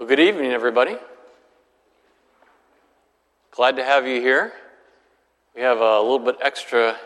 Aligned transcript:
Well, 0.00 0.08
good 0.08 0.20
evening, 0.20 0.50
everybody. 0.50 0.96
Glad 3.50 3.76
to 3.76 3.84
have 3.84 4.06
you 4.06 4.18
here. 4.18 4.54
We 5.54 5.60
have 5.60 5.80
a 5.80 6.00
little 6.00 6.18
bit 6.18 6.36
extra 6.40 6.96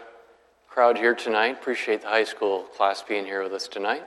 crowd 0.69 0.97
here 0.97 1.13
tonight. 1.13 1.57
Appreciate 1.59 2.03
the 2.03 2.07
high 2.07 2.23
school 2.23 2.61
class 2.77 3.03
being 3.03 3.25
here 3.25 3.43
with 3.43 3.53
us 3.53 3.67
tonight. 3.67 4.05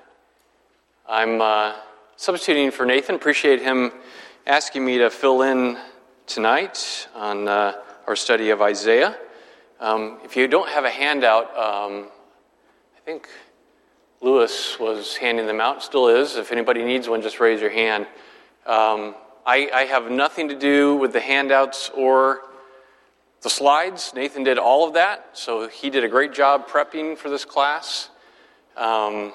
I'm 1.06 1.42
uh, 1.42 1.74
substituting 2.16 2.72
for 2.72 2.86
Nathan. 2.86 3.16
Appreciate 3.16 3.62
him 3.62 3.92
asking 4.46 4.86
me 4.86 5.00
to 5.00 5.10
fill 5.10 5.42
in 5.42 5.78
tonight 6.26 7.10
on 7.14 7.50
uh, 7.50 7.74
our 8.08 8.16
study 8.16 8.52
of 8.52 8.62
Isaiah. 8.62 9.18
Um, 9.82 10.20
if 10.24 10.38
you 10.38 10.48
don't 10.48 10.70
have 10.70 10.86
a 10.86 10.90
handout, 10.90 11.50
um, 11.58 12.08
I 12.96 13.02
think 13.04 13.28
Lewis 14.22 14.80
was 14.80 15.18
handing 15.18 15.46
them 15.46 15.60
out, 15.60 15.84
still 15.84 16.08
is. 16.08 16.38
If 16.38 16.54
anybody 16.54 16.86
needs 16.86 17.10
one, 17.10 17.22
just 17.22 17.42
raise 17.42 17.60
your 17.60 17.70
hand. 17.70 18.08
Um, 18.68 19.16
I, 19.46 19.70
I, 19.74 19.86
have 19.86 20.12
nothing 20.12 20.50
to 20.50 20.56
do 20.56 20.98
with 20.98 21.14
the 21.14 21.22
handouts 21.22 21.90
or 21.96 22.42
the 23.42 23.50
slides. 23.50 24.12
Nathan 24.14 24.44
did 24.44 24.58
all 24.58 24.86
of 24.86 24.96
that, 24.96 25.30
so 25.32 25.70
he 25.70 25.90
did 25.90 26.04
a 26.04 26.10
great 26.10 26.34
job 26.34 26.68
prepping 26.68 27.18
for 27.18 27.30
this 27.30 27.46
class. 27.46 28.10
Um, 28.76 29.32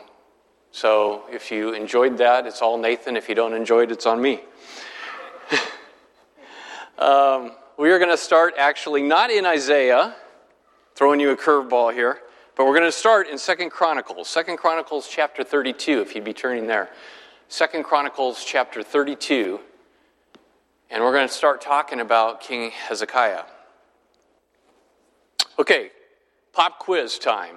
so 0.71 1.23
if 1.31 1.51
you 1.51 1.73
enjoyed 1.73 2.19
that, 2.19 2.47
it's 2.47 2.61
all 2.61 2.77
Nathan. 2.77 3.17
If 3.17 3.27
you 3.27 3.35
don't 3.35 3.55
enjoy 3.55 3.85
it, 3.85 3.91
it's 3.91 4.05
on 4.05 4.21
me. 4.21 4.43
um, 6.99 7.53
we 7.79 7.91
are 7.91 7.99
going 7.99 8.11
to 8.11 8.19
start 8.19 8.53
actually 8.59 9.01
not 9.01 9.31
in 9.31 9.47
Isaiah, 9.47 10.15
throwing 10.95 11.21
you 11.21 11.31
a 11.31 11.37
curveball 11.39 11.95
here, 11.95 12.19
but 12.55 12.67
we're 12.67 12.77
going 12.79 12.85
to 12.85 12.93
start 12.93 13.29
in 13.29 13.39
Second 13.39 13.71
Chronicles, 13.71 14.29
Second 14.29 14.59
Chronicles 14.59 15.09
chapter 15.09 15.43
32, 15.43 16.03
if 16.03 16.15
you'd 16.15 16.23
be 16.23 16.35
turning 16.35 16.67
there. 16.67 16.91
Second 17.53 17.85
Chronicles 17.85 18.47
chapter 18.47 18.83
32, 18.83 19.61
and 20.89 21.05
we're 21.05 21.13
going 21.13 21.29
to 21.29 21.35
start 21.35 21.61
talking 21.61 22.01
about 22.01 22.41
King 22.41 22.71
Hezekiah. 22.71 23.43
Okay, 25.59 25.91
pop 26.55 26.79
quiz 26.79 27.19
time. 27.19 27.57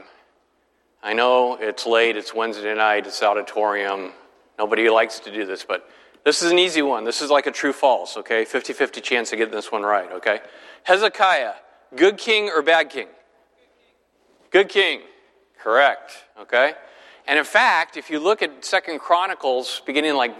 I 1.01 1.13
know 1.13 1.55
it's 1.61 1.85
late, 1.85 2.17
it's 2.17 2.33
Wednesday 2.33 2.75
night, 2.75 3.07
it's 3.07 3.23
auditorium. 3.23 4.11
Nobody 4.59 4.89
likes 4.89 5.19
to 5.21 5.31
do 5.31 5.45
this, 5.45 5.63
but 5.63 5.89
this 6.25 6.41
is 6.41 6.51
an 6.51 6.59
easy 6.59 6.81
one. 6.81 7.05
This 7.05 7.21
is 7.21 7.31
like 7.31 7.47
a 7.47 7.51
true 7.51 7.71
false, 7.71 8.17
okay? 8.17 8.43
50 8.43 8.73
50 8.73 8.99
chance 8.99 9.31
of 9.31 9.37
getting 9.37 9.55
this 9.55 9.71
one 9.71 9.83
right, 9.83 10.11
okay? 10.11 10.41
Hezekiah, 10.83 11.53
good 11.95 12.17
king 12.17 12.49
or 12.49 12.61
bad 12.61 12.89
king? 12.89 13.07
Good 14.51 14.67
king. 14.67 15.03
Correct, 15.57 16.25
okay? 16.37 16.73
And 17.27 17.39
in 17.39 17.45
fact, 17.45 17.97
if 17.97 18.09
you 18.09 18.19
look 18.19 18.41
at 18.41 18.63
Second 18.63 18.99
Chronicles, 18.99 19.81
beginning 19.85 20.13
like 20.13 20.35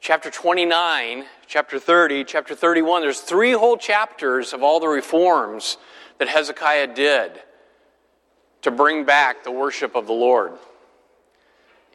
chapter 0.00 0.30
29, 0.30 1.24
chapter 1.46 1.80
30, 1.80 2.24
chapter 2.24 2.54
31, 2.54 3.02
there's 3.02 3.20
three 3.20 3.52
whole 3.52 3.76
chapters 3.76 4.52
of 4.52 4.62
all 4.62 4.78
the 4.78 4.86
reforms 4.86 5.76
that 6.18 6.28
Hezekiah 6.28 6.94
did 6.94 7.40
to 8.62 8.70
bring 8.70 9.04
back 9.04 9.42
the 9.42 9.50
worship 9.50 9.96
of 9.96 10.06
the 10.06 10.12
Lord. 10.12 10.52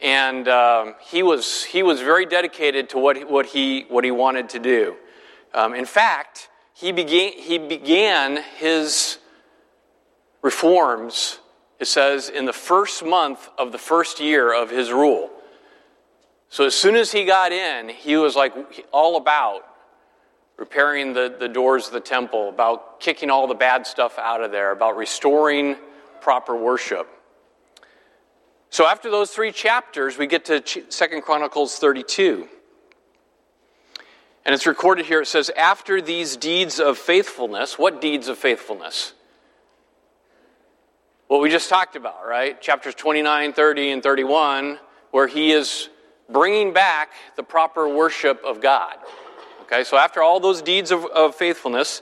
And 0.01 0.49
um, 0.49 0.95
he, 0.99 1.23
was, 1.23 1.63
he 1.63 1.83
was 1.83 2.01
very 2.01 2.25
dedicated 2.25 2.89
to 2.89 2.97
what, 2.97 3.29
what, 3.29 3.45
he, 3.45 3.85
what 3.87 4.03
he 4.03 4.11
wanted 4.11 4.49
to 4.49 4.59
do. 4.59 4.95
Um, 5.53 5.73
in 5.73 5.85
fact, 5.85 6.49
he 6.73 6.91
began, 6.91 7.31
he 7.33 7.57
began 7.57 8.43
his 8.57 9.19
reforms 10.41 11.39
it 11.79 11.87
says, 11.87 12.29
in 12.29 12.45
the 12.45 12.53
first 12.53 13.03
month 13.03 13.49
of 13.57 13.71
the 13.71 13.77
first 13.77 14.19
year 14.19 14.53
of 14.53 14.69
his 14.69 14.91
rule. 14.91 15.29
So 16.49 16.65
as 16.65 16.75
soon 16.75 16.95
as 16.95 17.11
he 17.11 17.25
got 17.25 17.51
in, 17.51 17.89
he 17.89 18.15
was 18.15 18.35
like 18.35 18.53
all 18.91 19.17
about 19.17 19.63
repairing 20.57 21.13
the, 21.13 21.35
the 21.39 21.49
doors 21.49 21.87
of 21.87 21.93
the 21.93 21.99
temple, 21.99 22.49
about 22.49 22.99
kicking 22.99 23.29
all 23.29 23.47
the 23.47 23.55
bad 23.55 23.87
stuff 23.87 24.19
out 24.19 24.43
of 24.43 24.51
there, 24.51 24.71
about 24.71 24.95
restoring 24.95 25.75
proper 26.21 26.55
worship. 26.55 27.07
So 28.69 28.87
after 28.87 29.09
those 29.11 29.31
three 29.31 29.51
chapters, 29.51 30.17
we 30.17 30.27
get 30.27 30.45
to 30.45 30.63
Second 30.89 31.23
Chronicles 31.23 31.77
32. 31.79 32.47
And 34.45 34.53
it's 34.53 34.65
recorded 34.65 35.05
here. 35.05 35.21
It 35.21 35.27
says, 35.27 35.49
After 35.55 36.01
these 36.01 36.35
deeds 36.35 36.79
of 36.79 36.97
faithfulness, 36.97 37.77
what 37.77 38.01
deeds 38.01 38.27
of 38.27 38.37
faithfulness? 38.37 39.13
What 41.27 41.41
we 41.41 41.49
just 41.49 41.69
talked 41.69 41.95
about, 41.95 42.25
right? 42.27 42.59
Chapters 42.61 42.95
29, 42.95 43.53
30, 43.53 43.91
and 43.91 44.03
31, 44.03 44.79
where 45.11 45.27
he 45.27 45.51
is 45.51 45.89
bringing 46.29 46.73
back 46.73 47.11
the 47.35 47.43
proper 47.43 47.87
worship 47.87 48.41
of 48.45 48.61
God. 48.61 48.95
Okay, 49.61 49.83
so 49.83 49.97
after 49.97 50.21
all 50.21 50.39
those 50.39 50.61
deeds 50.61 50.91
of, 50.91 51.05
of 51.05 51.35
faithfulness, 51.35 52.01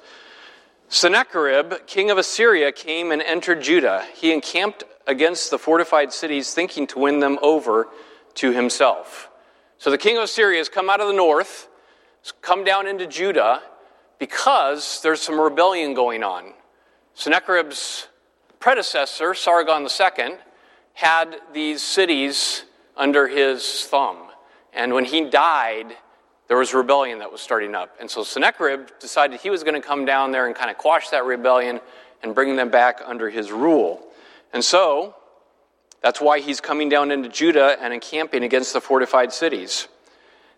Sennacherib, 0.89 1.85
king 1.87 2.11
of 2.11 2.17
Assyria, 2.17 2.71
came 2.71 3.11
and 3.11 3.21
entered 3.21 3.61
Judah. 3.61 4.05
He 4.13 4.33
encamped 4.33 4.83
against 5.07 5.51
the 5.51 5.57
fortified 5.57 6.11
cities, 6.11 6.53
thinking 6.53 6.85
to 6.87 6.99
win 6.99 7.19
them 7.19 7.39
over 7.41 7.87
to 8.35 8.51
himself. 8.51 9.29
So 9.77 9.89
the 9.89 9.97
king 9.97 10.17
of 10.17 10.23
Assyria 10.23 10.57
has 10.57 10.69
come 10.69 10.89
out 10.89 10.99
of 10.99 11.07
the 11.07 11.13
north, 11.13 11.67
come 12.41 12.63
down 12.63 12.87
into 12.87 13.07
Judah, 13.07 13.61
because 14.19 15.01
there's 15.01 15.21
some 15.21 15.39
rebellion 15.39 15.93
going 15.93 16.23
on. 16.23 16.53
Sennacherib's 17.13 18.07
predecessor, 18.61 19.33
Sargon 19.33 19.83
II, 19.83 20.35
had 20.93 21.35
these 21.51 21.81
cities 21.81 22.63
under 22.95 23.27
his 23.27 23.85
thumb. 23.85 24.17
And 24.73 24.93
when 24.93 25.03
he 25.03 25.29
died, 25.29 25.97
there 26.47 26.57
was 26.57 26.73
rebellion 26.73 27.19
that 27.19 27.31
was 27.31 27.41
starting 27.41 27.75
up. 27.75 27.95
And 27.99 28.09
so 28.09 28.23
Sennacherib 28.23 28.87
decided 28.99 29.41
he 29.41 29.49
was 29.49 29.63
going 29.63 29.79
to 29.79 29.85
come 29.85 30.05
down 30.05 30.31
there 30.31 30.47
and 30.47 30.55
kind 30.55 30.69
of 30.69 30.77
quash 30.77 31.09
that 31.09 31.25
rebellion 31.25 31.81
and 32.23 32.35
bring 32.35 32.55
them 32.55 32.69
back 32.69 33.01
under 33.05 33.29
his 33.29 33.51
rule. 33.51 34.05
And 34.53 34.63
so 34.63 35.15
that's 36.01 36.21
why 36.21 36.39
he's 36.39 36.61
coming 36.61 36.89
down 36.89 37.11
into 37.11 37.29
Judah 37.29 37.77
and 37.81 37.93
encamping 37.93 38.43
against 38.43 38.73
the 38.73 38.81
fortified 38.81 39.31
cities. 39.31 39.87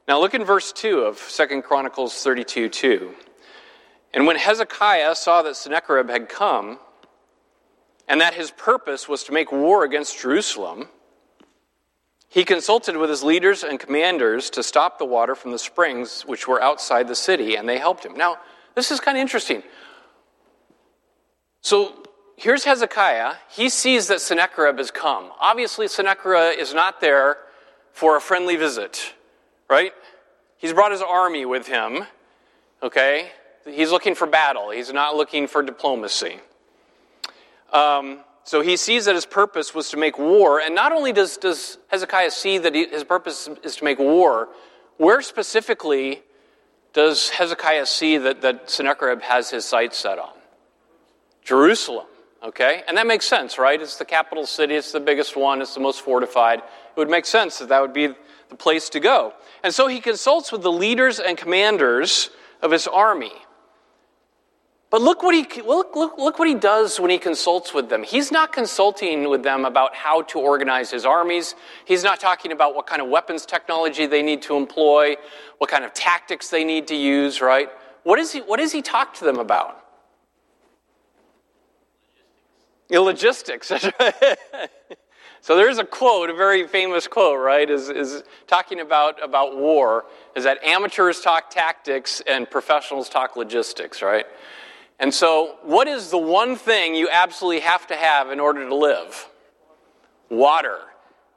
Now 0.08 0.20
look 0.20 0.34
in 0.34 0.44
verse 0.44 0.72
2 0.74 1.00
of 1.00 1.20
2 1.20 1.62
Chronicles 1.62 2.22
32 2.22 2.70
2. 2.70 3.14
And 4.14 4.28
when 4.28 4.36
Hezekiah 4.36 5.16
saw 5.16 5.42
that 5.42 5.56
Sennacherib 5.56 6.10
had 6.10 6.30
come, 6.30 6.80
and 8.08 8.22
that 8.22 8.34
his 8.34 8.52
purpose 8.52 9.08
was 9.08 9.24
to 9.26 9.32
make 9.32 9.52
war 9.52 9.84
against 9.84 10.20
Jerusalem, 10.20 10.88
he 12.28 12.44
consulted 12.44 12.98
with 12.98 13.10
his 13.10 13.24
leaders 13.24 13.64
and 13.64 13.80
commanders 13.80 14.50
to 14.52 14.64
stop 14.64 14.98
the 14.98 15.06
water 15.06 15.36
from 15.36 15.52
the 15.52 15.60
springs 15.60 16.24
which 16.24 16.48
were 16.48 16.62
outside 16.62 17.08
the 17.08 17.16
city, 17.16 17.56
and 17.56 17.70
they 17.70 17.78
helped 17.78 18.06
him. 18.06 18.16
Now, 18.18 18.38
this 18.76 18.90
is 18.90 19.00
kind 19.00 19.18
of 19.18 19.22
interesting. 19.22 19.62
So 21.62 21.94
here's 22.36 22.64
Hezekiah. 22.64 23.36
He 23.50 23.70
sees 23.70 24.08
that 24.08 24.20
Sennacherib 24.20 24.80
has 24.80 24.90
come. 24.90 25.32
Obviously, 25.40 25.88
Sennacherib 25.88 26.58
is 26.58 26.74
not 26.74 27.00
there 27.02 27.38
for 27.92 28.18
a 28.18 28.22
friendly 28.22 28.56
visit, 28.56 29.14
right? 29.70 29.94
He's 30.58 30.74
brought 30.74 30.92
his 30.92 31.04
army 31.04 31.46
with 31.46 31.68
him, 31.68 32.04
okay? 32.82 33.30
He's 33.66 33.92
looking 33.92 34.16
for 34.16 34.26
battle, 34.26 34.72
he's 34.72 34.92
not 34.92 35.16
looking 35.16 35.48
for 35.48 35.62
diplomacy. 35.62 36.40
Um, 37.74 38.20
so 38.46 38.62
he 38.62 38.78
sees 38.78 39.06
that 39.06 39.16
his 39.16 39.26
purpose 39.26 39.74
was 39.74 39.90
to 39.90 39.98
make 39.98 40.18
war. 40.18 40.60
And 40.60 40.76
not 40.76 40.92
only 40.92 41.12
does, 41.12 41.38
does 41.38 41.78
Hezekiah 41.88 42.32
see 42.32 42.58
that 42.60 42.76
he, 42.76 42.88
his 42.88 43.04
purpose 43.04 43.50
is 43.64 43.78
to 43.78 43.84
make 43.84 44.00
war, 44.00 44.50
where 44.98 45.22
specifically 45.22 46.22
does 46.94 47.30
Hezekiah 47.30 47.88
see 47.88 48.18
that, 48.18 48.42
that 48.42 48.70
Sennacherib 48.70 49.22
has 49.22 49.50
his 49.50 49.66
sights 49.66 49.98
set 49.98 50.20
on? 50.20 50.34
Jerusalem, 51.44 52.06
okay? 52.44 52.84
And 52.88 52.98
that 52.98 53.08
makes 53.08 53.28
sense, 53.28 53.58
right? 53.58 53.82
It's 53.82 53.98
the 53.98 54.06
capital 54.06 54.46
city, 54.46 54.76
it's 54.76 54.92
the 54.92 55.00
biggest 55.00 55.36
one, 55.36 55.62
it's 55.62 55.74
the 55.74 55.80
most 55.80 56.02
fortified. 56.02 56.60
It 56.60 56.98
would 56.98 57.10
make 57.10 57.26
sense 57.26 57.60
that 57.60 57.70
that 57.70 57.82
would 57.82 57.94
be 57.94 58.08
the 58.50 58.56
place 58.56 58.90
to 58.90 59.00
go. 59.00 59.34
And 59.64 59.74
so 59.74 59.88
he 59.88 60.00
consults 60.00 60.52
with 60.52 60.62
the 60.62 60.72
leaders 60.72 61.20
and 61.20 61.38
commanders 61.38 62.30
of 62.62 62.72
his 62.72 62.88
army. 62.88 63.32
But 64.94 65.02
look 65.02 65.24
what, 65.24 65.34
he, 65.34 65.62
look, 65.64 65.96
look, 65.96 66.20
look 66.20 66.38
what 66.38 66.48
he 66.48 66.54
does 66.54 67.00
when 67.00 67.10
he 67.10 67.18
consults 67.18 67.74
with 67.74 67.90
them. 67.90 68.04
He's 68.04 68.32
not 68.32 68.54
consulting 68.54 69.28
with 69.28 69.42
them 69.42 69.66
about 69.66 69.96
how 69.96 70.22
to 70.22 70.38
organize 70.38 70.92
his 70.92 71.04
armies. 71.04 71.56
He's 71.84 72.04
not 72.04 72.20
talking 72.20 72.52
about 72.52 72.76
what 72.76 72.86
kind 72.86 73.02
of 73.02 73.10
weapons 73.10 73.48
technology 73.48 74.06
they 74.06 74.22
need 74.22 74.44
to 74.44 74.56
employ, 74.56 75.16
what 75.58 75.72
kind 75.72 75.84
of 75.84 75.96
tactics 75.96 76.52
they 76.52 76.64
need 76.64 76.90
to 76.90 76.96
use, 76.96 77.42
right? 77.42 77.70
What, 78.04 78.20
is 78.20 78.34
he, 78.34 78.42
what 78.42 78.60
does 78.60 78.72
he 78.72 78.84
talk 78.84 79.16
to 79.16 79.26
them 79.26 79.40
about? 79.40 79.84
Logistics. 82.92 83.72
Logistics. 83.72 83.98
so 85.42 85.58
there's 85.58 85.80
a 85.80 85.86
quote, 85.86 86.30
a 86.30 86.36
very 86.36 86.68
famous 86.68 87.08
quote, 87.08 87.40
right? 87.44 87.68
Is, 87.68 87.90
is 87.90 88.24
talking 88.46 88.80
about, 88.80 89.24
about 89.24 89.58
war, 89.58 90.06
is 90.36 90.44
that 90.44 90.64
amateurs 90.64 91.20
talk 91.20 91.50
tactics 91.50 92.22
and 92.28 92.48
professionals 92.48 93.10
talk 93.10 93.36
logistics, 93.36 94.04
right? 94.04 94.28
And 95.04 95.14
so, 95.14 95.58
what 95.64 95.90
is 95.90 96.12
the 96.12 96.18
one 96.18 96.56
thing 96.56 96.96
you 96.96 97.10
absolutely 97.12 97.60
have 97.60 97.86
to 97.88 97.96
have 97.98 98.32
in 98.32 98.40
order 98.40 98.66
to 98.70 98.74
live? 98.74 99.28
Water. 100.30 100.78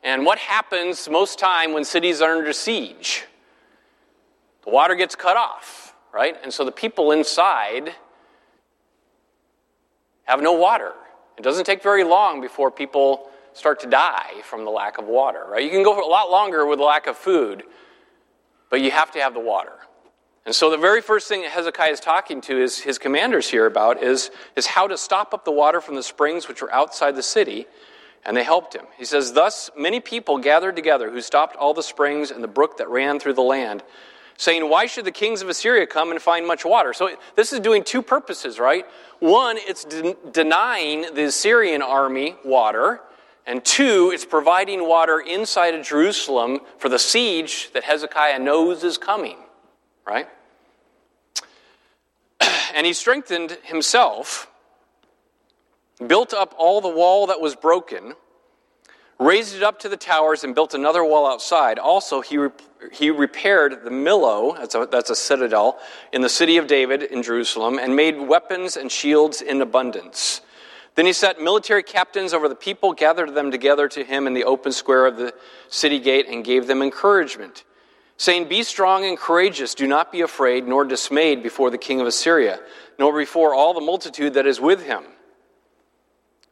And 0.05 0.25
what 0.25 0.39
happens 0.39 1.09
most 1.09 1.41
time 1.41 1.73
when 1.73 1.85
cities 1.85 2.23
are 2.23 2.37
under 2.37 2.53
siege? 2.53 3.25
The 4.65 4.71
water 4.71 4.95
gets 4.95 5.17
cut 5.17 5.37
off, 5.37 5.97
right? 6.15 6.37
And 6.45 6.53
so 6.55 6.65
the 6.65 6.71
people 6.71 7.11
inside 7.11 7.93
have 10.27 10.41
no 10.41 10.53
water. 10.53 10.93
It 11.37 11.43
doesn't 11.43 11.65
take 11.65 11.83
very 11.83 12.05
long 12.05 12.41
before 12.41 12.71
people 12.71 13.31
start 13.53 13.81
to 13.81 13.89
die 13.89 14.43
from 14.45 14.65
the 14.65 14.71
lack 14.71 14.97
of 14.97 15.07
water, 15.07 15.45
right? 15.51 15.65
You 15.65 15.71
can 15.71 15.83
go 15.83 15.99
a 15.99 16.07
lot 16.09 16.31
longer 16.31 16.67
with 16.67 16.79
lack 16.79 17.09
of 17.09 17.17
food, 17.17 17.65
but 18.71 18.81
you 18.81 18.93
have 18.93 19.11
to 19.11 19.19
have 19.19 19.35
the 19.35 19.41
water. 19.41 19.73
And 20.47 20.55
so 20.55 20.71
the 20.71 20.79
very 20.79 21.03
first 21.03 21.27
thing 21.27 21.43
that 21.43 21.51
Hezekiah 21.51 21.91
is 21.91 21.99
talking 21.99 22.41
to 22.43 22.57
his, 22.57 22.79
his 22.79 22.99
commanders 22.99 23.51
here 23.51 23.67
about 23.67 24.01
is, 24.01 24.31
is 24.55 24.67
how 24.67 24.87
to 24.87 24.97
stop 24.97 25.35
up 25.35 25.45
the 25.45 25.51
water 25.51 25.81
from 25.81 25.97
the 25.97 26.05
springs 26.05 26.47
which 26.47 26.63
were 26.63 26.73
outside 26.73 27.17
the 27.17 27.23
city, 27.23 27.67
and 28.25 28.37
they 28.37 28.45
helped 28.45 28.73
him. 28.73 28.85
He 28.97 29.05
says, 29.05 29.33
Thus 29.33 29.71
many 29.77 29.99
people 29.99 30.39
gathered 30.39 30.77
together 30.77 31.11
who 31.11 31.21
stopped 31.21 31.57
all 31.57 31.75
the 31.75 31.83
springs 31.83 32.31
and 32.31 32.45
the 32.45 32.49
brook 32.49 32.79
that 32.79 32.89
ran 32.89 33.19
through 33.19 33.33
the 33.33 33.43
land, 33.43 33.83
saying, 34.37 34.69
Why 34.69 34.87
should 34.87 35.05
the 35.05 35.11
kings 35.11 35.43
of 35.43 35.49
Assyria 35.49 35.85
come 35.85 36.13
and 36.13 36.23
find 36.23 36.47
much 36.47 36.65
water? 36.65 36.93
So 36.93 37.11
this 37.35 37.53
is 37.53 37.59
doing 37.59 37.83
two 37.83 38.01
purposes, 38.01 38.61
right? 38.61 38.87
One, 39.19 39.57
it's 39.59 39.85
de- 39.85 40.17
denying 40.31 41.13
the 41.15 41.25
Assyrian 41.25 41.83
army 41.83 42.37
water. 42.45 43.01
And 43.49 43.65
two, 43.65 44.11
it's 44.13 44.25
providing 44.25 44.89
water 44.89 45.21
inside 45.21 45.75
of 45.75 45.87
Jerusalem 45.87 46.59
for 46.79 46.89
the 46.89 46.99
siege 46.99 47.71
that 47.75 47.85
Hezekiah 47.85 48.41
knows 48.41 48.83
is 48.83 48.99
coming, 48.99 49.37
right? 50.07 50.29
and 52.75 52.87
he 52.87 52.93
strengthened 52.93 53.59
himself, 53.65 54.49
built 56.07 56.33
up 56.33 56.55
all 56.57 56.81
the 56.81 56.89
wall 56.89 57.27
that 57.27 57.41
was 57.41 57.57
broken, 57.57 58.15
raised 59.19 59.57
it 59.57 59.63
up 59.63 59.81
to 59.81 59.89
the 59.89 59.97
towers, 59.97 60.45
and 60.45 60.55
built 60.55 60.75
another 60.75 61.05
wall 61.05 61.27
outside. 61.27 61.79
Also, 61.79 62.21
he, 62.21 62.39
he 62.93 63.11
repaired 63.11 63.83
the 63.83 63.91
Millo, 63.91 64.57
that's 64.57 64.75
a, 64.75 64.87
that's 64.91 65.11
a 65.11 65.17
citadel, 65.17 65.79
in 66.13 66.21
the 66.21 66.29
city 66.29 66.59
of 66.59 66.67
David 66.67 67.03
in 67.03 67.23
Jerusalem, 67.23 67.79
and 67.79 67.97
made 67.97 68.19
weapons 68.21 68.77
and 68.77 68.93
shields 68.93 69.41
in 69.43 69.61
abundance. 69.61 70.43
Then 70.95 71.05
he 71.05 71.13
set 71.13 71.41
military 71.41 71.83
captains 71.83 72.33
over 72.33 72.49
the 72.49 72.55
people, 72.55 72.95
gathered 72.95 73.35
them 73.35 73.51
together 73.51 73.87
to 73.89 74.05
him 74.05 74.27
in 74.27 74.33
the 74.33 74.45
open 74.45 74.73
square 74.73 75.05
of 75.05 75.17
the 75.17 75.35
city 75.69 75.99
gate, 75.99 76.27
and 76.29 76.45
gave 76.45 76.67
them 76.67 76.81
encouragement 76.81 77.65
saying, 78.17 78.49
Be 78.49 78.63
strong 78.63 79.05
and 79.05 79.19
courageous, 79.19 79.75
do 79.75 79.87
not 79.87 80.13
be 80.13 80.21
afraid 80.21 80.67
nor 80.67 80.85
dismayed 80.85 81.43
before 81.43 81.71
the 81.71 81.79
king 81.79 82.01
of 82.01 82.07
Assyria, 82.07 82.61
nor 82.99 83.17
before 83.17 83.55
all 83.55 83.75
the 83.75 83.81
multitude 83.81 84.35
that 84.35 84.47
is 84.47 84.61
with 84.61 84.85
him. 84.85 85.05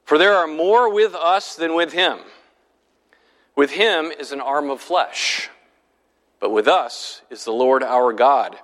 For 0.04 0.18
there 0.18 0.34
are 0.34 0.46
more 0.46 0.92
with 0.92 1.14
us 1.14 1.56
than 1.56 1.74
with 1.74 1.92
him. 1.92 2.18
With 3.56 3.70
him 3.70 4.06
is 4.06 4.32
an 4.32 4.40
arm 4.40 4.68
of 4.68 4.80
flesh, 4.80 5.48
but 6.40 6.50
with 6.50 6.68
us 6.68 7.22
is 7.30 7.44
the 7.44 7.52
Lord 7.52 7.82
our 7.82 8.12
God, 8.12 8.58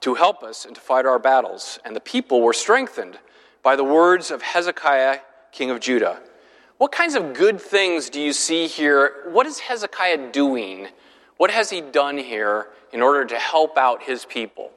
to 0.00 0.14
help 0.14 0.42
us 0.42 0.64
and 0.64 0.74
to 0.74 0.80
fight 0.80 1.06
our 1.06 1.18
battles. 1.18 1.78
And 1.84 1.96
the 1.96 2.00
people 2.00 2.42
were 2.42 2.52
strengthened 2.52 3.18
by 3.62 3.74
the 3.74 3.84
words 3.84 4.30
of 4.30 4.42
Hezekiah, 4.42 5.20
king 5.50 5.70
of 5.70 5.80
Judah. 5.80 6.20
What 6.76 6.92
kinds 6.92 7.14
of 7.14 7.34
good 7.34 7.60
things 7.60 8.10
do 8.10 8.20
you 8.20 8.32
see 8.32 8.66
here? 8.66 9.24
What 9.30 9.46
is 9.46 9.60
Hezekiah 9.60 10.30
doing? 10.30 10.88
What 11.36 11.50
has 11.50 11.70
he 11.70 11.80
done 11.80 12.18
here 12.18 12.68
in 12.92 13.02
order 13.02 13.24
to 13.24 13.38
help 13.38 13.76
out 13.76 14.02
his 14.02 14.24
people? 14.24 14.70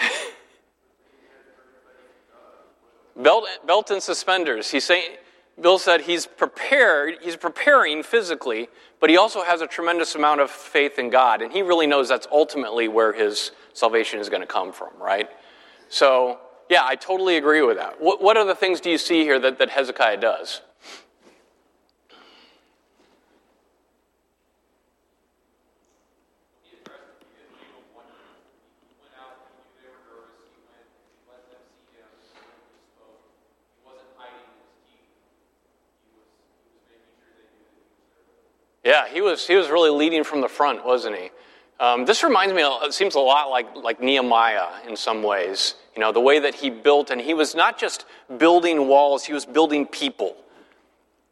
belt, 3.16 3.46
belt 3.66 3.90
and 3.90 4.00
suspenders. 4.02 4.70
He's 4.70 4.84
saying, 4.84 5.16
Bill 5.60 5.78
said 5.78 6.02
he's 6.02 6.26
prepared, 6.26 7.16
he's 7.20 7.34
preparing 7.34 8.04
physically, 8.04 8.68
but 9.00 9.10
he 9.10 9.16
also 9.16 9.42
has 9.42 9.60
a 9.60 9.66
tremendous 9.66 10.14
amount 10.14 10.40
of 10.40 10.50
faith 10.50 11.00
in 11.00 11.10
God, 11.10 11.42
and 11.42 11.52
he 11.52 11.62
really 11.62 11.88
knows 11.88 12.08
that's 12.08 12.28
ultimately 12.30 12.86
where 12.86 13.12
his 13.12 13.50
salvation 13.72 14.20
is 14.20 14.28
going 14.28 14.42
to 14.42 14.46
come 14.46 14.72
from, 14.72 14.90
right? 15.00 15.28
So, 15.88 16.38
yeah, 16.68 16.84
I 16.84 16.96
totally 16.96 17.36
agree 17.36 17.62
with 17.62 17.76
that. 17.76 18.00
What, 18.00 18.22
what 18.22 18.36
other 18.36 18.54
things 18.54 18.80
do 18.80 18.90
you 18.90 18.98
see 18.98 19.22
here 19.22 19.38
that, 19.38 19.58
that 19.58 19.70
Hezekiah 19.70 20.18
does? 20.18 20.60
Yeah, 38.84 39.06
he 39.06 39.20
was, 39.20 39.46
he 39.46 39.54
was 39.54 39.68
really 39.68 39.90
leading 39.90 40.24
from 40.24 40.40
the 40.40 40.48
front, 40.48 40.82
wasn't 40.82 41.16
he? 41.16 41.30
Um, 41.80 42.04
this 42.06 42.24
reminds 42.24 42.54
me, 42.54 42.62
it 42.62 42.92
seems 42.92 43.14
a 43.14 43.20
lot 43.20 43.50
like, 43.50 43.76
like 43.76 44.00
Nehemiah 44.00 44.66
in 44.88 44.96
some 44.96 45.22
ways. 45.22 45.74
You 45.94 46.00
know, 46.00 46.12
the 46.12 46.20
way 46.20 46.40
that 46.40 46.54
he 46.54 46.70
built, 46.70 47.10
and 47.10 47.20
he 47.20 47.34
was 47.34 47.54
not 47.54 47.78
just 47.78 48.04
building 48.36 48.88
walls, 48.88 49.24
he 49.24 49.32
was 49.32 49.46
building 49.46 49.86
people, 49.86 50.36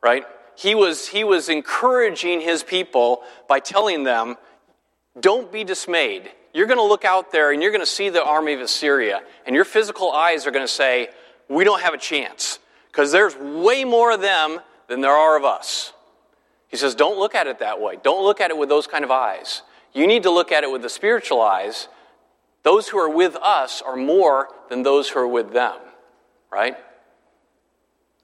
right? 0.03 0.25
He 0.57 0.75
was, 0.75 1.09
he 1.09 1.25
was 1.25 1.49
encouraging 1.49 2.41
his 2.41 2.63
people 2.63 3.23
by 3.49 3.61
telling 3.61 4.05
them, 4.05 4.37
don't 5.19 5.51
be 5.51 5.65
dismayed. 5.65 6.31
You're 6.55 6.67
going 6.67 6.79
to 6.79 6.85
look 6.85 7.05
out 7.05 7.33
there 7.33 7.51
and 7.51 7.61
you're 7.61 7.73
going 7.73 7.83
to 7.83 7.87
see 7.87 8.09
the 8.09 8.25
army 8.25 8.53
of 8.55 8.61
Assyria, 8.61 9.23
and 9.47 9.55
your 9.55 9.65
physical 9.65 10.13
eyes 10.13 10.47
are 10.47 10.53
going 10.53 10.65
to 10.65 10.73
say, 10.73 11.09
we 11.49 11.65
don't 11.65 11.83
have 11.83 11.95
a 11.95 11.99
chance, 11.99 12.59
because 12.87 13.13
there's 13.13 13.37
way 13.37 13.85
more 13.85 14.13
of 14.13 14.21
them 14.21 14.61
than 14.89 15.01
there 15.01 15.13
are 15.13 15.37
of 15.37 15.45
us. 15.45 15.93
He 16.69 16.77
says, 16.77 16.95
don't 16.95 17.19
look 17.19 17.35
at 17.35 17.47
it 17.47 17.59
that 17.59 17.81
way. 17.81 17.99
Don't 18.03 18.25
look 18.25 18.41
at 18.41 18.51
it 18.51 18.57
with 18.57 18.69
those 18.69 18.87
kind 18.87 19.05
of 19.05 19.11
eyes. 19.11 19.63
You 19.97 20.07
need 20.07 20.25
to 20.25 20.31
look 20.31 20.53
at 20.53 20.63
it 20.63 20.71
with 20.71 20.83
the 20.83 20.91
spiritual 20.91 21.41
eyes. 21.41 21.89
Those 22.65 22.87
who 22.87 22.99
are 22.99 23.09
with 23.09 23.35
us 23.37 23.81
are 23.81 23.97
more 23.97 24.49
than 24.69 24.83
those 24.83 25.09
who 25.09 25.21
are 25.21 25.27
with 25.27 25.55
them, 25.55 25.79
right? 26.53 26.77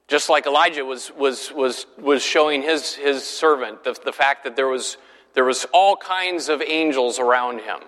Just 0.07 0.29
like 0.29 0.45
Elijah 0.45 0.85
was, 0.85 1.11
was, 1.17 1.51
was, 1.51 1.87
was 1.97 2.21
showing 2.21 2.61
his, 2.61 2.93
his 2.93 3.23
servant 3.23 3.83
the, 3.83 3.97
the 4.05 4.13
fact 4.13 4.43
that 4.43 4.55
there 4.55 4.67
was, 4.67 4.97
there 5.33 5.45
was 5.45 5.65
all 5.73 5.97
kinds 5.97 6.47
of 6.47 6.61
angels 6.61 7.17
around 7.17 7.61
him. 7.61 7.79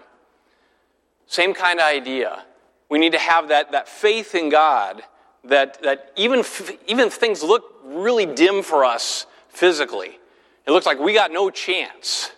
Same 1.28 1.54
kind 1.54 1.80
of 1.80 1.86
idea. 1.86 2.44
We 2.90 2.98
need 2.98 3.12
to 3.12 3.20
have 3.20 3.50
that, 3.50 3.72
that 3.74 3.88
faith 3.88 4.34
in 4.34 4.50
God 4.50 5.04
that, 5.44 5.84
that 5.84 6.12
even, 6.16 6.44
even 6.88 7.12
things 7.12 7.44
look 7.44 7.66
really 7.84 8.26
dim 8.26 8.64
for 8.64 8.84
us 8.84 9.28
physically, 9.50 10.18
it 10.66 10.72
looks 10.72 10.88
like 10.88 10.98
we 10.98 11.14
got 11.14 11.32
no 11.32 11.52
chance. 11.52 12.32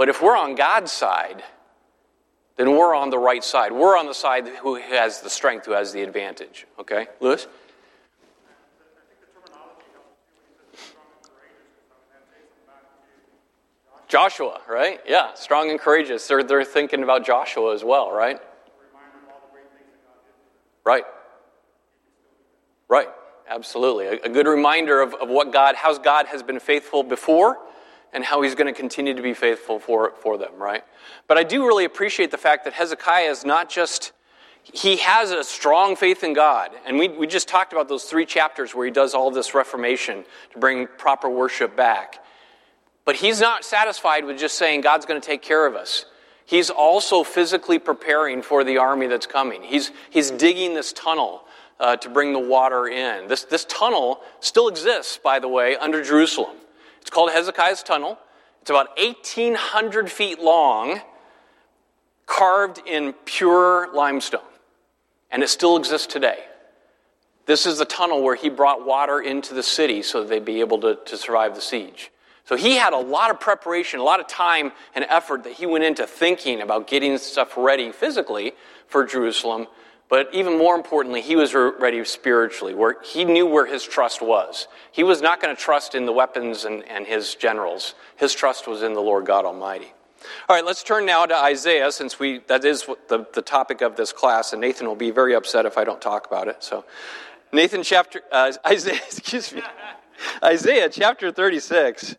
But 0.00 0.08
if 0.08 0.22
we're 0.22 0.34
on 0.34 0.54
God's 0.54 0.90
side, 0.90 1.42
then 2.56 2.70
we're 2.70 2.94
on 2.94 3.10
the 3.10 3.18
right 3.18 3.44
side. 3.44 3.70
We're 3.70 3.98
on 3.98 4.06
the 4.06 4.14
side 4.14 4.48
who 4.48 4.76
has 4.76 5.20
the 5.20 5.28
strength, 5.28 5.66
who 5.66 5.72
has 5.72 5.92
the 5.92 6.00
advantage. 6.00 6.66
Okay, 6.78 7.08
Lewis? 7.20 7.46
Joshua, 14.08 14.62
right? 14.66 15.00
Yeah, 15.06 15.34
strong 15.34 15.70
and 15.70 15.78
courageous. 15.78 16.26
They're, 16.26 16.42
they're 16.42 16.64
thinking 16.64 17.02
about 17.02 17.26
Joshua 17.26 17.74
as 17.74 17.84
well, 17.84 18.10
right? 18.10 18.40
Right. 20.82 21.04
Right. 22.88 23.08
Absolutely. 23.46 24.06
A, 24.06 24.12
a 24.12 24.28
good 24.30 24.46
reminder 24.46 25.02
of, 25.02 25.12
of 25.12 25.28
what 25.28 25.52
God, 25.52 25.74
how 25.74 25.98
God 25.98 26.24
has 26.28 26.42
been 26.42 26.58
faithful 26.58 27.02
before 27.02 27.58
and 28.12 28.24
how 28.24 28.42
he's 28.42 28.54
going 28.54 28.66
to 28.66 28.78
continue 28.78 29.14
to 29.14 29.22
be 29.22 29.34
faithful 29.34 29.78
for, 29.78 30.12
for 30.20 30.36
them, 30.36 30.52
right? 30.56 30.84
But 31.26 31.38
I 31.38 31.42
do 31.42 31.66
really 31.66 31.84
appreciate 31.84 32.30
the 32.30 32.38
fact 32.38 32.64
that 32.64 32.72
Hezekiah 32.72 33.30
is 33.30 33.44
not 33.44 33.70
just, 33.70 34.12
he 34.62 34.96
has 34.96 35.30
a 35.30 35.44
strong 35.44 35.96
faith 35.96 36.24
in 36.24 36.32
God. 36.32 36.70
And 36.86 36.98
we, 36.98 37.08
we 37.08 37.26
just 37.26 37.48
talked 37.48 37.72
about 37.72 37.88
those 37.88 38.04
three 38.04 38.26
chapters 38.26 38.74
where 38.74 38.84
he 38.84 38.92
does 38.92 39.14
all 39.14 39.30
this 39.30 39.54
reformation 39.54 40.24
to 40.52 40.58
bring 40.58 40.88
proper 40.98 41.28
worship 41.28 41.76
back. 41.76 42.18
But 43.04 43.16
he's 43.16 43.40
not 43.40 43.64
satisfied 43.64 44.24
with 44.24 44.38
just 44.38 44.58
saying 44.58 44.82
God's 44.82 45.06
going 45.06 45.20
to 45.20 45.26
take 45.26 45.42
care 45.42 45.66
of 45.66 45.74
us. 45.74 46.04
he's 46.50 46.68
also 46.68 47.22
physically 47.22 47.78
preparing 47.78 48.42
for 48.42 48.64
the 48.64 48.76
army 48.76 49.06
that's 49.06 49.26
coming. 49.26 49.62
He's, 49.62 49.92
he's 50.10 50.32
digging 50.32 50.74
this 50.74 50.92
tunnel 50.92 51.44
uh, 51.78 51.96
to 51.98 52.10
bring 52.10 52.32
the 52.32 52.40
water 52.40 52.88
in. 52.88 53.28
This, 53.28 53.44
this 53.44 53.64
tunnel 53.66 54.20
still 54.40 54.66
exists, 54.66 55.16
by 55.16 55.38
the 55.38 55.46
way, 55.46 55.76
under 55.76 56.02
Jerusalem. 56.02 56.56
It's 57.00 57.10
called 57.10 57.30
Hezekiah's 57.30 57.82
Tunnel. 57.82 58.18
It's 58.60 58.70
about 58.70 58.98
1,800 58.98 60.10
feet 60.10 60.38
long, 60.38 61.00
carved 62.26 62.80
in 62.86 63.14
pure 63.24 63.88
limestone. 63.94 64.40
And 65.30 65.42
it 65.42 65.48
still 65.48 65.76
exists 65.76 66.06
today. 66.06 66.44
This 67.46 67.66
is 67.66 67.78
the 67.78 67.84
tunnel 67.84 68.22
where 68.22 68.36
he 68.36 68.48
brought 68.48 68.86
water 68.86 69.20
into 69.20 69.54
the 69.54 69.62
city 69.62 70.02
so 70.02 70.22
they'd 70.22 70.44
be 70.44 70.60
able 70.60 70.80
to, 70.80 70.98
to 71.06 71.16
survive 71.16 71.54
the 71.54 71.60
siege. 71.60 72.10
So 72.44 72.56
he 72.56 72.76
had 72.76 72.92
a 72.92 72.98
lot 72.98 73.30
of 73.30 73.40
preparation, 73.40 74.00
a 74.00 74.02
lot 74.02 74.20
of 74.20 74.26
time 74.26 74.72
and 74.94 75.04
effort 75.08 75.44
that 75.44 75.54
he 75.54 75.66
went 75.66 75.84
into 75.84 76.06
thinking 76.06 76.60
about 76.60 76.86
getting 76.86 77.16
stuff 77.18 77.56
ready 77.56 77.92
physically 77.92 78.52
for 78.88 79.04
Jerusalem. 79.04 79.68
But 80.10 80.28
even 80.34 80.58
more 80.58 80.74
importantly, 80.74 81.20
he 81.20 81.36
was 81.36 81.54
ready 81.54 82.04
spiritually, 82.04 82.74
where 82.74 82.96
he 83.02 83.24
knew 83.24 83.46
where 83.46 83.64
his 83.64 83.84
trust 83.84 84.20
was. 84.20 84.66
He 84.90 85.04
was 85.04 85.22
not 85.22 85.40
going 85.40 85.54
to 85.54 85.60
trust 85.60 85.94
in 85.94 86.04
the 86.04 86.12
weapons 86.12 86.64
and, 86.64 86.82
and 86.88 87.06
his 87.06 87.36
generals. 87.36 87.94
His 88.16 88.34
trust 88.34 88.66
was 88.66 88.82
in 88.82 88.92
the 88.94 89.00
Lord 89.00 89.24
God 89.24 89.44
Almighty. 89.44 89.92
All 90.48 90.56
right, 90.56 90.64
let's 90.64 90.82
turn 90.82 91.06
now 91.06 91.24
to 91.26 91.34
Isaiah, 91.34 91.92
since 91.92 92.18
we 92.18 92.40
that 92.48 92.64
is 92.64 92.84
the, 93.08 93.26
the 93.32 93.40
topic 93.40 93.80
of 93.80 93.96
this 93.96 94.12
class, 94.12 94.52
and 94.52 94.60
Nathan 94.60 94.86
will 94.86 94.96
be 94.96 95.10
very 95.12 95.34
upset 95.34 95.64
if 95.64 95.78
I 95.78 95.84
don't 95.84 96.00
talk 96.00 96.26
about 96.26 96.48
it. 96.48 96.62
So, 96.62 96.84
Nathan 97.52 97.82
chapter 97.82 98.20
uh, 98.30 98.52
Isaiah, 98.66 98.96
excuse 98.96 99.54
me, 99.54 99.62
Isaiah 100.44 100.90
chapter 100.90 101.32
thirty 101.32 101.60
six. 101.60 102.16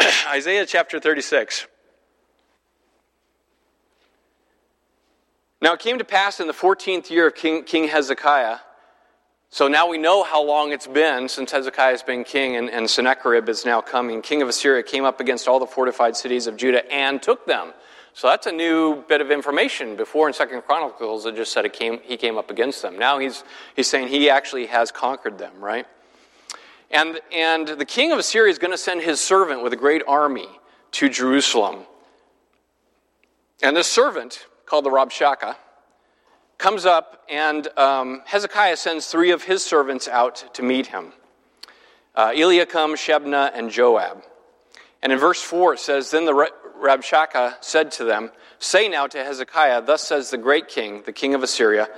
Isaiah 0.28 0.66
chapter 0.66 1.00
36. 1.00 1.66
Now 5.64 5.72
it 5.72 5.80
came 5.80 5.96
to 5.96 6.04
pass 6.04 6.40
in 6.40 6.46
the 6.46 6.52
14th 6.52 7.08
year 7.08 7.28
of 7.28 7.34
King, 7.34 7.64
king 7.64 7.88
Hezekiah. 7.88 8.58
So 9.48 9.66
now 9.66 9.88
we 9.88 9.96
know 9.96 10.22
how 10.22 10.44
long 10.44 10.72
it's 10.72 10.86
been 10.86 11.26
since 11.26 11.52
Hezekiah 11.52 11.92
has 11.92 12.02
been 12.02 12.22
king, 12.22 12.56
and, 12.56 12.68
and 12.68 12.90
Sennacherib 12.90 13.48
is 13.48 13.64
now 13.64 13.80
coming. 13.80 14.20
King 14.20 14.42
of 14.42 14.48
Assyria 14.50 14.82
came 14.82 15.06
up 15.06 15.20
against 15.20 15.48
all 15.48 15.58
the 15.58 15.66
fortified 15.66 16.18
cities 16.18 16.46
of 16.46 16.58
Judah 16.58 16.84
and 16.92 17.22
took 17.22 17.46
them. 17.46 17.72
So 18.12 18.28
that's 18.28 18.46
a 18.46 18.52
new 18.52 19.04
bit 19.08 19.22
of 19.22 19.30
information. 19.30 19.96
Before 19.96 20.28
in 20.28 20.34
Second 20.34 20.60
Chronicles, 20.66 21.24
it 21.24 21.34
just 21.34 21.50
said 21.50 21.72
came, 21.72 21.98
he 22.02 22.18
came 22.18 22.36
up 22.36 22.50
against 22.50 22.82
them. 22.82 22.98
Now 22.98 23.18
he's, 23.18 23.42
he's 23.74 23.88
saying 23.88 24.08
he 24.08 24.28
actually 24.28 24.66
has 24.66 24.92
conquered 24.92 25.38
them, 25.38 25.54
right? 25.60 25.86
And, 26.90 27.20
and 27.32 27.68
the 27.68 27.86
king 27.86 28.12
of 28.12 28.18
Assyria 28.18 28.50
is 28.50 28.58
going 28.58 28.72
to 28.72 28.76
send 28.76 29.00
his 29.00 29.18
servant 29.18 29.62
with 29.62 29.72
a 29.72 29.76
great 29.76 30.02
army 30.06 30.48
to 30.90 31.08
Jerusalem. 31.08 31.86
And 33.62 33.74
this 33.74 33.90
servant, 33.90 34.44
called 34.66 34.84
the 34.84 34.90
Rabshakeh, 34.90 35.56
comes 36.58 36.86
up, 36.86 37.24
and 37.28 37.66
um, 37.78 38.22
Hezekiah 38.24 38.76
sends 38.76 39.06
three 39.06 39.30
of 39.30 39.42
his 39.42 39.64
servants 39.64 40.08
out 40.08 40.54
to 40.54 40.62
meet 40.62 40.86
him 40.88 41.12
uh, 42.14 42.32
Eliakim, 42.34 42.94
Shebna, 42.94 43.50
and 43.54 43.70
Joab. 43.70 44.22
And 45.02 45.12
in 45.12 45.18
verse 45.18 45.42
4 45.42 45.74
it 45.74 45.80
says 45.80 46.10
Then 46.10 46.24
the 46.24 46.50
Rabshakeh 46.80 47.56
said 47.60 47.90
to 47.92 48.04
them, 48.04 48.30
Say 48.58 48.88
now 48.88 49.06
to 49.06 49.22
Hezekiah, 49.22 49.82
Thus 49.82 50.02
says 50.02 50.30
the 50.30 50.38
great 50.38 50.68
king, 50.68 51.02
the 51.04 51.12
king 51.12 51.34
of 51.34 51.42
Assyria, 51.42 51.88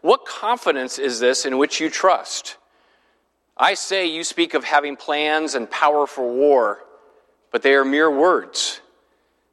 What 0.00 0.26
confidence 0.26 0.98
is 0.98 1.20
this 1.20 1.46
in 1.46 1.58
which 1.58 1.80
you 1.80 1.88
trust? 1.88 2.56
I 3.56 3.74
say 3.74 4.06
you 4.06 4.24
speak 4.24 4.54
of 4.54 4.64
having 4.64 4.96
plans 4.96 5.54
and 5.54 5.70
power 5.70 6.06
for 6.06 6.26
war, 6.26 6.78
but 7.50 7.62
they 7.62 7.74
are 7.74 7.84
mere 7.84 8.10
words. 8.10 8.80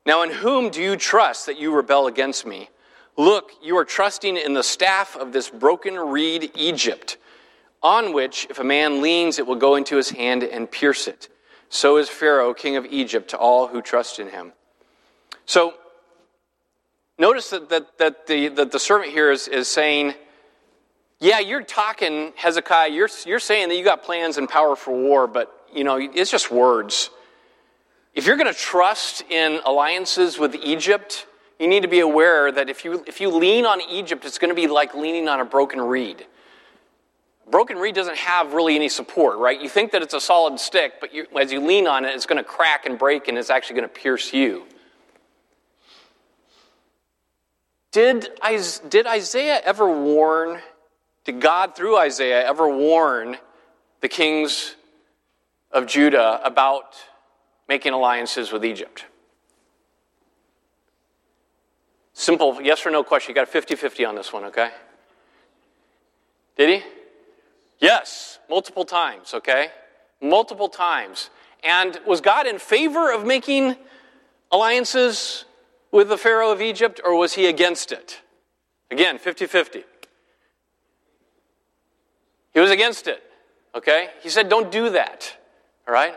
Now, 0.08 0.24
in 0.24 0.32
whom 0.32 0.70
do 0.70 0.82
you 0.82 0.96
trust 0.96 1.48
that 1.48 1.60
you 1.60 1.76
rebel 1.76 2.08
against 2.08 2.46
me? 2.46 2.70
Look, 3.18 3.52
you 3.62 3.76
are 3.78 3.84
trusting 3.84 4.38
in 4.38 4.54
the 4.54 4.64
staff 4.64 5.18
of 5.18 5.34
this 5.34 5.50
broken 5.50 5.96
reed 5.96 6.50
Egypt, 6.56 7.18
on 7.84 8.14
which, 8.14 8.48
if 8.50 8.58
a 8.58 8.64
man 8.64 9.02
leans, 9.02 9.38
it 9.38 9.46
will 9.46 9.58
go 9.58 9.76
into 9.76 9.98
his 9.98 10.10
hand 10.10 10.44
and 10.44 10.72
pierce 10.72 11.10
it. 11.10 11.28
So 11.68 11.98
is 11.98 12.08
Pharaoh, 12.08 12.54
king 12.54 12.78
of 12.78 12.86
Egypt, 12.86 13.32
to 13.32 13.38
all 13.38 13.68
who 13.68 13.82
trust 13.82 14.18
in 14.20 14.30
him. 14.30 14.54
So, 15.46 15.74
notice 17.20 17.50
that, 17.50 17.68
that, 17.68 17.98
that, 17.98 18.28
the, 18.28 18.48
that 18.48 18.72
the 18.72 18.80
servant 18.80 19.12
here 19.12 19.30
is, 19.30 19.50
is 19.50 19.68
saying, 19.68 20.14
yeah, 21.20 21.40
you're 21.40 21.64
talking, 21.64 22.32
Hezekiah, 22.38 22.92
you're, 22.92 23.10
you're 23.26 23.42
saying 23.42 23.68
that 23.68 23.76
you 23.76 23.84
got 23.84 24.04
plans 24.04 24.38
and 24.38 24.48
power 24.48 24.78
for 24.78 24.96
war, 24.96 25.28
but, 25.28 25.68
you 25.74 25.84
know, 25.84 25.98
it's 26.00 26.32
just 26.32 26.50
words. 26.50 27.10
If 28.18 28.26
you're 28.26 28.36
going 28.36 28.52
to 28.52 28.60
trust 28.60 29.22
in 29.30 29.60
alliances 29.64 30.40
with 30.40 30.56
Egypt, 30.56 31.28
you 31.60 31.68
need 31.68 31.84
to 31.84 31.88
be 31.88 32.00
aware 32.00 32.52
that 32.52 32.68
if 32.68 32.84
you, 32.84 33.04
if 33.06 33.22
you 33.22 33.30
lean 33.30 33.68
on 33.68 33.80
Egypt, 33.80 34.26
it's 34.26 34.40
going 34.40 34.50
to 34.50 34.56
be 34.56 34.66
like 34.66 34.96
leaning 34.96 35.28
on 35.28 35.40
a 35.40 35.46
broken 35.46 35.80
reed. 35.80 36.26
Broken 37.52 37.78
reed 37.78 37.94
doesn't 37.94 38.18
have 38.18 38.54
really 38.54 38.76
any 38.76 38.90
support, 38.90 39.38
right? 39.38 39.62
You 39.62 39.70
think 39.70 39.92
that 39.92 40.02
it's 40.02 40.16
a 40.16 40.20
solid 40.20 40.60
stick, 40.60 40.94
but 41.00 41.14
you, 41.14 41.28
as 41.40 41.52
you 41.52 41.60
lean 41.60 41.86
on 41.86 42.06
it, 42.06 42.16
it's 42.16 42.26
going 42.26 42.44
to 42.44 42.44
crack 42.44 42.88
and 42.88 42.98
break 42.98 43.28
and 43.28 43.38
it's 43.38 43.52
actually 43.52 43.76
going 43.76 43.88
to 43.88 43.96
pierce 43.96 44.34
you. 44.34 44.66
Did, 47.92 48.30
did 48.90 49.06
Isaiah 49.06 49.62
ever 49.64 49.88
warn 49.88 50.60
did 51.24 51.40
God, 51.42 51.76
through 51.76 51.98
Isaiah, 51.98 52.48
ever 52.48 52.68
warn 52.68 53.38
the 54.02 54.08
kings 54.08 54.76
of 55.72 55.86
Judah 55.86 56.40
about 56.44 56.96
making 57.68 57.94
alliances 57.94 58.52
with 58.52 58.64
Egypt? 58.66 59.06
Simple 62.14 62.60
yes 62.62 62.86
or 62.86 62.92
no 62.92 63.04
question. 63.04 63.32
You 63.32 63.36
got 63.36 63.48
a 63.48 63.52
50 63.52 63.76
50 63.76 64.06
on 64.06 64.16
this 64.16 64.34
one, 64.34 64.46
okay? 64.46 64.72
Did 66.58 66.70
he? 66.82 66.86
Yes, 67.80 68.40
multiple 68.50 68.86
times, 68.86 69.34
okay? 69.34 69.70
Multiple 70.22 70.68
times. 70.68 71.30
And 71.64 72.00
was 72.08 72.22
God 72.22 72.48
in 72.48 72.58
favor 72.58 73.12
of 73.12 73.26
making 73.26 73.76
alliances 74.52 75.46
with 75.92 76.10
the 76.10 76.18
Pharaoh 76.18 76.52
of 76.52 76.62
Egypt, 76.62 77.00
or 77.04 77.16
was 77.16 77.34
he 77.34 77.46
against 77.46 77.92
it? 77.92 78.22
Again, 78.90 79.18
50 79.20 79.46
50. 79.46 79.84
He 82.54 82.60
was 82.60 82.72
against 82.72 83.08
it. 83.08 83.22
Okay? 83.76 84.10
He 84.24 84.30
said, 84.30 84.50
don't 84.50 84.72
do 84.72 84.90
that. 84.90 85.38
All 85.88 85.94
right? 85.94 86.16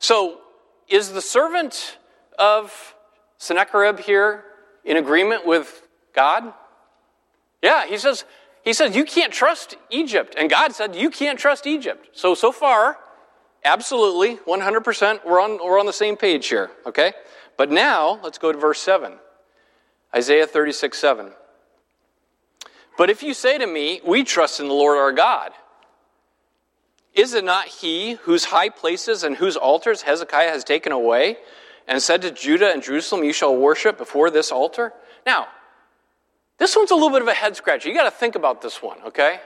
So, 0.00 0.40
is 0.88 1.12
the 1.12 1.22
servant 1.22 1.98
of 2.38 2.94
Sennacherib 3.38 4.00
here 4.00 4.44
in 4.84 4.96
agreement 4.96 5.46
with 5.46 5.86
God? 6.14 6.52
Yeah, 7.62 7.86
he 7.86 7.98
says, 7.98 8.24
he 8.62 8.72
says, 8.72 8.96
you 8.96 9.04
can't 9.04 9.32
trust 9.32 9.76
Egypt. 9.90 10.34
And 10.38 10.50
God 10.50 10.72
said, 10.72 10.96
you 10.96 11.10
can't 11.10 11.38
trust 11.38 11.66
Egypt. 11.66 12.08
So, 12.12 12.34
so 12.34 12.52
far, 12.52 12.98
absolutely, 13.64 14.36
100%, 14.36 15.24
we're 15.24 15.40
on, 15.40 15.58
we're 15.64 15.78
on 15.78 15.86
the 15.86 15.92
same 15.92 16.16
page 16.16 16.48
here, 16.48 16.70
okay? 16.86 17.12
But 17.56 17.70
now, 17.70 18.20
let's 18.22 18.38
go 18.38 18.52
to 18.52 18.58
verse 18.58 18.80
7. 18.80 19.14
Isaiah 20.14 20.46
36, 20.46 20.98
7. 20.98 21.32
But 22.96 23.10
if 23.10 23.22
you 23.22 23.34
say 23.34 23.58
to 23.58 23.66
me, 23.66 24.00
we 24.06 24.24
trust 24.24 24.60
in 24.60 24.68
the 24.68 24.74
Lord 24.74 24.96
our 24.96 25.12
God, 25.12 25.52
is 27.16 27.32
it 27.32 27.44
not 27.44 27.66
he 27.66 28.12
whose 28.12 28.44
high 28.44 28.68
places 28.68 29.24
and 29.24 29.34
whose 29.34 29.56
altars 29.56 30.02
Hezekiah 30.02 30.50
has 30.50 30.62
taken 30.62 30.92
away 30.92 31.38
and 31.88 32.00
said 32.02 32.20
to 32.22 32.30
Judah 32.30 32.70
and 32.70 32.82
Jerusalem, 32.82 33.24
You 33.24 33.32
shall 33.32 33.56
worship 33.56 33.96
before 33.96 34.30
this 34.30 34.52
altar? 34.52 34.92
Now, 35.24 35.48
this 36.58 36.76
one's 36.76 36.90
a 36.90 36.94
little 36.94 37.10
bit 37.10 37.22
of 37.22 37.28
a 37.28 37.34
head 37.34 37.56
scratcher. 37.56 37.88
You 37.88 37.94
got 37.94 38.04
to 38.04 38.10
think 38.10 38.34
about 38.34 38.60
this 38.60 38.82
one, 38.82 38.98
okay? 39.06 39.40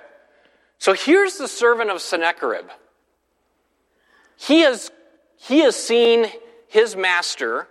So 0.78 0.94
here's 0.94 1.38
the 1.38 1.46
servant 1.46 1.90
of 1.90 2.00
Sennacherib. 2.00 2.66
He 4.36 4.60
has, 4.60 4.90
he 5.36 5.60
has 5.60 5.76
seen 5.76 6.26
his 6.66 6.96
master, 6.96 7.68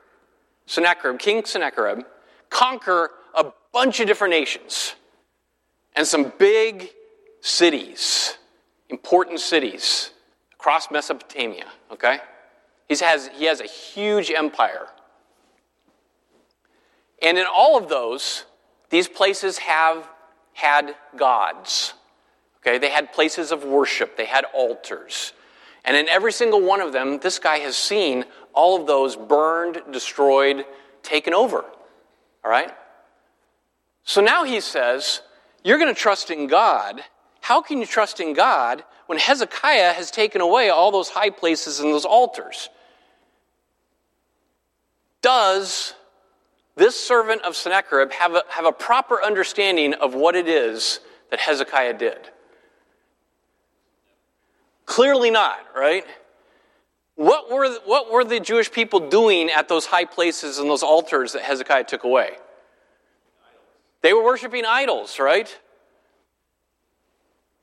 Sennacherib, 0.65 1.19
King 1.19 1.43
Sennacherib, 1.43 2.05
conquer 2.49 3.11
a 3.35 3.51
bunch 3.73 3.99
of 3.99 4.07
different 4.07 4.31
nations 4.31 4.95
and 5.93 6.07
some 6.07 6.31
big 6.37 6.89
cities 7.41 8.37
important 8.89 9.39
cities 9.39 10.12
across 10.53 10.91
Mesopotamia, 10.91 11.65
okay? 11.91 12.19
He 12.88 12.96
has, 12.98 13.29
he 13.36 13.46
has 13.46 13.62
a 13.62 13.67
huge 13.67 14.31
empire. 14.31 14.88
And 17.22 17.38
in 17.38 17.46
all 17.46 17.77
of 17.77 17.89
those, 17.89 18.46
these 18.89 19.08
places 19.08 19.60
have 19.60 20.08
had 20.53 20.96
gods. 21.15 21.93
Okay, 22.62 22.77
they 22.77 22.89
had 22.89 23.13
places 23.13 23.51
of 23.51 23.63
worship, 23.63 24.17
they 24.17 24.25
had 24.25 24.46
altars. 24.53 25.34
And 25.86 25.96
in 25.96 26.10
every 26.10 26.34
single 26.34 26.62
one 26.62 26.81
of 26.81 26.91
them, 26.91 27.19
this 27.19 27.39
guy 27.39 27.60
has 27.60 27.77
seen 27.77 28.25
all 28.53 28.79
of 28.79 28.86
those 28.86 29.15
burned, 29.15 29.81
destroyed, 29.91 30.65
taken 31.03 31.34
over. 31.34 31.63
All 32.43 32.51
right? 32.51 32.72
So 34.03 34.22
now 34.22 34.43
he 34.43 34.60
says, 34.60 35.22
You're 35.63 35.77
going 35.77 35.93
to 35.93 36.00
trust 36.00 36.31
in 36.31 36.48
God 36.48 37.01
how 37.49 37.63
can 37.63 37.79
you 37.79 37.87
trust 37.87 38.19
in 38.19 38.33
God 38.33 38.83
when 39.07 39.17
Hezekiah 39.17 39.93
has 39.93 40.11
taken 40.11 40.39
away 40.39 40.69
all 40.69 40.91
those 40.91 41.09
high 41.09 41.31
places 41.31 41.79
and 41.79 41.91
those 41.91 42.05
altars? 42.05 42.69
Does 45.23 45.95
this 46.75 46.95
servant 46.95 47.41
of 47.41 47.55
Sennacherib 47.55 48.11
have 48.11 48.35
a, 48.35 48.43
have 48.49 48.65
a 48.65 48.71
proper 48.71 49.23
understanding 49.23 49.95
of 49.95 50.13
what 50.13 50.35
it 50.35 50.47
is 50.47 50.99
that 51.31 51.39
Hezekiah 51.39 51.97
did? 51.97 52.19
Clearly 54.85 55.31
not, 55.31 55.57
right? 55.75 56.05
What 57.15 57.51
were, 57.51 57.67
what 57.83 58.11
were 58.11 58.25
the 58.25 58.39
Jewish 58.39 58.71
people 58.71 59.09
doing 59.09 59.49
at 59.49 59.67
those 59.67 59.87
high 59.87 60.05
places 60.05 60.59
and 60.59 60.69
those 60.69 60.83
altars 60.83 61.33
that 61.33 61.41
Hezekiah 61.41 61.85
took 61.85 62.03
away? 62.03 62.33
They 64.03 64.13
were 64.13 64.23
worshiping 64.23 64.65
idols, 64.65 65.17
right? 65.17 65.59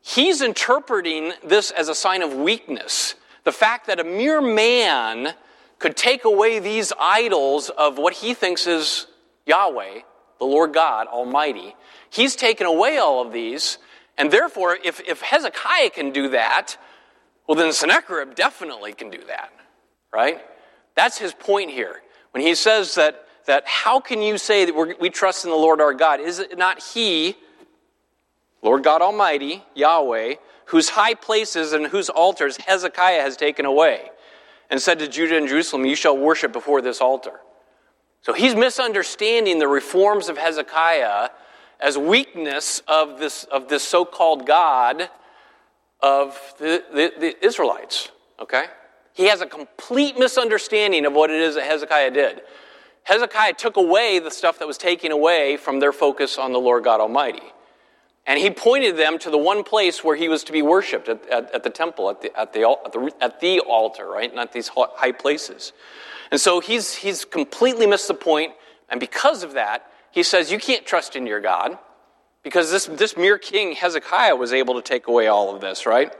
He's 0.08 0.40
interpreting 0.40 1.32
this 1.42 1.72
as 1.72 1.88
a 1.88 1.94
sign 1.94 2.22
of 2.22 2.32
weakness. 2.32 3.16
The 3.42 3.50
fact 3.50 3.88
that 3.88 3.98
a 3.98 4.04
mere 4.04 4.40
man 4.40 5.34
could 5.80 5.96
take 5.96 6.24
away 6.24 6.60
these 6.60 6.92
idols 6.96 7.70
of 7.70 7.98
what 7.98 8.12
he 8.12 8.32
thinks 8.32 8.68
is 8.68 9.08
Yahweh, 9.46 10.02
the 10.38 10.44
Lord 10.44 10.72
God 10.72 11.08
Almighty. 11.08 11.74
He's 12.08 12.36
taken 12.36 12.68
away 12.68 12.98
all 12.98 13.20
of 13.20 13.32
these, 13.32 13.78
and 14.16 14.30
therefore, 14.30 14.78
if, 14.84 15.00
if 15.00 15.22
Hezekiah 15.22 15.90
can 15.90 16.12
do 16.12 16.28
that, 16.28 16.76
well, 17.48 17.56
then 17.56 17.72
Sennacherib 17.72 18.36
definitely 18.36 18.92
can 18.92 19.10
do 19.10 19.24
that, 19.26 19.52
right? 20.12 20.40
That's 20.94 21.18
his 21.18 21.34
point 21.34 21.72
here. 21.72 22.00
When 22.30 22.44
he 22.44 22.54
says 22.54 22.94
that, 22.94 23.26
that 23.46 23.66
how 23.66 23.98
can 23.98 24.22
you 24.22 24.38
say 24.38 24.66
that 24.66 25.00
we 25.00 25.10
trust 25.10 25.44
in 25.44 25.50
the 25.50 25.56
Lord 25.56 25.80
our 25.80 25.94
God? 25.94 26.20
Is 26.20 26.38
it 26.38 26.56
not 26.56 26.80
He, 26.80 27.36
Lord 28.62 28.84
God 28.84 29.02
Almighty, 29.02 29.64
Yahweh, 29.74 30.34
whose 30.66 30.90
high 30.90 31.14
places 31.14 31.72
and 31.72 31.86
whose 31.86 32.08
altars 32.08 32.56
Hezekiah 32.56 33.20
has 33.20 33.36
taken 33.36 33.64
away? 33.64 34.10
and 34.70 34.80
said 34.80 34.98
to 34.98 35.08
Judah 35.08 35.36
and 35.36 35.48
Jerusalem, 35.48 35.84
You 35.84 35.96
shall 35.96 36.16
worship 36.16 36.52
before 36.52 36.80
this 36.80 37.00
altar. 37.00 37.40
So 38.22 38.32
he's 38.32 38.54
misunderstanding 38.54 39.58
the 39.58 39.68
reforms 39.68 40.28
of 40.28 40.36
Hezekiah 40.36 41.30
as 41.78 41.96
weakness 41.96 42.82
of 42.88 43.18
this, 43.18 43.44
of 43.44 43.68
this 43.68 43.84
so 43.84 44.04
called 44.04 44.46
God 44.46 45.08
of 46.00 46.54
the, 46.58 46.82
the, 46.92 47.12
the 47.18 47.46
Israelites. 47.46 48.10
Okay? 48.40 48.64
He 49.12 49.26
has 49.26 49.40
a 49.40 49.46
complete 49.46 50.18
misunderstanding 50.18 51.06
of 51.06 51.12
what 51.12 51.30
it 51.30 51.40
is 51.40 51.54
that 51.54 51.64
Hezekiah 51.64 52.10
did. 52.10 52.42
Hezekiah 53.04 53.54
took 53.54 53.76
away 53.76 54.18
the 54.18 54.30
stuff 54.30 54.58
that 54.58 54.66
was 54.66 54.76
taken 54.76 55.12
away 55.12 55.56
from 55.56 55.78
their 55.78 55.92
focus 55.92 56.38
on 56.38 56.52
the 56.52 56.58
Lord 56.58 56.82
God 56.82 57.00
Almighty. 57.00 57.52
And 58.26 58.40
he 58.40 58.50
pointed 58.50 58.96
them 58.96 59.18
to 59.20 59.30
the 59.30 59.38
one 59.38 59.62
place 59.62 60.02
where 60.02 60.16
he 60.16 60.28
was 60.28 60.42
to 60.44 60.52
be 60.52 60.60
worshiped 60.60 61.08
at, 61.08 61.26
at, 61.28 61.54
at 61.54 61.62
the 61.62 61.70
temple, 61.70 62.10
at 62.10 62.20
the, 62.20 62.36
at, 62.38 62.52
the, 62.52 62.68
at, 62.84 62.92
the, 62.92 63.14
at 63.20 63.40
the 63.40 63.60
altar, 63.60 64.06
right? 64.08 64.34
Not 64.34 64.52
these 64.52 64.68
high 64.68 65.12
places. 65.12 65.72
And 66.32 66.40
so 66.40 66.58
he's, 66.58 66.94
he's 66.94 67.24
completely 67.24 67.86
missed 67.86 68.08
the 68.08 68.14
point. 68.14 68.52
And 68.88 68.98
because 68.98 69.44
of 69.44 69.52
that, 69.52 69.90
he 70.10 70.24
says, 70.24 70.50
You 70.50 70.58
can't 70.58 70.84
trust 70.84 71.14
in 71.14 71.26
your 71.26 71.40
God. 71.40 71.78
Because 72.42 72.70
this, 72.70 72.86
this 72.86 73.16
mere 73.16 73.38
king, 73.38 73.72
Hezekiah, 73.72 74.36
was 74.36 74.52
able 74.52 74.74
to 74.74 74.82
take 74.82 75.08
away 75.08 75.26
all 75.26 75.54
of 75.54 75.60
this, 75.60 75.86
right? 75.86 76.12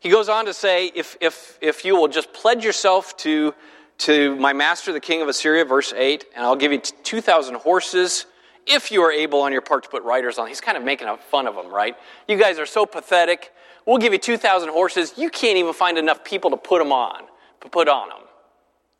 He 0.00 0.10
goes 0.10 0.28
on 0.28 0.46
to 0.46 0.54
say, 0.54 0.86
If, 0.86 1.18
if, 1.20 1.58
if 1.60 1.84
you 1.84 1.96
will 1.96 2.08
just 2.08 2.32
pledge 2.32 2.64
yourself 2.64 3.14
to, 3.18 3.54
to 3.98 4.36
my 4.36 4.54
master, 4.54 4.92
the 4.92 5.00
king 5.00 5.20
of 5.20 5.28
Assyria, 5.28 5.66
verse 5.66 5.92
8, 5.92 6.24
and 6.34 6.44
I'll 6.44 6.56
give 6.56 6.72
you 6.72 6.80
2,000 6.80 7.56
horses 7.56 8.24
if 8.66 8.90
you 8.90 9.02
are 9.02 9.12
able 9.12 9.40
on 9.40 9.52
your 9.52 9.60
part 9.60 9.84
to 9.84 9.88
put 9.88 10.02
riders 10.02 10.38
on. 10.38 10.48
He's 10.48 10.60
kind 10.60 10.76
of 10.76 10.84
making 10.84 11.08
fun 11.30 11.46
of 11.46 11.54
them, 11.54 11.72
right? 11.72 11.96
You 12.28 12.38
guys 12.38 12.58
are 12.58 12.66
so 12.66 12.86
pathetic. 12.86 13.52
We'll 13.86 13.98
give 13.98 14.12
you 14.12 14.18
2,000 14.18 14.68
horses. 14.68 15.14
You 15.16 15.30
can't 15.30 15.58
even 15.58 15.72
find 15.72 15.98
enough 15.98 16.24
people 16.24 16.50
to 16.50 16.56
put 16.56 16.78
them 16.78 16.92
on, 16.92 17.22
to 17.62 17.68
put 17.68 17.88
on 17.88 18.08
them. 18.08 18.18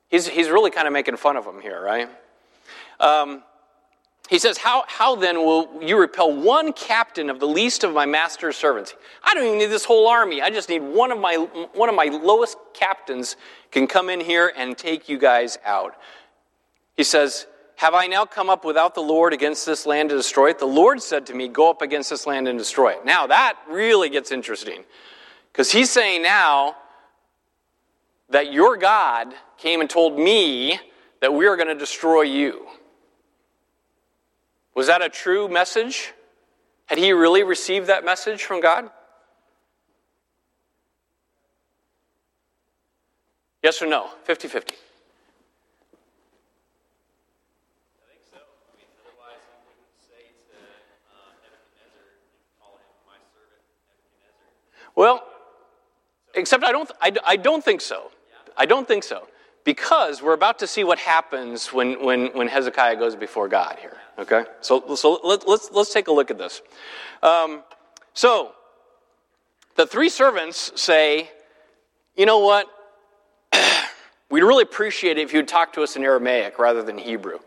He's, 0.09 0.28
he's 0.28 0.49
really 0.49 0.71
kind 0.71 0.87
of 0.87 0.92
making 0.92 1.16
fun 1.16 1.37
of 1.37 1.45
them 1.45 1.61
here, 1.61 1.81
right? 1.81 2.09
Um, 3.00 3.42
he 4.28 4.38
says, 4.38 4.57
how, 4.59 4.85
how 4.87 5.16
then 5.16 5.38
will 5.38 5.83
you 5.83 5.99
repel 5.99 6.35
one 6.35 6.73
captain 6.73 7.28
of 7.28 7.40
the 7.40 7.47
least 7.47 7.85
of 7.85 7.92
my 7.92 8.07
master's 8.07 8.57
servants? 8.57 8.95
I 9.23 9.35
don't 9.35 9.45
even 9.45 9.59
need 9.59 9.66
this 9.66 9.85
whole 9.85 10.09
army. 10.09 10.40
I 10.40 10.50
just 10.50 10.69
need 10.69 10.81
one 10.81 11.12
of 11.12 11.19
my, 11.19 11.37
one 11.75 11.88
of 11.88 11.95
my 11.95 12.04
lowest 12.04 12.57
captains 12.73 13.37
can 13.71 13.87
come 13.87 14.09
in 14.09 14.21
here 14.21 14.52
and 14.57 14.76
take 14.76 15.09
you 15.09 15.19
guys 15.19 15.59
out. 15.64 15.97
He 16.97 17.04
says, 17.04 17.47
have 17.83 17.95
I 17.95 18.07
now 18.07 18.25
come 18.25 18.49
up 18.49 18.65
without 18.65 18.95
the 18.95 19.01
Lord 19.01 19.33
against 19.33 19.66
this 19.66 19.87
land 19.87 20.11
to 20.11 20.16
destroy 20.16 20.51
it? 20.51 20.61
The 20.61 20.66
Lord 20.66 21.03
said 21.03 21.27
to 21.27 21.35
me, 21.35 21.49
Go 21.49 21.68
up 21.68 21.83
against 21.83 22.11
this 22.11 22.29
land 22.29 22.47
and 22.47 22.57
destroy 22.57 22.92
it. 22.92 23.05
Now, 23.05 23.27
that 23.27 23.59
really 23.68 24.09
gets 24.09 24.31
interesting. 24.31 24.85
Because 25.51 25.73
he's 25.73 25.90
saying 25.90 26.23
now 26.23 26.77
that 28.29 28.53
your 28.53 28.77
God 28.77 29.35
came 29.59 29.81
and 29.81 29.90
told 29.90 30.16
me 30.16 30.79
that 31.21 31.35
we 31.35 31.49
are 31.49 31.57
going 31.57 31.66
to 31.66 31.75
destroy 31.75 32.23
you. 32.23 32.68
Was 34.77 34.87
that 34.87 35.03
a 35.03 35.09
true 35.09 35.49
message? 35.49 36.12
Had 36.87 36.99
he 36.99 37.11
really 37.11 37.42
received 37.42 37.88
that 37.88 38.05
message 38.05 38.45
from 38.45 38.61
God? 38.61 38.90
Yes 43.61 43.83
or 43.83 43.88
no? 43.88 44.09
50 44.23 44.47
50. 44.47 44.77
Well, 54.95 55.27
except 56.42 56.64
I 56.64 56.72
don't, 56.72 56.90
I, 57.00 57.12
I 57.24 57.37
don't 57.37 57.64
think 57.64 57.81
so. 57.81 58.11
I 58.57 58.66
don't 58.66 58.87
think 58.87 59.05
so. 59.05 59.26
Because 59.64 60.20
we're 60.20 60.35
about 60.35 60.59
to 60.59 60.66
see 60.66 60.83
what 60.83 60.98
happens 60.98 61.72
when, 61.72 62.05
when, 62.05 62.26
when 62.37 62.48
Hezekiah 62.48 62.96
goes 62.96 63.14
before 63.14 63.48
God 63.48 63.78
here. 63.81 63.96
Okay? 64.18 64.44
So, 64.61 64.94
so 64.96 65.20
let, 65.22 65.40
us 65.40 65.46
let's, 65.46 65.70
let's 65.70 65.92
take 65.92 66.09
a 66.09 66.12
look 66.12 66.31
at 66.31 66.38
this. 66.38 66.61
Um, 67.22 67.62
so, 68.12 68.52
the 69.76 69.87
three 69.87 70.09
servants 70.09 70.72
say, 70.81 71.31
you 72.16 72.26
know 72.26 72.40
what? 72.40 72.66
We'd 74.31 74.42
really 74.42 74.64
appreciate 74.64 75.18
it 75.18 75.22
if 75.22 75.33
you'd 75.33 75.48
talk 75.48 75.72
to 75.74 75.83
us 75.83 75.96
in 75.96 76.02
Aramaic 76.02 76.59
rather 76.59 76.83
than 76.83 76.98
Hebrew. 76.98 77.38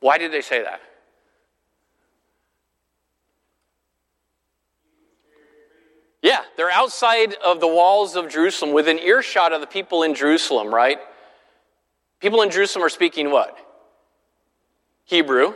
Why 0.00 0.16
did 0.16 0.32
they 0.32 0.40
say 0.40 0.62
that? 0.62 0.80
Yeah, 6.22 6.40
they're 6.56 6.70
outside 6.70 7.34
of 7.34 7.60
the 7.60 7.66
walls 7.66 8.14
of 8.14 8.28
Jerusalem, 8.28 8.72
within 8.74 8.98
earshot 8.98 9.52
of 9.52 9.60
the 9.60 9.66
people 9.66 10.02
in 10.02 10.14
Jerusalem, 10.14 10.74
right? 10.74 10.98
People 12.20 12.42
in 12.42 12.50
Jerusalem 12.50 12.84
are 12.84 12.90
speaking 12.90 13.30
what? 13.30 13.56
Hebrew. 15.04 15.54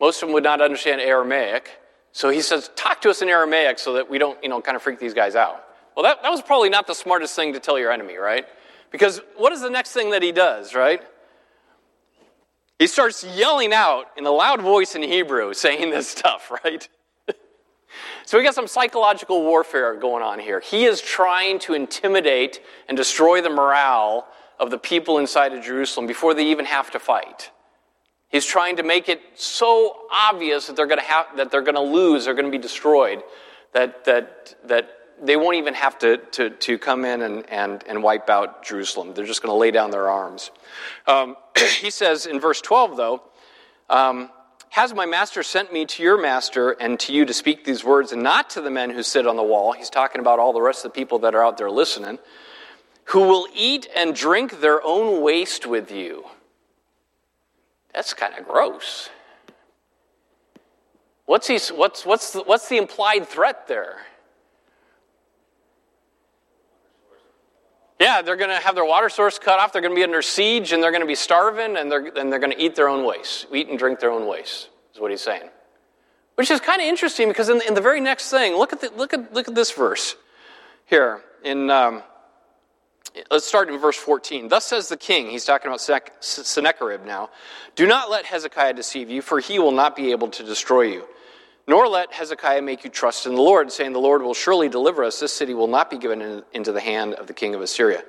Most 0.00 0.22
of 0.22 0.28
them 0.28 0.34
would 0.34 0.44
not 0.44 0.60
understand 0.60 1.00
Aramaic. 1.00 1.70
So 2.12 2.30
he 2.30 2.40
says, 2.40 2.70
talk 2.74 3.02
to 3.02 3.10
us 3.10 3.20
in 3.20 3.28
Aramaic 3.28 3.78
so 3.78 3.94
that 3.94 4.08
we 4.08 4.18
don't, 4.18 4.42
you 4.42 4.48
know, 4.48 4.60
kind 4.62 4.76
of 4.76 4.82
freak 4.82 4.98
these 4.98 5.14
guys 5.14 5.36
out. 5.36 5.64
Well, 5.94 6.04
that, 6.04 6.22
that 6.22 6.30
was 6.30 6.40
probably 6.40 6.70
not 6.70 6.86
the 6.86 6.94
smartest 6.94 7.36
thing 7.36 7.52
to 7.52 7.60
tell 7.60 7.78
your 7.78 7.92
enemy, 7.92 8.16
right? 8.16 8.46
Because 8.90 9.20
what 9.36 9.52
is 9.52 9.60
the 9.60 9.70
next 9.70 9.92
thing 9.92 10.10
that 10.10 10.22
he 10.22 10.32
does, 10.32 10.74
right? 10.74 11.02
He 12.78 12.86
starts 12.86 13.24
yelling 13.24 13.72
out 13.72 14.06
in 14.16 14.24
a 14.24 14.30
loud 14.30 14.62
voice 14.62 14.94
in 14.94 15.02
Hebrew, 15.02 15.52
saying 15.52 15.90
this 15.90 16.08
stuff, 16.16 16.50
right? 16.64 16.88
So 18.26 18.38
we 18.38 18.44
got 18.44 18.54
some 18.54 18.68
psychological 18.68 19.42
warfare 19.42 19.94
going 19.94 20.22
on 20.22 20.38
here. 20.38 20.60
He 20.60 20.84
is 20.84 21.00
trying 21.00 21.58
to 21.60 21.74
intimidate 21.74 22.60
and 22.88 22.96
destroy 22.96 23.40
the 23.40 23.50
morale 23.50 24.26
of 24.58 24.70
the 24.70 24.78
people 24.78 25.18
inside 25.18 25.52
of 25.52 25.64
Jerusalem 25.64 26.06
before 26.06 26.34
they 26.34 26.46
even 26.46 26.64
have 26.64 26.90
to 26.90 26.98
fight. 26.98 27.50
He's 28.28 28.44
trying 28.44 28.76
to 28.76 28.82
make 28.82 29.08
it 29.08 29.22
so 29.34 30.06
obvious 30.12 30.66
that 30.66 30.76
they're 30.76 30.86
going 30.86 31.00
to 31.00 31.04
have 31.04 31.26
that 31.36 31.50
they're 31.50 31.62
going 31.62 31.74
to 31.76 31.80
lose, 31.80 32.26
they're 32.26 32.34
going 32.34 32.44
to 32.44 32.50
be 32.50 32.58
destroyed, 32.58 33.22
that 33.72 34.04
that 34.04 34.56
that 34.64 34.98
they 35.22 35.36
won't 35.36 35.56
even 35.56 35.74
have 35.74 35.98
to, 35.98 36.18
to, 36.18 36.50
to 36.50 36.78
come 36.78 37.04
in 37.04 37.22
and, 37.22 37.48
and, 37.50 37.84
and 37.86 38.02
wipe 38.02 38.30
out 38.30 38.64
Jerusalem. 38.64 39.14
They're 39.14 39.26
just 39.26 39.42
going 39.42 39.52
to 39.52 39.58
lay 39.58 39.70
down 39.70 39.90
their 39.90 40.08
arms. 40.08 40.50
Um, 41.06 41.36
he 41.80 41.90
says 41.90 42.26
in 42.26 42.40
verse 42.40 42.60
12, 42.60 42.96
though, 42.96 43.22
um, 43.90 44.30
has 44.70 44.94
my 44.94 45.06
master 45.06 45.42
sent 45.42 45.72
me 45.72 45.86
to 45.86 46.02
your 46.02 46.20
master 46.20 46.70
and 46.70 46.98
to 47.00 47.12
you 47.12 47.24
to 47.24 47.32
speak 47.32 47.64
these 47.64 47.84
words, 47.84 48.12
and 48.12 48.22
not 48.22 48.50
to 48.50 48.60
the 48.60 48.70
men 48.70 48.90
who 48.90 49.02
sit 49.02 49.26
on 49.26 49.36
the 49.36 49.42
wall? 49.42 49.72
He's 49.72 49.90
talking 49.90 50.20
about 50.20 50.38
all 50.38 50.52
the 50.52 50.62
rest 50.62 50.84
of 50.84 50.92
the 50.92 50.96
people 50.96 51.18
that 51.20 51.34
are 51.34 51.44
out 51.44 51.58
there 51.58 51.70
listening, 51.70 52.18
who 53.04 53.20
will 53.20 53.46
eat 53.54 53.88
and 53.96 54.14
drink 54.14 54.60
their 54.60 54.82
own 54.84 55.22
waste 55.22 55.66
with 55.66 55.90
you. 55.90 56.24
That's 57.94 58.14
kind 58.14 58.34
of 58.38 58.46
gross. 58.46 59.10
What's, 61.24 61.46
he, 61.46 61.58
what's, 61.74 62.06
what's, 62.06 62.32
the, 62.32 62.42
what's 62.42 62.68
the 62.68 62.76
implied 62.76 63.26
threat 63.26 63.68
there? 63.68 63.98
Yeah, 68.00 68.22
they're 68.22 68.36
going 68.36 68.50
to 68.50 68.64
have 68.64 68.76
their 68.76 68.84
water 68.84 69.08
source 69.08 69.38
cut 69.38 69.58
off. 69.58 69.72
They're 69.72 69.82
going 69.82 69.94
to 69.94 69.98
be 69.98 70.04
under 70.04 70.22
siege 70.22 70.72
and 70.72 70.82
they're 70.82 70.92
going 70.92 71.02
to 71.02 71.06
be 71.06 71.16
starving 71.16 71.76
and 71.76 71.90
they're, 71.90 72.06
and 72.16 72.30
they're 72.30 72.38
going 72.38 72.52
to 72.52 72.62
eat 72.62 72.76
their 72.76 72.88
own 72.88 73.04
waste. 73.04 73.46
Eat 73.52 73.68
and 73.68 73.78
drink 73.78 73.98
their 73.98 74.12
own 74.12 74.26
waste, 74.26 74.68
is 74.94 75.00
what 75.00 75.10
he's 75.10 75.20
saying. 75.20 75.48
Which 76.36 76.50
is 76.52 76.60
kind 76.60 76.80
of 76.80 76.86
interesting 76.86 77.26
because 77.26 77.48
in, 77.48 77.60
in, 77.66 77.74
the 77.74 77.80
very 77.80 78.00
next 78.00 78.30
thing, 78.30 78.54
look 78.54 78.72
at, 78.72 78.80
the, 78.80 78.90
look, 78.96 79.12
at, 79.12 79.34
look 79.34 79.48
at 79.48 79.56
this 79.56 79.72
verse 79.72 80.14
here 80.86 81.22
in, 81.42 81.68
um, 81.70 82.04
let's 83.32 83.46
start 83.46 83.68
in 83.68 83.78
verse 83.78 83.96
14. 83.96 84.46
Thus 84.46 84.64
says 84.64 84.88
the 84.88 84.96
king, 84.96 85.28
he's 85.30 85.44
talking 85.44 85.66
about 85.66 85.80
Sennacherib 86.20 87.04
now 87.04 87.30
Do 87.74 87.88
not 87.88 88.10
let 88.10 88.26
Hezekiah 88.26 88.74
deceive 88.74 89.10
you, 89.10 89.22
for 89.22 89.40
he 89.40 89.58
will 89.58 89.72
not 89.72 89.96
be 89.96 90.12
able 90.12 90.28
to 90.28 90.44
destroy 90.44 90.82
you. 90.82 91.04
Nor 91.68 91.86
let 91.86 92.14
Hezekiah 92.14 92.62
make 92.62 92.82
you 92.82 92.88
trust 92.88 93.26
in 93.26 93.34
the 93.34 93.42
Lord, 93.42 93.70
saying, 93.70 93.92
The 93.92 94.00
Lord 94.00 94.22
will 94.22 94.32
surely 94.32 94.70
deliver 94.70 95.04
us. 95.04 95.20
This 95.20 95.34
city 95.34 95.52
will 95.52 95.66
not 95.66 95.90
be 95.90 95.98
given 95.98 96.42
into 96.54 96.72
the 96.72 96.80
hand 96.80 97.12
of 97.14 97.26
the 97.26 97.34
king 97.34 97.54
of 97.54 97.60
Assyria. 97.60 98.02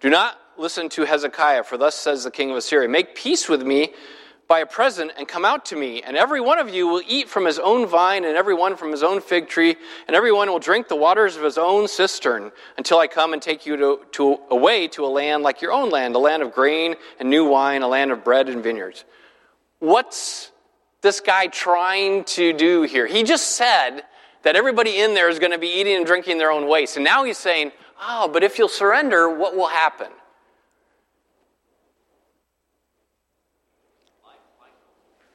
Do 0.00 0.08
not 0.08 0.40
listen 0.56 0.88
to 0.88 1.04
Hezekiah, 1.04 1.64
for 1.64 1.76
thus 1.76 1.94
says 1.94 2.24
the 2.24 2.30
king 2.30 2.50
of 2.50 2.56
Assyria 2.56 2.88
Make 2.88 3.14
peace 3.14 3.46
with 3.46 3.62
me 3.62 3.92
by 4.48 4.60
a 4.60 4.66
present 4.66 5.12
and 5.18 5.28
come 5.28 5.44
out 5.44 5.66
to 5.66 5.76
me, 5.76 6.02
and 6.02 6.16
every 6.16 6.40
one 6.40 6.58
of 6.58 6.70
you 6.70 6.88
will 6.88 7.02
eat 7.06 7.28
from 7.28 7.44
his 7.44 7.58
own 7.58 7.86
vine, 7.86 8.24
and 8.24 8.38
every 8.38 8.54
one 8.54 8.74
from 8.74 8.90
his 8.90 9.02
own 9.02 9.20
fig 9.20 9.48
tree, 9.48 9.76
and 10.06 10.16
every 10.16 10.32
one 10.32 10.48
will 10.48 10.58
drink 10.58 10.88
the 10.88 10.96
waters 10.96 11.36
of 11.36 11.42
his 11.42 11.58
own 11.58 11.86
cistern, 11.86 12.52
until 12.78 12.98
I 12.98 13.06
come 13.06 13.34
and 13.34 13.42
take 13.42 13.66
you 13.66 13.76
to, 13.76 14.00
to, 14.12 14.38
away 14.50 14.88
to 14.88 15.04
a 15.04 15.08
land 15.08 15.42
like 15.42 15.60
your 15.60 15.72
own 15.72 15.90
land, 15.90 16.14
a 16.14 16.18
land 16.18 16.42
of 16.42 16.54
grain 16.54 16.94
and 17.20 17.28
new 17.28 17.46
wine, 17.46 17.82
a 17.82 17.88
land 17.88 18.12
of 18.12 18.24
bread 18.24 18.48
and 18.48 18.62
vineyards. 18.62 19.04
What's 19.78 20.52
this 21.04 21.20
guy 21.20 21.46
trying 21.46 22.24
to 22.24 22.52
do 22.52 22.82
here? 22.82 23.06
He 23.06 23.22
just 23.22 23.56
said 23.56 24.00
that 24.42 24.56
everybody 24.56 24.98
in 24.98 25.14
there 25.14 25.28
is 25.28 25.38
going 25.38 25.52
to 25.52 25.58
be 25.58 25.68
eating 25.68 25.94
and 25.94 26.04
drinking 26.04 26.38
their 26.38 26.50
own 26.50 26.68
waste. 26.68 26.96
And 26.96 27.04
now 27.04 27.22
he's 27.22 27.38
saying, 27.38 27.70
oh, 28.02 28.28
but 28.28 28.42
if 28.42 28.58
you'll 28.58 28.68
surrender, 28.68 29.30
what 29.30 29.54
will 29.54 29.68
happen? 29.68 30.08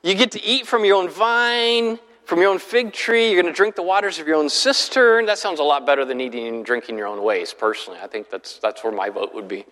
You 0.01 0.15
get 0.15 0.31
to 0.31 0.43
eat 0.43 0.65
from 0.65 0.85
your 0.85 0.95
own 0.95 1.09
vine, 1.09 1.99
from 2.23 2.39
your 2.39 2.51
own 2.51 2.59
fig 2.59 2.93
tree. 2.93 3.31
You're 3.31 3.41
going 3.41 3.53
to 3.53 3.57
drink 3.57 3.75
the 3.75 3.83
waters 3.83 4.19
of 4.19 4.27
your 4.27 4.37
own 4.37 4.49
cistern. 4.49 5.25
That 5.25 5.37
sounds 5.37 5.59
a 5.59 5.63
lot 5.63 5.85
better 5.85 6.05
than 6.05 6.21
eating 6.21 6.47
and 6.47 6.65
drinking 6.65 6.97
your 6.97 7.07
own 7.07 7.23
waste, 7.23 7.57
personally. 7.57 7.99
I 8.01 8.07
think 8.07 8.29
that's, 8.29 8.59
that's 8.59 8.83
where 8.83 8.93
my 8.93 9.09
vote 9.09 9.33
would 9.33 9.47
be. 9.47 9.65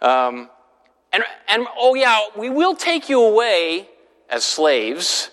Um, 0.00 0.50
and, 1.12 1.24
and, 1.48 1.66
oh, 1.78 1.94
yeah, 1.94 2.20
we 2.36 2.50
will 2.50 2.76
take 2.76 3.08
you 3.08 3.22
away 3.22 3.88
as 4.28 4.44
slaves 4.44 5.30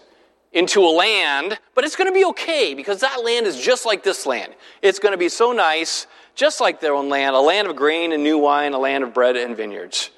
into 0.51 0.82
a 0.82 0.89
land, 0.89 1.58
but 1.73 1.84
it's 1.84 1.95
going 1.95 2.08
to 2.08 2.13
be 2.13 2.25
okay 2.25 2.73
because 2.73 3.01
that 3.01 3.23
land 3.23 3.47
is 3.47 3.60
just 3.60 3.86
like 3.86 4.03
this 4.03 4.25
land. 4.25 4.53
It's 4.82 4.99
going 4.99 5.12
to 5.12 5.17
be 5.17 5.29
so 5.29 5.51
nice, 5.51 6.06
just 6.36 6.62
like 6.62 6.79
their 6.79 6.93
own 6.93 7.10
land, 7.10 7.36
a 7.36 7.39
land 7.39 7.67
of 7.67 7.75
grain 7.75 8.12
and 8.12 8.23
new 8.23 8.38
wine, 8.38 8.73
a 8.73 8.79
land 8.79 9.03
of 9.03 9.13
bread 9.13 9.36
and 9.36 9.58
vineyards. 9.58 10.12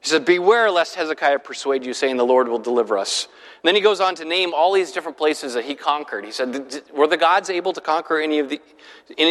He 0.00 0.08
said, 0.08 0.24
Beware 0.24 0.70
lest 0.70 0.94
Hezekiah 0.94 1.40
persuade 1.40 1.84
you, 1.84 1.94
saying, 1.94 2.16
The 2.16 2.24
Lord 2.24 2.48
will 2.48 2.58
deliver 2.58 2.96
us. 2.96 3.26
And 3.62 3.68
then 3.68 3.74
he 3.74 3.80
goes 3.80 4.00
on 4.00 4.14
to 4.16 4.24
name 4.24 4.52
all 4.54 4.72
these 4.72 4.92
different 4.92 5.16
places 5.16 5.54
that 5.54 5.64
he 5.64 5.74
conquered. 5.74 6.24
He 6.24 6.32
said, 6.32 6.82
Were 6.92 7.06
the 7.06 7.16
gods 7.16 7.50
able 7.50 7.72
to 7.72 7.80
conquer 7.80 8.20
any 8.20 8.38
of 8.38 8.48
the, 8.50 8.60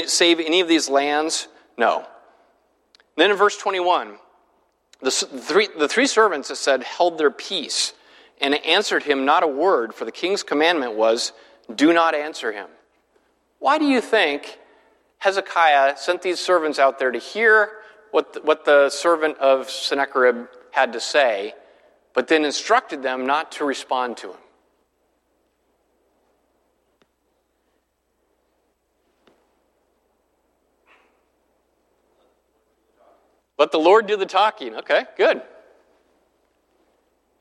save 0.08 0.40
any 0.40 0.60
of 0.60 0.68
these 0.68 0.90
lands? 0.90 1.48
No. 1.78 1.98
And 1.98 2.08
then 3.18 3.32
in 3.32 3.38
verse 3.38 3.58
21, 3.58 4.18
the 5.02 5.12
three, 5.12 5.68
the 5.78 5.88
three 5.88 6.08
servants, 6.08 6.50
it 6.50 6.56
said, 6.56 6.84
held 6.84 7.18
their 7.18 7.32
peace 7.32 7.94
and 8.42 8.56
answered 8.66 9.04
him 9.04 9.24
not 9.24 9.44
a 9.44 9.48
word, 9.48 9.94
for 9.94 10.06
the 10.06 10.12
king's 10.12 10.44
commandment 10.44 10.96
was, 10.96 11.32
Do 11.74 11.94
not 11.94 12.16
answer 12.16 12.52
him. 12.52 12.68
Why 13.60 13.78
do 13.78 13.86
you 13.86 14.02
think 14.02 14.58
Hezekiah 15.20 15.98
sent 15.98 16.24
these 16.24 16.40
servants 16.40 16.80
out 16.80 16.98
there 16.98 17.12
to 17.12 17.20
hear 17.20 17.70
what 18.10 18.34
the, 18.34 18.42
what 18.42 18.66
the 18.66 18.90
servant 18.90 19.38
of 19.38 19.70
Sennacherib 19.70 20.48
had 20.72 20.94
to 20.94 21.00
say, 21.00 21.54
but 22.14 22.28
then 22.28 22.44
instructed 22.44 23.04
them 23.04 23.26
not 23.26 23.52
to 23.54 23.66
respond 23.66 24.18
to 24.18 24.32
him? 24.32 24.38
Let 33.60 33.72
the 33.72 33.78
Lord 33.78 34.08
do 34.08 34.18
the 34.18 34.26
talking. 34.26 34.76
Okay, 34.78 35.06
good. 35.16 35.44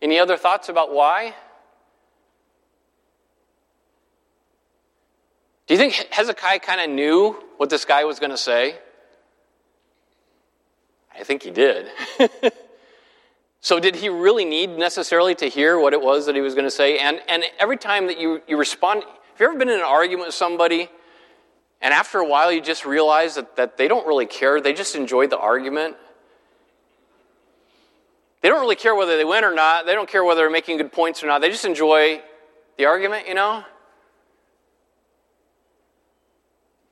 Any 0.03 0.19
other 0.19 0.37
thoughts 0.37 0.69
about 0.69 0.93
why? 0.93 1.35
Do 5.67 5.75
you 5.75 5.79
think 5.79 5.95
Hezekiah 6.11 6.61
kind 6.61 6.81
of 6.81 6.91
knew 6.91 7.37
what 7.57 7.71
this 7.71 7.85
guy 7.85 8.05
was 8.05 8.19
going 8.19 8.31
to 8.31 8.37
say? 8.37 8.77
I 11.19 11.23
think 11.23 11.43
he 11.43 11.51
did. 11.51 11.87
so, 13.61 13.79
did 13.79 13.95
he 13.95 14.09
really 14.09 14.45
need 14.45 14.71
necessarily 14.71 15.35
to 15.37 15.47
hear 15.47 15.79
what 15.79 15.93
it 15.93 16.01
was 16.01 16.27
that 16.27 16.35
he 16.35 16.41
was 16.41 16.55
going 16.55 16.65
to 16.65 16.71
say? 16.71 16.99
And, 16.99 17.21
and 17.29 17.45
every 17.59 17.77
time 17.77 18.07
that 18.07 18.19
you, 18.19 18.41
you 18.49 18.57
respond, 18.57 19.03
have 19.05 19.41
you 19.41 19.47
ever 19.47 19.59
been 19.59 19.69
in 19.69 19.79
an 19.79 19.85
argument 19.85 20.29
with 20.29 20.35
somebody, 20.35 20.89
and 21.81 21.93
after 21.93 22.19
a 22.19 22.27
while 22.27 22.51
you 22.51 22.61
just 22.61 22.87
realize 22.87 23.35
that, 23.35 23.57
that 23.57 23.77
they 23.77 23.87
don't 23.87 24.07
really 24.07 24.27
care, 24.27 24.61
they 24.61 24.73
just 24.73 24.97
enjoyed 24.97 25.31
the 25.31 25.39
argument? 25.39 25.97
They 28.40 28.48
don't 28.48 28.61
really 28.61 28.76
care 28.76 28.94
whether 28.94 29.16
they 29.16 29.24
win 29.24 29.44
or 29.44 29.55
not. 29.55 29.87
They 29.87 29.94
don't 29.94 30.09
care 30.09 30.24
whether 30.24 30.42
they're 30.42 30.50
making 30.50 30.79
good 30.79 30.92
points 30.92 31.22
or 31.22 31.26
not. 31.26 31.40
They 31.40 31.50
just 31.50 31.64
enjoy 31.64 32.22
the 32.79 32.87
argument, 32.87 33.29
you 33.29 33.35
know? 33.35 33.64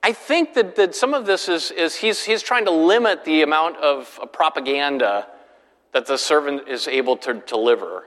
I 0.03 0.13
think 0.13 0.55
that, 0.55 0.77
that 0.77 0.95
some 0.95 1.13
of 1.13 1.27
this 1.27 1.49
is, 1.49 1.71
is 1.71 1.97
he's, 1.97 2.25
he's 2.25 2.43
trying 2.43 2.65
to 2.67 2.71
limit 2.71 3.25
the 3.25 3.43
amount 3.43 3.77
of, 3.79 4.21
propaganda 4.33 5.27
that 5.93 6.07
the 6.07 6.17
servant 6.17 6.69
is 6.69 6.87
able 6.87 7.17
to 7.17 7.35
deliver. 7.35 8.05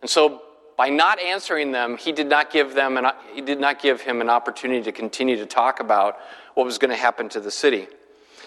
And 0.00 0.10
so 0.10 0.42
by 0.76 0.88
not 0.88 1.20
answering 1.20 1.72
them, 1.72 1.96
he 1.96 2.12
did 2.12 2.26
not 2.26 2.50
give 2.50 2.74
them 2.74 2.96
an, 2.96 3.06
he 3.34 3.40
did 3.40 3.60
not 3.60 3.80
give 3.80 4.00
him 4.00 4.20
an 4.20 4.28
opportunity 4.28 4.82
to 4.82 4.92
continue 4.92 5.36
to 5.36 5.46
talk 5.46 5.80
about 5.80 6.18
what 6.54 6.66
was 6.66 6.78
going 6.78 6.90
to 6.90 6.96
happen 6.96 7.28
to 7.30 7.40
the 7.40 7.50
city. 7.50 7.86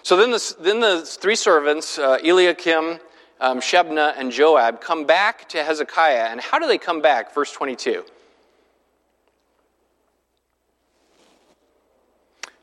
So 0.02 0.18
then 0.18 0.32
the, 0.32 0.56
then 0.60 0.80
the 0.80 1.02
three 1.02 1.36
servants, 1.36 1.98
uh, 1.98 2.20
Eliakim, 2.24 3.00
um, 3.44 3.60
Shebna 3.60 4.14
and 4.18 4.32
Joab 4.32 4.80
come 4.80 5.06
back 5.06 5.50
to 5.50 5.64
Hezekiah. 5.64 6.30
And 6.32 6.40
how 6.40 6.60
do 6.60 6.66
they 6.66 6.78
come 6.78 7.02
back? 7.02 7.36
Verse 7.36 7.52
22. 7.52 8.04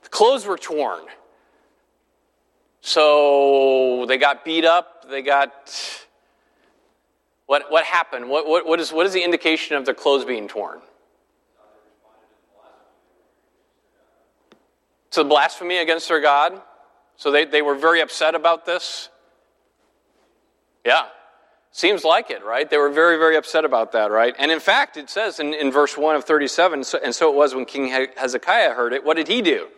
The 0.03 0.09
clothes 0.09 0.47
were 0.47 0.57
torn. 0.57 1.05
So 2.81 4.07
they 4.09 4.17
got 4.17 4.43
beat 4.43 4.65
up. 4.65 5.09
They 5.09 5.21
got. 5.21 5.71
What, 7.45 7.71
what 7.71 7.85
happened? 7.85 8.31
What, 8.31 8.47
what, 8.47 8.67
what, 8.67 8.81
is, 8.81 8.91
what 8.91 9.05
is 9.05 9.13
the 9.13 9.23
indication 9.23 9.77
of 9.77 9.85
their 9.85 9.95
clothes 9.95 10.25
being 10.25 10.49
torn? 10.49 10.79
To 15.11 15.23
the 15.25 15.29
blasphemy 15.29 15.77
against 15.77 16.09
their 16.09 16.21
God. 16.21 16.59
So 17.17 17.31
they, 17.31 17.45
they 17.45 17.61
were 17.61 17.75
very 17.75 18.01
upset 18.01 18.35
about 18.35 18.65
this. 18.65 19.11
Yeah. 20.85 21.07
Seems 21.73 22.03
like 22.03 22.31
it, 22.31 22.45
right? 22.45 22.69
They 22.69 22.79
were 22.79 22.91
very, 22.91 23.17
very 23.17 23.37
upset 23.37 23.65
about 23.65 23.93
that, 23.93 24.11
right? 24.11 24.35
And 24.39 24.51
in 24.51 24.59
fact, 24.59 24.97
it 24.97 25.09
says 25.09 25.39
in, 25.39 25.55
in 25.55 25.71
verse 25.71 25.97
1 25.97 26.17
of 26.17 26.25
37, 26.25 26.83
so, 26.83 26.99
and 27.03 27.15
so 27.15 27.31
it 27.31 27.37
was 27.37 27.55
when 27.55 27.65
King 27.65 27.89
Hezekiah 28.17 28.75
heard 28.75 28.93
it. 28.93 29.05
What 29.05 29.17
did 29.17 29.29
he 29.29 29.41
do? 29.41 29.69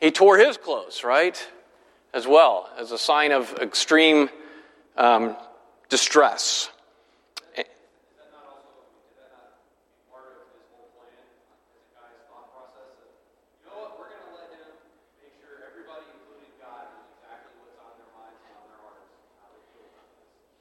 He 0.00 0.12
tore 0.12 0.38
his 0.38 0.56
clothes, 0.56 1.02
right? 1.02 1.44
As 2.12 2.26
well, 2.26 2.70
as 2.78 2.92
a 2.92 2.98
sign 2.98 3.32
of 3.32 3.52
extreme 3.54 4.28
um, 4.96 5.36
distress. 5.88 6.70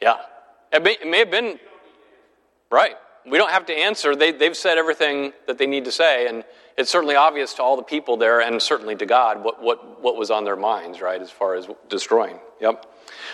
Yeah. 0.03 0.17
It 0.73 0.83
may, 0.83 0.91
it 0.91 1.07
may 1.07 1.19
have 1.19 1.31
been, 1.31 1.57
right. 2.69 2.95
We 3.25 3.37
don't 3.37 3.51
have 3.51 3.67
to 3.67 3.73
answer. 3.73 4.17
They, 4.17 4.33
they've 4.33 4.57
said 4.57 4.77
everything 4.77 5.31
that 5.47 5.57
they 5.57 5.65
need 5.65 5.85
to 5.85 5.93
say, 5.93 6.27
and 6.27 6.43
it's 6.77 6.89
certainly 6.91 7.15
obvious 7.15 7.53
to 7.53 7.63
all 7.63 7.77
the 7.77 7.83
people 7.83 8.17
there 8.17 8.41
and 8.41 8.61
certainly 8.61 8.97
to 8.97 9.05
God 9.05 9.45
what, 9.45 9.63
what, 9.63 10.01
what 10.01 10.17
was 10.17 10.29
on 10.29 10.43
their 10.43 10.57
minds, 10.57 10.99
right, 10.99 11.21
as 11.21 11.31
far 11.31 11.55
as 11.55 11.69
destroying. 11.87 12.37
Yep. 12.59 12.85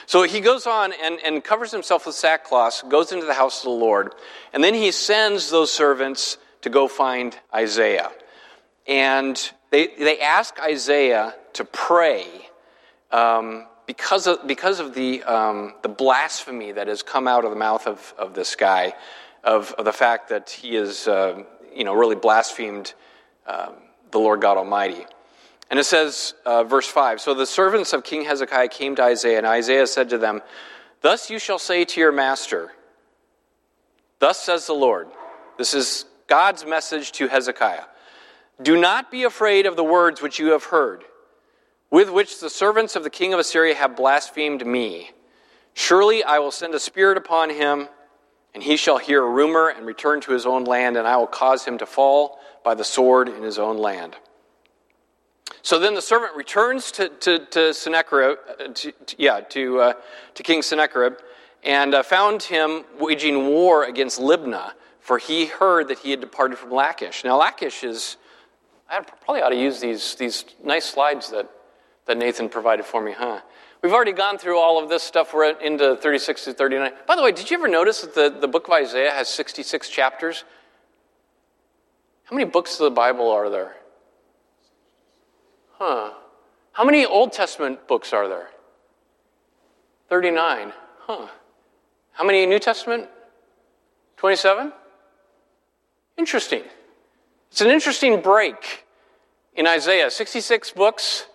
So 0.05 0.21
he 0.23 0.41
goes 0.41 0.67
on 0.67 0.93
and, 1.03 1.17
and 1.25 1.43
covers 1.43 1.71
himself 1.71 2.05
with 2.05 2.13
sackcloth, 2.13 2.87
goes 2.87 3.11
into 3.11 3.25
the 3.25 3.33
house 3.33 3.59
of 3.59 3.63
the 3.63 3.69
Lord, 3.71 4.13
and 4.53 4.63
then 4.63 4.75
he 4.75 4.91
sends 4.91 5.49
those 5.49 5.71
servants 5.71 6.37
to 6.61 6.69
go 6.69 6.87
find 6.87 7.35
Isaiah. 7.51 8.11
And 8.87 9.51
they, 9.71 9.87
they 9.87 10.19
ask 10.19 10.59
Isaiah 10.61 11.33
to 11.53 11.65
pray 11.65 12.27
um, 13.11 13.65
because 13.89 14.27
of, 14.27 14.45
because 14.45 14.79
of 14.79 14.93
the, 14.93 15.23
um, 15.23 15.73
the 15.81 15.89
blasphemy 15.89 16.71
that 16.73 16.87
has 16.87 17.01
come 17.01 17.27
out 17.27 17.43
of 17.43 17.49
the 17.49 17.55
mouth 17.57 17.87
of, 17.87 18.13
of 18.19 18.35
this 18.35 18.55
guy, 18.55 18.93
of, 19.43 19.73
of 19.79 19.85
the 19.85 19.91
fact 19.91 20.29
that 20.29 20.51
he 20.51 20.75
has 20.75 21.07
uh, 21.07 21.41
you 21.75 21.83
know, 21.83 21.95
really 21.95 22.15
blasphemed 22.15 22.93
um, 23.47 23.73
the 24.11 24.19
Lord 24.19 24.41
God 24.41 24.57
Almighty. 24.57 25.07
And 25.71 25.79
it 25.79 25.85
says, 25.85 26.35
uh, 26.45 26.63
verse 26.65 26.85
5 26.85 27.19
So 27.19 27.33
the 27.33 27.47
servants 27.47 27.91
of 27.91 28.03
King 28.03 28.25
Hezekiah 28.25 28.67
came 28.67 28.95
to 28.95 29.01
Isaiah, 29.01 29.39
and 29.39 29.47
Isaiah 29.47 29.87
said 29.87 30.09
to 30.09 30.19
them, 30.19 30.43
Thus 31.01 31.31
you 31.31 31.39
shall 31.39 31.57
say 31.57 31.83
to 31.83 31.99
your 31.99 32.11
master, 32.11 32.71
Thus 34.19 34.39
says 34.39 34.67
the 34.67 34.73
Lord. 34.73 35.07
This 35.57 35.73
is 35.73 36.05
God's 36.27 36.63
message 36.63 37.11
to 37.13 37.27
Hezekiah. 37.27 37.85
Do 38.61 38.79
not 38.79 39.09
be 39.09 39.23
afraid 39.23 39.65
of 39.65 39.75
the 39.75 39.83
words 39.83 40.21
which 40.21 40.37
you 40.37 40.51
have 40.51 40.65
heard 40.65 41.05
with 41.91 42.09
which 42.09 42.39
the 42.39 42.49
servants 42.49 42.95
of 42.95 43.03
the 43.03 43.09
king 43.09 43.33
of 43.33 43.39
Assyria 43.39 43.75
have 43.75 43.95
blasphemed 43.95 44.65
me. 44.65 45.11
Surely 45.73 46.23
I 46.23 46.39
will 46.39 46.51
send 46.51 46.73
a 46.75 46.79
spirit 46.79 47.17
upon 47.17 47.49
him, 47.49 47.87
and 48.53 48.63
he 48.63 48.77
shall 48.77 48.97
hear 48.97 49.23
a 49.23 49.29
rumor 49.29 49.69
and 49.69 49.85
return 49.85 50.21
to 50.21 50.31
his 50.31 50.45
own 50.45 50.65
land, 50.65 50.97
and 50.97 51.07
I 51.07 51.17
will 51.17 51.27
cause 51.27 51.65
him 51.65 51.77
to 51.79 51.85
fall 51.85 52.39
by 52.63 52.75
the 52.75 52.83
sword 52.83 53.29
in 53.29 53.43
his 53.43 53.57
own 53.57 53.77
land. 53.77 54.15
So 55.61 55.79
then 55.79 55.93
the 55.93 56.01
servant 56.01 56.35
returns 56.35 56.91
to, 56.93 57.09
to, 57.09 57.45
to 57.47 57.73
Sennacherib, 57.73 58.37
uh, 58.49 58.67
to, 58.73 58.91
to, 58.91 59.15
yeah, 59.17 59.41
to, 59.41 59.79
uh, 59.79 59.93
to 60.35 60.43
King 60.43 60.61
Sennacherib, 60.61 61.15
and 61.63 61.93
uh, 61.93 62.03
found 62.03 62.43
him 62.43 62.85
waging 62.99 63.47
war 63.47 63.85
against 63.85 64.19
Libnah, 64.19 64.71
for 64.99 65.17
he 65.17 65.45
heard 65.47 65.87
that 65.89 65.99
he 65.99 66.11
had 66.11 66.21
departed 66.21 66.57
from 66.57 66.71
Lachish. 66.71 67.23
Now, 67.23 67.37
Lachish 67.37 67.83
is, 67.83 68.17
I 68.89 69.01
probably 69.01 69.41
ought 69.41 69.49
to 69.49 69.59
use 69.59 69.79
these, 69.79 70.15
these 70.15 70.45
nice 70.63 70.85
slides 70.85 71.29
that, 71.31 71.49
that 72.09 72.17
Nathan 72.17 72.49
provided 72.49 72.85
for 72.85 73.01
me, 73.01 73.11
huh? 73.11 73.39
We've 73.83 73.93
already 73.93 74.13
gone 74.13 74.39
through 74.39 74.57
all 74.57 74.81
of 74.81 74.89
this 74.89 75.03
stuff. 75.03 75.31
We're 75.31 75.51
into 75.51 75.95
36 75.95 76.45
to 76.45 76.53
39. 76.53 76.91
By 77.07 77.15
the 77.15 77.21
way, 77.21 77.31
did 77.31 77.51
you 77.51 77.55
ever 77.55 77.67
notice 77.67 78.01
that 78.01 78.15
the, 78.15 78.35
the 78.41 78.47
book 78.47 78.67
of 78.67 78.73
Isaiah 78.73 79.11
has 79.11 79.29
66 79.29 79.89
chapters? 79.89 80.43
How 82.23 82.35
many 82.35 82.49
books 82.49 82.73
of 82.73 82.85
the 82.85 82.91
Bible 82.91 83.29
are 83.29 83.47
there? 83.51 83.75
Huh. 85.77 86.13
How 86.71 86.83
many 86.83 87.05
Old 87.05 87.31
Testament 87.31 87.87
books 87.87 88.11
are 88.11 88.27
there? 88.27 88.49
39. 90.09 90.73
Huh. 91.01 91.27
How 92.13 92.23
many 92.23 92.43
New 92.47 92.59
Testament? 92.59 93.07
27? 94.17 94.73
Interesting. 96.17 96.63
It's 97.51 97.61
an 97.61 97.69
interesting 97.69 98.19
break 98.19 98.85
in 99.53 99.67
Isaiah. 99.67 100.09
66 100.09 100.71
books, 100.71 101.27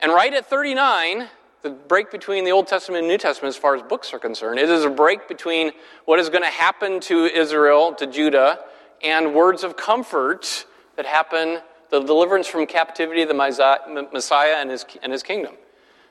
and 0.00 0.12
right 0.12 0.32
at 0.32 0.46
39, 0.46 1.28
the 1.62 1.70
break 1.70 2.10
between 2.10 2.44
the 2.44 2.52
Old 2.52 2.66
Testament 2.66 3.00
and 3.00 3.08
New 3.08 3.18
Testament 3.18 3.54
as 3.54 3.60
far 3.60 3.74
as 3.74 3.82
books 3.82 4.12
are 4.12 4.18
concerned. 4.18 4.58
It 4.58 4.70
is 4.70 4.84
a 4.84 4.90
break 4.90 5.28
between 5.28 5.72
what 6.04 6.18
is 6.18 6.28
going 6.28 6.44
to 6.44 6.50
happen 6.50 7.00
to 7.00 7.24
Israel, 7.24 7.94
to 7.94 8.06
Judah, 8.06 8.60
and 9.02 9.34
words 9.34 9.64
of 9.64 9.76
comfort 9.76 10.66
that 10.96 11.06
happen, 11.06 11.60
the 11.90 12.00
deliverance 12.00 12.46
from 12.46 12.66
captivity 12.66 13.22
of 13.22 13.28
the 13.28 13.34
Messiah 13.34 14.56
and 14.56 14.70
his, 14.70 14.84
and 15.02 15.12
his 15.12 15.22
kingdom. 15.22 15.54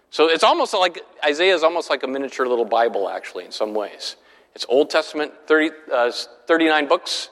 So 0.10 0.30
it's 0.30 0.44
almost 0.44 0.74
like 0.74 1.02
Isaiah 1.24 1.54
is 1.54 1.64
almost 1.64 1.90
like 1.90 2.04
a 2.04 2.08
miniature 2.08 2.48
little 2.48 2.66
Bible, 2.66 3.10
actually, 3.10 3.46
in 3.46 3.52
some 3.52 3.74
ways. 3.74 4.16
It's 4.56 4.66
Old 4.70 4.90
Testament, 4.90 5.34
30, 5.46 5.72
uh, 5.92 6.12
39 6.48 6.88
books, 6.88 7.30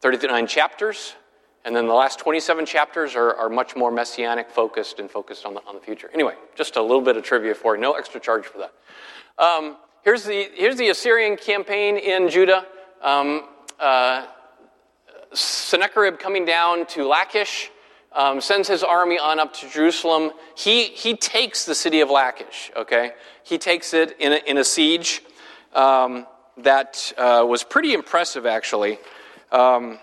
39 0.00 0.46
chapters, 0.46 1.14
and 1.66 1.74
then 1.74 1.88
the 1.88 1.94
last 1.94 2.20
27 2.20 2.64
chapters 2.64 3.16
are, 3.16 3.34
are 3.34 3.48
much 3.48 3.74
more 3.74 3.90
messianic 3.90 4.48
focused 4.48 5.00
and 5.00 5.10
focused 5.10 5.44
on 5.44 5.54
the, 5.54 5.60
on 5.66 5.74
the 5.74 5.80
future. 5.80 6.08
Anyway, 6.14 6.34
just 6.54 6.76
a 6.76 6.80
little 6.80 7.02
bit 7.02 7.16
of 7.16 7.24
trivia 7.24 7.56
for 7.56 7.74
you. 7.74 7.82
No 7.82 7.94
extra 7.94 8.20
charge 8.20 8.46
for 8.46 8.58
that. 8.58 8.72
Um, 9.36 9.76
here's, 10.04 10.22
the, 10.22 10.48
here's 10.54 10.76
the 10.76 10.90
Assyrian 10.90 11.36
campaign 11.36 11.96
in 11.96 12.28
Judah. 12.28 12.64
Um, 13.02 13.48
uh, 13.80 14.26
Sennacherib 15.32 16.20
coming 16.20 16.44
down 16.44 16.86
to 16.86 17.04
Lachish. 17.04 17.72
Um, 18.12 18.40
sends 18.40 18.68
his 18.68 18.84
army 18.84 19.18
on 19.18 19.40
up 19.40 19.52
to 19.54 19.68
Jerusalem. 19.68 20.30
He, 20.56 20.84
he 20.84 21.16
takes 21.16 21.66
the 21.66 21.74
city 21.74 22.00
of 22.00 22.10
Lachish, 22.10 22.70
okay? 22.76 23.10
He 23.42 23.58
takes 23.58 23.92
it 23.92 24.16
in 24.20 24.32
a, 24.32 24.36
in 24.36 24.56
a 24.56 24.64
siege 24.64 25.20
um, 25.74 26.28
that 26.58 27.12
uh, 27.18 27.44
was 27.46 27.64
pretty 27.64 27.92
impressive, 27.92 28.46
actually. 28.46 28.98
Um, 29.50 29.98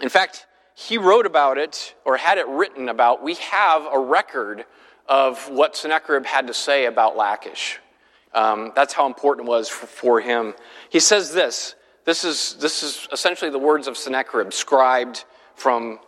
in 0.00 0.08
fact, 0.08 0.46
he 0.80 0.96
wrote 0.96 1.26
about 1.26 1.58
it, 1.58 1.94
or 2.06 2.16
had 2.16 2.38
it 2.38 2.48
written 2.48 2.88
about. 2.88 3.22
We 3.22 3.34
have 3.34 3.86
a 3.92 3.98
record 3.98 4.64
of 5.06 5.50
what 5.50 5.76
Sennacherib 5.76 6.24
had 6.24 6.46
to 6.46 6.54
say 6.54 6.86
about 6.86 7.18
Lachish. 7.18 7.78
Um, 8.32 8.72
that's 8.74 8.94
how 8.94 9.06
important 9.06 9.46
it 9.46 9.50
was 9.50 9.68
for, 9.68 9.86
for 9.86 10.20
him. 10.20 10.54
He 10.88 10.98
says 10.98 11.34
this 11.34 11.74
this 12.06 12.24
is, 12.24 12.54
this 12.54 12.82
is 12.82 13.06
essentially 13.12 13.50
the 13.50 13.58
words 13.58 13.88
of 13.88 13.96
Sennacherib, 13.98 14.54
scribed 14.54 15.24
from 15.54 15.98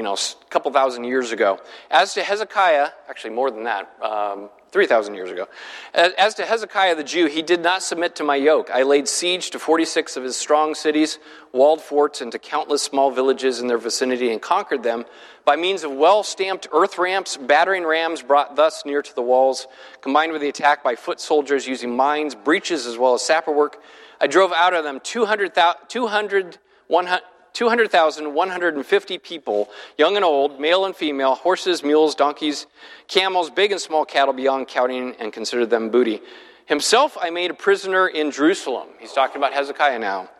you 0.00 0.04
know, 0.04 0.14
a 0.14 0.44
couple 0.48 0.72
thousand 0.72 1.04
years 1.04 1.30
ago. 1.30 1.60
As 1.90 2.14
to 2.14 2.22
Hezekiah, 2.22 2.88
actually 3.10 3.34
more 3.34 3.50
than 3.50 3.64
that, 3.64 3.94
um, 4.00 4.48
3,000 4.72 5.14
years 5.14 5.30
ago. 5.30 5.46
As 5.92 6.32
to 6.36 6.46
Hezekiah 6.46 6.94
the 6.94 7.04
Jew, 7.04 7.26
he 7.26 7.42
did 7.42 7.60
not 7.60 7.82
submit 7.82 8.16
to 8.16 8.24
my 8.24 8.36
yoke. 8.36 8.70
I 8.72 8.82
laid 8.82 9.08
siege 9.08 9.50
to 9.50 9.58
46 9.58 10.16
of 10.16 10.24
his 10.24 10.36
strong 10.36 10.74
cities, 10.74 11.18
walled 11.52 11.82
forts, 11.82 12.22
and 12.22 12.32
to 12.32 12.38
countless 12.38 12.80
small 12.80 13.10
villages 13.10 13.60
in 13.60 13.66
their 13.66 13.76
vicinity, 13.76 14.32
and 14.32 14.40
conquered 14.40 14.82
them 14.82 15.04
by 15.44 15.56
means 15.56 15.84
of 15.84 15.92
well 15.92 16.22
stamped 16.22 16.66
earth 16.72 16.96
ramps, 16.96 17.36
battering 17.36 17.84
rams 17.84 18.22
brought 18.22 18.56
thus 18.56 18.86
near 18.86 19.02
to 19.02 19.14
the 19.14 19.20
walls, 19.20 19.66
combined 20.00 20.32
with 20.32 20.40
the 20.40 20.48
attack 20.48 20.82
by 20.82 20.94
foot 20.94 21.20
soldiers 21.20 21.66
using 21.66 21.94
mines, 21.94 22.34
breaches, 22.34 22.86
as 22.86 22.96
well 22.96 23.12
as 23.12 23.20
sapper 23.20 23.52
work. 23.52 23.82
I 24.18 24.28
drove 24.28 24.50
out 24.50 24.72
of 24.72 24.82
them 24.82 25.00
200,000, 25.00 25.78
200, 25.88 26.56
100, 26.86 27.22
200,150 27.52 29.18
people, 29.18 29.68
young 29.98 30.16
and 30.16 30.24
old, 30.24 30.60
male 30.60 30.84
and 30.84 30.94
female, 30.94 31.34
horses, 31.34 31.82
mules, 31.82 32.14
donkeys, 32.14 32.66
camels, 33.08 33.50
big 33.50 33.72
and 33.72 33.80
small 33.80 34.04
cattle 34.04 34.32
beyond 34.32 34.68
counting, 34.68 35.14
and 35.18 35.32
considered 35.32 35.70
them 35.70 35.90
booty. 35.90 36.20
Himself 36.66 37.18
I 37.20 37.30
made 37.30 37.50
a 37.50 37.54
prisoner 37.54 38.06
in 38.06 38.30
Jerusalem. 38.30 38.88
He's 38.98 39.12
talking 39.12 39.36
about 39.36 39.52
Hezekiah 39.52 39.98
now. 39.98 40.30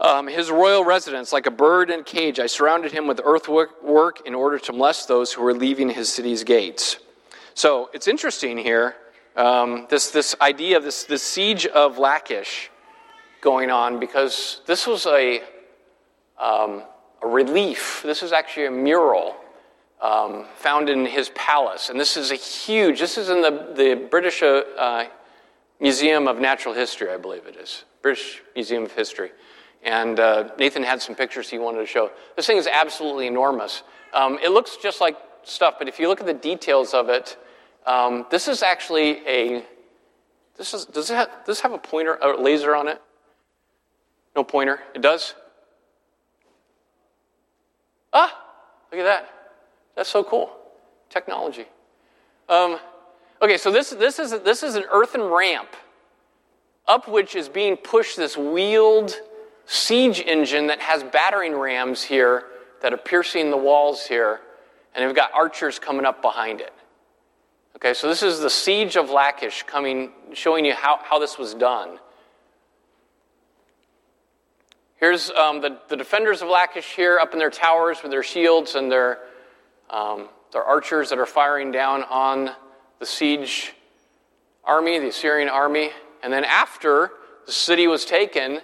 Um, 0.00 0.28
his 0.28 0.50
royal 0.50 0.82
residence, 0.82 1.30
like 1.30 1.44
a 1.44 1.50
bird 1.50 1.90
in 1.90 2.00
a 2.00 2.02
cage, 2.02 2.40
I 2.40 2.46
surrounded 2.46 2.90
him 2.90 3.06
with 3.06 3.20
earthwork 3.22 4.26
in 4.26 4.34
order 4.34 4.58
to 4.58 4.72
molest 4.72 5.08
those 5.08 5.30
who 5.30 5.42
were 5.42 5.52
leaving 5.52 5.90
his 5.90 6.10
city's 6.10 6.42
gates. 6.42 6.98
So 7.52 7.90
it's 7.92 8.08
interesting 8.08 8.56
here, 8.56 8.96
um, 9.36 9.86
this, 9.90 10.10
this 10.10 10.34
idea 10.40 10.78
of 10.78 10.84
this, 10.84 11.04
this 11.04 11.22
siege 11.22 11.66
of 11.66 11.98
Lachish 11.98 12.70
going 13.42 13.70
on, 13.70 14.00
because 14.00 14.62
this 14.66 14.86
was 14.86 15.04
a 15.04 15.42
um, 16.40 16.82
a 17.22 17.26
relief. 17.26 18.02
This 18.04 18.22
is 18.22 18.32
actually 18.32 18.66
a 18.66 18.70
mural 18.70 19.36
um, 20.00 20.46
found 20.56 20.88
in 20.88 21.04
his 21.04 21.30
palace. 21.34 21.90
And 21.90 22.00
this 22.00 22.16
is 22.16 22.30
a 22.30 22.36
huge, 22.36 22.98
this 22.98 23.18
is 23.18 23.28
in 23.28 23.42
the, 23.42 23.72
the 23.74 24.06
British 24.10 24.42
uh, 24.42 25.04
Museum 25.78 26.26
of 26.28 26.38
Natural 26.38 26.74
History, 26.74 27.10
I 27.10 27.16
believe 27.16 27.46
it 27.46 27.56
is. 27.56 27.84
British 28.02 28.42
Museum 28.54 28.84
of 28.84 28.92
History. 28.92 29.30
And 29.82 30.20
uh, 30.20 30.50
Nathan 30.58 30.82
had 30.82 31.00
some 31.00 31.14
pictures 31.14 31.48
he 31.48 31.58
wanted 31.58 31.80
to 31.80 31.86
show. 31.86 32.10
This 32.36 32.46
thing 32.46 32.58
is 32.58 32.66
absolutely 32.66 33.26
enormous. 33.26 33.82
Um, 34.12 34.38
it 34.42 34.50
looks 34.50 34.76
just 34.76 35.00
like 35.00 35.16
stuff, 35.42 35.74
but 35.78 35.88
if 35.88 35.98
you 35.98 36.08
look 36.08 36.20
at 36.20 36.26
the 36.26 36.34
details 36.34 36.92
of 36.92 37.08
it, 37.08 37.38
um, 37.86 38.26
this 38.30 38.48
is 38.48 38.62
actually 38.62 39.26
a. 39.26 39.64
This 40.58 40.74
is, 40.74 40.84
does, 40.84 41.10
it 41.10 41.14
have, 41.14 41.28
does 41.28 41.46
this 41.46 41.60
have 41.60 41.72
a 41.72 41.78
pointer, 41.78 42.18
a 42.20 42.38
laser 42.38 42.76
on 42.76 42.88
it? 42.88 43.00
No 44.36 44.44
pointer. 44.44 44.80
It 44.94 45.00
does? 45.00 45.34
Ah, 48.12 48.44
look 48.90 49.00
at 49.00 49.04
that. 49.04 49.32
That's 49.96 50.08
so 50.08 50.24
cool. 50.24 50.50
Technology. 51.08 51.66
Um, 52.48 52.78
okay, 53.40 53.56
so 53.56 53.70
this, 53.70 53.90
this, 53.90 54.18
is, 54.18 54.30
this 54.40 54.62
is 54.62 54.74
an 54.74 54.84
earthen 54.90 55.22
ramp 55.22 55.76
up 56.88 57.06
which 57.06 57.36
is 57.36 57.48
being 57.48 57.76
pushed 57.76 58.16
this 58.16 58.36
wheeled 58.36 59.14
siege 59.66 60.20
engine 60.20 60.66
that 60.66 60.80
has 60.80 61.04
battering 61.04 61.54
rams 61.54 62.02
here 62.02 62.44
that 62.82 62.92
are 62.92 62.98
piercing 62.98 63.50
the 63.50 63.56
walls 63.56 64.06
here, 64.06 64.40
and 64.94 65.06
they've 65.06 65.14
got 65.14 65.32
archers 65.32 65.78
coming 65.78 66.04
up 66.04 66.20
behind 66.22 66.60
it. 66.60 66.72
Okay, 67.76 67.94
so 67.94 68.08
this 68.08 68.22
is 68.22 68.40
the 68.40 68.50
siege 68.50 68.96
of 68.96 69.10
Lachish 69.10 69.62
coming, 69.62 70.10
showing 70.32 70.64
you 70.64 70.74
how, 70.74 70.98
how 71.02 71.18
this 71.18 71.38
was 71.38 71.54
done. 71.54 71.98
Here's 75.00 75.30
um, 75.30 75.62
the, 75.62 75.78
the 75.88 75.96
defenders 75.96 76.42
of 76.42 76.48
Lachish 76.48 76.94
here 76.94 77.18
up 77.18 77.32
in 77.32 77.38
their 77.38 77.50
towers 77.50 78.02
with 78.02 78.12
their 78.12 78.22
shields 78.22 78.74
and 78.74 78.92
their, 78.92 79.18
um, 79.88 80.28
their 80.52 80.62
archers 80.62 81.08
that 81.08 81.18
are 81.18 81.24
firing 81.24 81.72
down 81.72 82.02
on 82.04 82.50
the 82.98 83.06
siege 83.06 83.72
army, 84.62 84.98
the 84.98 85.08
Assyrian 85.08 85.48
army. 85.48 85.90
And 86.22 86.30
then 86.30 86.44
after 86.44 87.12
the 87.46 87.52
city 87.52 87.86
was 87.86 88.04
taken, 88.04 88.60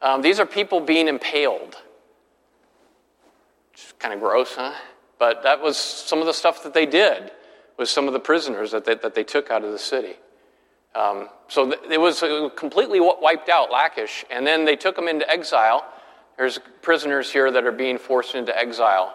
um, 0.00 0.22
these 0.22 0.40
are 0.40 0.46
people 0.46 0.80
being 0.80 1.08
impaled. 1.08 1.76
Which 3.72 3.84
is 3.84 3.92
kind 3.98 4.14
of 4.14 4.20
gross, 4.20 4.54
huh? 4.54 4.72
But 5.18 5.42
that 5.42 5.60
was 5.60 5.76
some 5.76 6.20
of 6.20 6.26
the 6.26 6.32
stuff 6.32 6.62
that 6.62 6.72
they 6.72 6.86
did 6.86 7.32
with 7.76 7.90
some 7.90 8.06
of 8.06 8.14
the 8.14 8.20
prisoners 8.20 8.70
that 8.70 8.86
they, 8.86 8.94
that 8.94 9.14
they 9.14 9.24
took 9.24 9.50
out 9.50 9.62
of 9.62 9.72
the 9.72 9.78
city. 9.78 10.14
Um, 10.94 11.28
so 11.48 11.70
th- 11.70 11.80
it 11.90 12.00
was 12.00 12.20
completely 12.56 13.00
wiped 13.00 13.48
out, 13.48 13.70
Lachish, 13.70 14.24
and 14.30 14.46
then 14.46 14.64
they 14.64 14.76
took 14.76 14.96
them 14.96 15.08
into 15.08 15.28
exile. 15.30 15.84
There's 16.36 16.58
prisoners 16.82 17.30
here 17.30 17.50
that 17.50 17.64
are 17.64 17.72
being 17.72 17.98
forced 17.98 18.34
into 18.34 18.56
exile, 18.56 19.14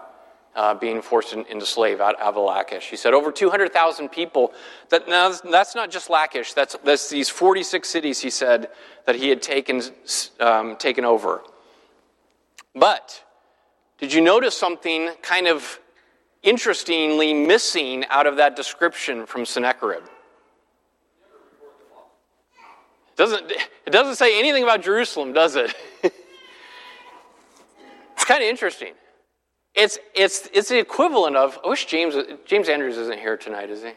uh, 0.55 0.73
being 0.75 1.01
forced 1.01 1.33
in, 1.33 1.45
into 1.45 1.65
slave 1.65 1.99
out, 1.99 2.19
out, 2.19 2.35
of 2.35 2.43
Lachish. 2.43 2.89
He 2.89 2.95
said 2.95 3.13
over 3.13 3.31
200,000 3.31 4.09
people. 4.09 4.53
That, 4.89 5.07
now, 5.07 5.31
that's 5.31 5.75
not 5.75 5.91
just 5.91 6.09
Lachish, 6.09 6.53
that's, 6.53 6.77
that's 6.83 7.09
these 7.09 7.29
46 7.29 7.87
cities, 7.89 8.19
he 8.19 8.29
said, 8.29 8.69
that 9.05 9.15
he 9.15 9.29
had 9.29 9.41
taken, 9.41 9.81
um, 10.39 10.77
taken 10.77 11.03
over. 11.03 11.41
But 12.73 13.23
did 13.97 14.13
you 14.13 14.21
notice 14.21 14.57
something 14.57 15.11
kind 15.21 15.47
of 15.47 15.79
interestingly 16.45 17.33
missing 17.33 18.05
out 18.09 18.27
of 18.27 18.37
that 18.37 18.55
description 18.55 19.25
from 19.25 19.45
Sennacherib. 19.45 20.03
Doesn't, 23.15 23.51
it 23.51 23.91
doesn't 23.91 24.15
say 24.15 24.37
anything 24.39 24.63
about 24.63 24.81
Jerusalem, 24.81 25.31
does 25.31 25.55
it? 25.55 25.73
it's 26.03 26.13
kind 28.25 28.43
of 28.43 28.49
interesting. 28.49 28.93
It's, 29.73 29.97
it's, 30.13 30.49
it's 30.53 30.69
the 30.69 30.79
equivalent 30.79 31.35
of, 31.35 31.59
I 31.63 31.69
wish 31.69 31.85
James, 31.85 32.15
James 32.45 32.69
Andrews 32.69 32.97
isn't 32.97 33.19
here 33.19 33.37
tonight, 33.37 33.69
is 33.69 33.83
he? 33.83 33.91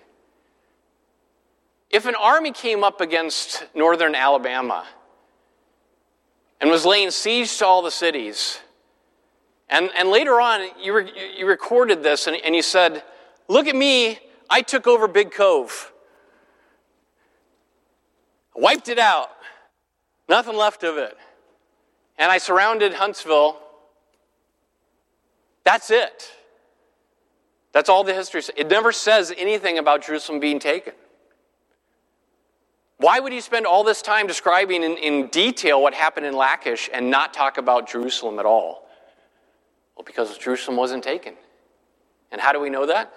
If 1.90 2.06
an 2.06 2.14
army 2.16 2.52
came 2.52 2.84
up 2.84 3.00
against 3.00 3.64
northern 3.74 4.14
Alabama 4.14 4.86
and 6.60 6.70
was 6.70 6.84
laying 6.84 7.10
siege 7.10 7.56
to 7.58 7.66
all 7.66 7.82
the 7.82 7.90
cities, 7.90 8.60
and, 9.70 9.90
and 9.96 10.10
later 10.10 10.40
on 10.40 10.68
you, 10.80 10.94
re, 10.94 11.10
you 11.36 11.46
recorded 11.46 12.02
this 12.02 12.26
and, 12.26 12.36
and 12.44 12.54
you 12.54 12.62
said, 12.62 13.02
Look 13.48 13.66
at 13.66 13.74
me, 13.74 14.18
I 14.50 14.60
took 14.60 14.86
over 14.86 15.08
Big 15.08 15.30
Cove, 15.30 15.90
wiped 18.60 18.88
it 18.88 18.98
out, 18.98 19.30
nothing 20.28 20.56
left 20.56 20.84
of 20.84 20.96
it, 20.96 21.16
and 22.18 22.30
I 22.30 22.38
surrounded 22.38 22.94
Huntsville. 22.94 23.58
That's 25.64 25.90
it. 25.90 26.32
That's 27.72 27.88
all 27.88 28.04
the 28.04 28.14
history. 28.14 28.42
It 28.56 28.68
never 28.68 28.92
says 28.92 29.32
anything 29.36 29.78
about 29.78 30.04
Jerusalem 30.04 30.40
being 30.40 30.58
taken. 30.58 30.94
Why 32.96 33.20
would 33.20 33.32
he 33.32 33.40
spend 33.40 33.66
all 33.66 33.84
this 33.84 34.02
time 34.02 34.26
describing 34.26 34.82
in, 34.82 34.96
in, 34.96 35.28
detail 35.28 35.80
what 35.80 35.94
happened 35.94 36.26
in 36.26 36.34
Lachish 36.34 36.90
and 36.92 37.10
not 37.10 37.32
talk 37.32 37.56
about 37.56 37.88
Jerusalem 37.88 38.40
at 38.40 38.46
all? 38.46 38.88
Well, 39.96 40.04
because 40.04 40.36
Jerusalem 40.36 40.76
wasn't 40.76 41.04
taken. 41.04 41.34
And 42.32 42.40
how 42.40 42.52
do 42.52 42.58
we 42.58 42.70
know 42.70 42.86
that? 42.86 43.14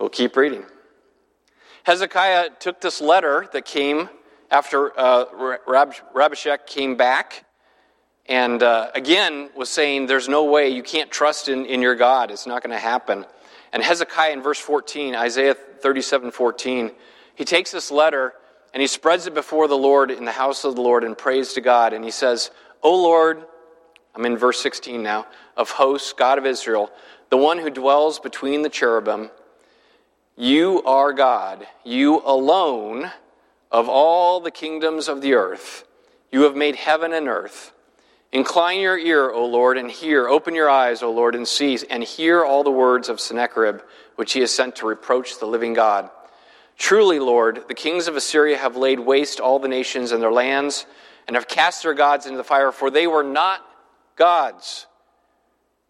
We'll 0.00 0.08
keep 0.08 0.36
reading. 0.36 0.64
Hezekiah 1.84 2.50
took 2.60 2.80
this 2.80 3.00
letter 3.00 3.48
that 3.52 3.64
came 3.64 4.08
after 4.50 4.98
uh, 4.98 5.58
Rab- 5.66 5.94
Rabshakeh 6.14 6.66
came 6.66 6.96
back 6.96 7.44
and 8.26 8.62
uh, 8.62 8.90
again 8.94 9.50
was 9.56 9.68
saying, 9.68 10.06
There's 10.06 10.28
no 10.28 10.44
way, 10.44 10.68
you 10.68 10.82
can't 10.82 11.10
trust 11.10 11.48
in, 11.48 11.66
in 11.66 11.82
your 11.82 11.94
God, 11.96 12.30
it's 12.30 12.46
not 12.46 12.62
going 12.62 12.70
to 12.70 12.78
happen. 12.78 13.26
And 13.72 13.82
Hezekiah 13.82 14.32
in 14.32 14.42
verse 14.42 14.58
14, 14.58 15.14
Isaiah 15.16 15.54
37 15.54 16.30
14, 16.30 16.92
he 17.34 17.44
takes 17.44 17.72
this 17.72 17.90
letter 17.90 18.34
and 18.74 18.80
he 18.80 18.86
spreads 18.86 19.26
it 19.26 19.34
before 19.34 19.68
the 19.68 19.76
Lord 19.76 20.10
in 20.10 20.24
the 20.24 20.32
house 20.32 20.64
of 20.64 20.76
the 20.76 20.80
Lord 20.80 21.04
and 21.04 21.16
prays 21.16 21.54
to 21.54 21.60
God. 21.60 21.92
And 21.92 22.04
he 22.04 22.10
says, 22.10 22.50
O 22.82 22.94
Lord, 22.94 23.44
I'm 24.14 24.24
in 24.24 24.36
verse 24.36 24.62
16 24.62 25.02
now, 25.02 25.26
of 25.56 25.70
hosts, 25.70 26.12
God 26.12 26.38
of 26.38 26.46
Israel, 26.46 26.90
the 27.30 27.36
one 27.36 27.58
who 27.58 27.70
dwells 27.70 28.18
between 28.18 28.62
the 28.62 28.68
cherubim, 28.68 29.30
you 30.36 30.82
are 30.84 31.12
God, 31.12 31.66
you 31.84 32.22
alone 32.24 33.10
of 33.70 33.88
all 33.88 34.40
the 34.40 34.50
kingdoms 34.50 35.08
of 35.08 35.20
the 35.20 35.34
earth. 35.34 35.84
You 36.30 36.42
have 36.42 36.56
made 36.56 36.76
heaven 36.76 37.12
and 37.12 37.28
earth. 37.28 37.72
Incline 38.32 38.80
your 38.80 38.98
ear, 38.98 39.30
O 39.30 39.44
Lord, 39.44 39.76
and 39.76 39.90
hear. 39.90 40.26
Open 40.26 40.54
your 40.54 40.70
eyes, 40.70 41.02
O 41.02 41.10
Lord, 41.10 41.34
and 41.34 41.46
see, 41.46 41.78
and 41.90 42.02
hear 42.02 42.42
all 42.42 42.64
the 42.64 42.70
words 42.70 43.10
of 43.10 43.20
Sennacherib, 43.20 43.80
which 44.16 44.32
he 44.32 44.40
has 44.40 44.54
sent 44.54 44.76
to 44.76 44.86
reproach 44.86 45.38
the 45.38 45.46
living 45.46 45.74
God. 45.74 46.08
Truly, 46.78 47.18
Lord, 47.18 47.64
the 47.68 47.74
kings 47.74 48.08
of 48.08 48.16
Assyria 48.16 48.56
have 48.56 48.76
laid 48.76 49.00
waste 49.00 49.38
all 49.38 49.58
the 49.58 49.68
nations 49.68 50.12
and 50.12 50.22
their 50.22 50.32
lands, 50.32 50.86
and 51.26 51.36
have 51.36 51.46
cast 51.46 51.82
their 51.82 51.94
gods 51.94 52.24
into 52.24 52.38
the 52.38 52.44
fire, 52.44 52.72
for 52.72 52.90
they 52.90 53.06
were 53.06 53.22
not 53.22 53.64
gods, 54.16 54.86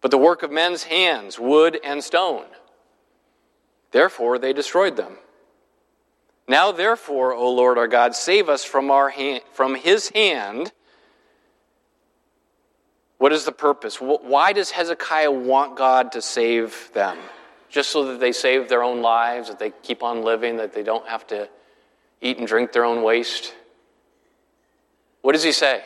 but 0.00 0.10
the 0.10 0.18
work 0.18 0.42
of 0.42 0.50
men's 0.50 0.82
hands, 0.82 1.38
wood 1.38 1.78
and 1.84 2.02
stone. 2.02 2.46
Therefore, 3.92 4.38
they 4.38 4.52
destroyed 4.52 4.96
them. 4.96 5.16
Now, 6.48 6.72
therefore, 6.72 7.32
O 7.34 7.50
Lord 7.50 7.78
our 7.78 7.86
God, 7.86 8.14
save 8.16 8.48
us 8.48 8.64
from, 8.64 8.90
our 8.90 9.10
hand, 9.10 9.42
from 9.52 9.74
his 9.74 10.08
hand 10.08 10.72
what 13.22 13.32
is 13.32 13.44
the 13.44 13.52
purpose? 13.52 14.00
Why 14.00 14.52
does 14.52 14.72
Hezekiah 14.72 15.30
want 15.30 15.76
God 15.76 16.10
to 16.10 16.20
save 16.20 16.90
them? 16.92 17.16
Just 17.68 17.90
so 17.90 18.06
that 18.06 18.18
they 18.18 18.32
save 18.32 18.68
their 18.68 18.82
own 18.82 19.00
lives, 19.00 19.48
that 19.48 19.60
they 19.60 19.70
keep 19.70 20.02
on 20.02 20.24
living, 20.24 20.56
that 20.56 20.72
they 20.72 20.82
don't 20.82 21.06
have 21.06 21.24
to 21.28 21.48
eat 22.20 22.38
and 22.38 22.48
drink 22.48 22.72
their 22.72 22.84
own 22.84 23.04
waste? 23.04 23.54
What 25.20 25.34
does 25.34 25.44
he 25.44 25.52
say? 25.52 25.84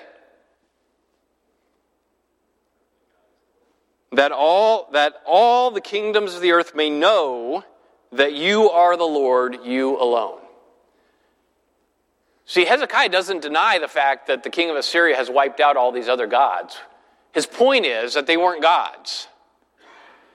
That 4.12 4.32
all, 4.32 4.88
that 4.92 5.20
all 5.26 5.70
the 5.70 5.82
kingdoms 5.82 6.34
of 6.34 6.40
the 6.40 6.52
earth 6.52 6.74
may 6.74 6.88
know 6.88 7.64
that 8.12 8.34
you 8.34 8.70
are 8.70 8.96
the 8.96 9.04
Lord, 9.04 9.58
you 9.64 10.00
alone. 10.00 10.38
See, 12.44 12.64
Hezekiah 12.64 13.08
doesn't 13.08 13.42
deny 13.42 13.78
the 13.78 13.88
fact 13.88 14.28
that 14.28 14.44
the 14.44 14.50
king 14.50 14.70
of 14.70 14.76
Assyria 14.76 15.16
has 15.16 15.28
wiped 15.28 15.60
out 15.60 15.76
all 15.76 15.90
these 15.90 16.08
other 16.08 16.28
gods. 16.28 16.78
His 17.32 17.44
point 17.44 17.84
is 17.84 18.14
that 18.14 18.26
they 18.26 18.36
weren't 18.36 18.62
gods. 18.62 19.28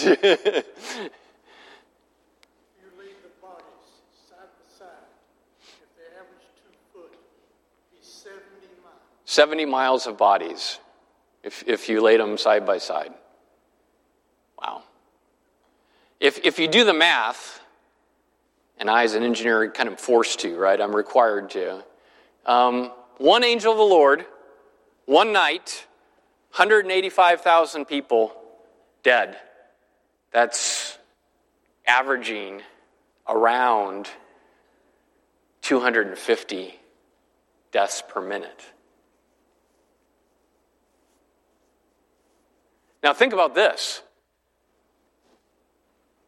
70 9.31 9.64
miles 9.64 10.09
of 10.09 10.18
bodies 10.18 10.81
if, 11.45 11.62
if 11.68 11.89
you 11.89 12.03
laid 12.03 12.18
them 12.18 12.37
side 12.37 12.66
by 12.66 12.78
side. 12.78 13.14
Wow. 14.61 14.83
If, 16.18 16.45
if 16.45 16.59
you 16.59 16.66
do 16.66 16.85
the 16.85 16.93
math, 16.93 17.61
and 18.76 18.91
I, 18.91 19.05
as 19.05 19.14
an 19.14 19.22
engineer, 19.22 19.70
kind 19.70 19.89
of 19.89 20.01
forced 20.01 20.41
to, 20.41 20.57
right? 20.57 20.81
I'm 20.81 20.95
required 20.95 21.49
to. 21.51 21.85
Um, 22.45 22.91
one 23.18 23.45
angel 23.45 23.70
of 23.70 23.78
the 23.78 23.85
Lord, 23.85 24.26
one 25.07 25.33
night, 25.33 25.87
185,000 26.53 27.84
people 27.84 28.32
dead. 29.03 29.36
That's 30.32 30.98
averaging 31.86 32.62
around 33.28 34.09
250 35.62 36.74
deaths 37.72 38.03
per 38.09 38.20
minute. 38.20 38.64
Now, 43.03 43.14
think 43.14 43.32
about 43.32 43.55
this. 43.55 44.03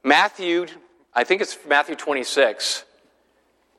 Matthew, 0.04 0.66
I 1.14 1.24
think 1.24 1.42
it's 1.42 1.58
Matthew 1.66 1.96
26, 1.96 2.84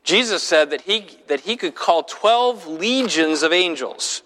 Jesus 0.04 0.44
said 0.44 0.72
that 0.72 0.82
he, 0.82 1.18
that 1.28 1.42
he 1.42 1.56
could 1.56 1.76
call 1.76 2.04
12 2.04 2.68
legions 2.68 3.42
of 3.42 3.54
angels. 3.54 4.22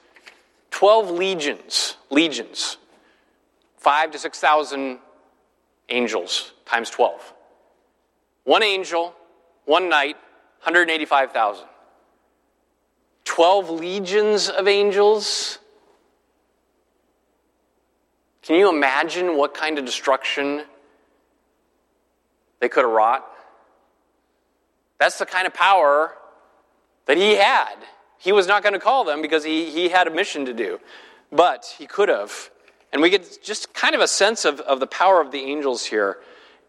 12 0.77 1.09
legions, 1.09 1.97
legions. 2.11 2.77
Five 3.77 4.11
to 4.11 4.19
6,000 4.19 4.99
angels 5.89 6.53
times 6.67 6.91
12. 6.91 7.33
One 8.43 8.61
angel, 8.61 9.15
one 9.65 9.89
night, 9.89 10.17
185,000. 10.59 11.65
12 13.25 13.69
legions 13.71 14.49
of 14.49 14.67
angels. 14.67 15.57
Can 18.43 18.57
you 18.57 18.69
imagine 18.69 19.35
what 19.35 19.55
kind 19.55 19.79
of 19.79 19.85
destruction 19.85 20.63
they 22.59 22.69
could 22.69 22.83
have 22.83 22.93
wrought? 22.93 23.25
That's 24.99 25.17
the 25.17 25.25
kind 25.25 25.47
of 25.47 25.55
power 25.55 26.13
that 27.07 27.17
he 27.17 27.33
had. 27.33 27.77
He 28.17 28.31
was 28.31 28.47
not 28.47 28.63
going 28.63 28.73
to 28.73 28.79
call 28.79 29.03
them 29.03 29.21
because 29.21 29.43
he, 29.43 29.69
he 29.69 29.89
had 29.89 30.07
a 30.07 30.11
mission 30.11 30.45
to 30.45 30.53
do, 30.53 30.79
but 31.31 31.73
he 31.77 31.85
could 31.85 32.09
have. 32.09 32.49
And 32.91 33.01
we 33.01 33.09
get 33.09 33.39
just 33.43 33.73
kind 33.73 33.95
of 33.95 34.01
a 34.01 34.07
sense 34.07 34.45
of, 34.45 34.59
of 34.61 34.79
the 34.79 34.87
power 34.87 35.21
of 35.21 35.31
the 35.31 35.39
angels 35.39 35.85
here. 35.85 36.17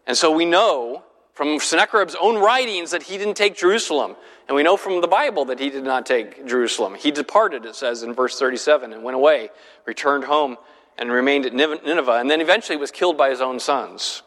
And 0.05 0.17
so 0.17 0.31
we 0.31 0.45
know 0.45 1.03
from 1.33 1.59
Sennacherib's 1.59 2.15
own 2.19 2.37
writings 2.37 2.91
that 2.91 3.03
he 3.03 3.17
didn't 3.17 3.35
take 3.35 3.55
Jerusalem. 3.55 4.15
And 4.47 4.55
we 4.55 4.63
know 4.63 4.75
from 4.75 4.99
the 4.99 5.07
Bible 5.07 5.45
that 5.45 5.59
he 5.59 5.69
did 5.69 5.83
not 5.83 6.05
take 6.05 6.45
Jerusalem. 6.45 6.95
He 6.95 7.11
departed, 7.11 7.65
it 7.65 7.75
says 7.75 8.03
in 8.03 8.13
verse 8.13 8.37
37, 8.37 8.91
and 8.91 9.03
went 9.03 9.15
away, 9.15 9.49
returned 9.85 10.25
home, 10.25 10.57
and 10.97 11.09
remained 11.11 11.45
at 11.45 11.53
Nineveh, 11.53 12.17
and 12.19 12.29
then 12.29 12.41
eventually 12.41 12.77
was 12.77 12.91
killed 12.91 13.17
by 13.17 13.29
his 13.29 13.39
own 13.39 13.59
sons. 13.59 14.21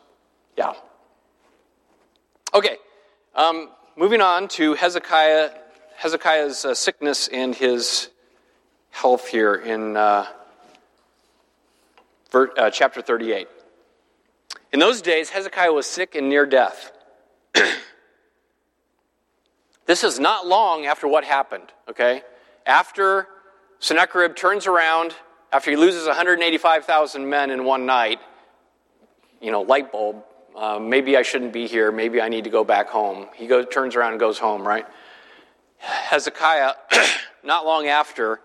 Yeah. 0.56 0.72
Okay. 2.54 2.76
Um, 3.34 3.68
moving 3.94 4.22
on 4.22 4.48
to 4.48 4.72
Hezekiah, 4.74 5.50
Hezekiah's 5.96 6.64
uh, 6.64 6.74
sickness 6.74 7.28
and 7.28 7.54
his 7.54 8.08
health 8.90 9.28
here 9.28 9.54
in 9.54 9.96
uh, 9.96 10.26
ver, 12.30 12.50
uh, 12.56 12.70
chapter 12.70 13.02
38. 13.02 13.48
In 14.72 14.80
those 14.80 15.02
days, 15.02 15.30
Hezekiah 15.30 15.72
was 15.72 15.86
sick 15.86 16.14
and 16.14 16.28
near 16.28 16.46
death. 16.46 16.92
this 19.86 20.04
is 20.04 20.18
not 20.18 20.46
long 20.46 20.86
after 20.86 21.06
what 21.06 21.24
happened, 21.24 21.72
okay? 21.88 22.22
After 22.66 23.26
Sennacherib 23.78 24.36
turns 24.36 24.66
around, 24.66 25.14
after 25.52 25.70
he 25.70 25.76
loses 25.76 26.06
185,000 26.06 27.28
men 27.28 27.50
in 27.50 27.64
one 27.64 27.84
night, 27.84 28.20
you 29.40 29.50
know, 29.50 29.62
light 29.62 29.92
bulb, 29.92 30.24
uh, 30.56 30.78
maybe 30.78 31.16
I 31.16 31.22
shouldn't 31.22 31.52
be 31.52 31.66
here. 31.66 31.90
Maybe 31.90 32.20
I 32.20 32.28
need 32.28 32.44
to 32.44 32.50
go 32.50 32.64
back 32.64 32.88
home. 32.88 33.26
He 33.34 33.46
goes, 33.46 33.66
turns 33.70 33.96
around 33.96 34.12
and 34.12 34.20
goes 34.20 34.38
home, 34.38 34.66
right? 34.66 34.86
Hezekiah, 35.82 36.74
not 37.44 37.66
long 37.66 37.88
after, 37.88 38.40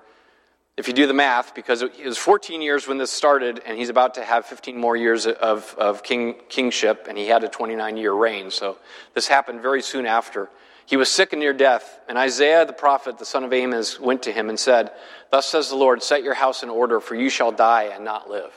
if 0.75 0.87
you 0.87 0.93
do 0.93 1.07
the 1.07 1.13
math, 1.13 1.55
because 1.55 1.81
it 1.81 2.05
was 2.05 2.17
14 2.17 2.61
years 2.61 2.87
when 2.87 2.97
this 2.97 3.11
started, 3.11 3.61
and 3.65 3.77
he's 3.77 3.89
about 3.89 4.15
to 4.15 4.23
have 4.23 4.45
15 4.45 4.77
more 4.77 4.95
years 4.95 5.25
of, 5.25 5.73
of 5.77 6.03
king, 6.03 6.35
kingship, 6.49 7.07
and 7.07 7.17
he 7.17 7.27
had 7.27 7.43
a 7.43 7.47
29 7.47 7.97
year 7.97 8.13
reign. 8.13 8.51
So 8.51 8.77
this 9.13 9.27
happened 9.27 9.61
very 9.61 9.81
soon 9.81 10.05
after. 10.05 10.49
He 10.85 10.97
was 10.97 11.11
sick 11.11 11.33
and 11.33 11.39
near 11.41 11.53
death, 11.53 11.99
and 12.07 12.17
Isaiah 12.17 12.65
the 12.65 12.73
prophet, 12.73 13.17
the 13.17 13.25
son 13.25 13.43
of 13.43 13.53
Amos, 13.53 13.99
went 13.99 14.23
to 14.23 14.31
him 14.31 14.49
and 14.49 14.59
said, 14.59 14.91
Thus 15.31 15.45
says 15.45 15.69
the 15.69 15.75
Lord, 15.75 16.01
set 16.01 16.23
your 16.23 16.33
house 16.33 16.63
in 16.63 16.69
order, 16.69 16.99
for 16.99 17.15
you 17.15 17.29
shall 17.29 17.51
die 17.51 17.91
and 17.93 18.05
not 18.05 18.29
live. 18.29 18.53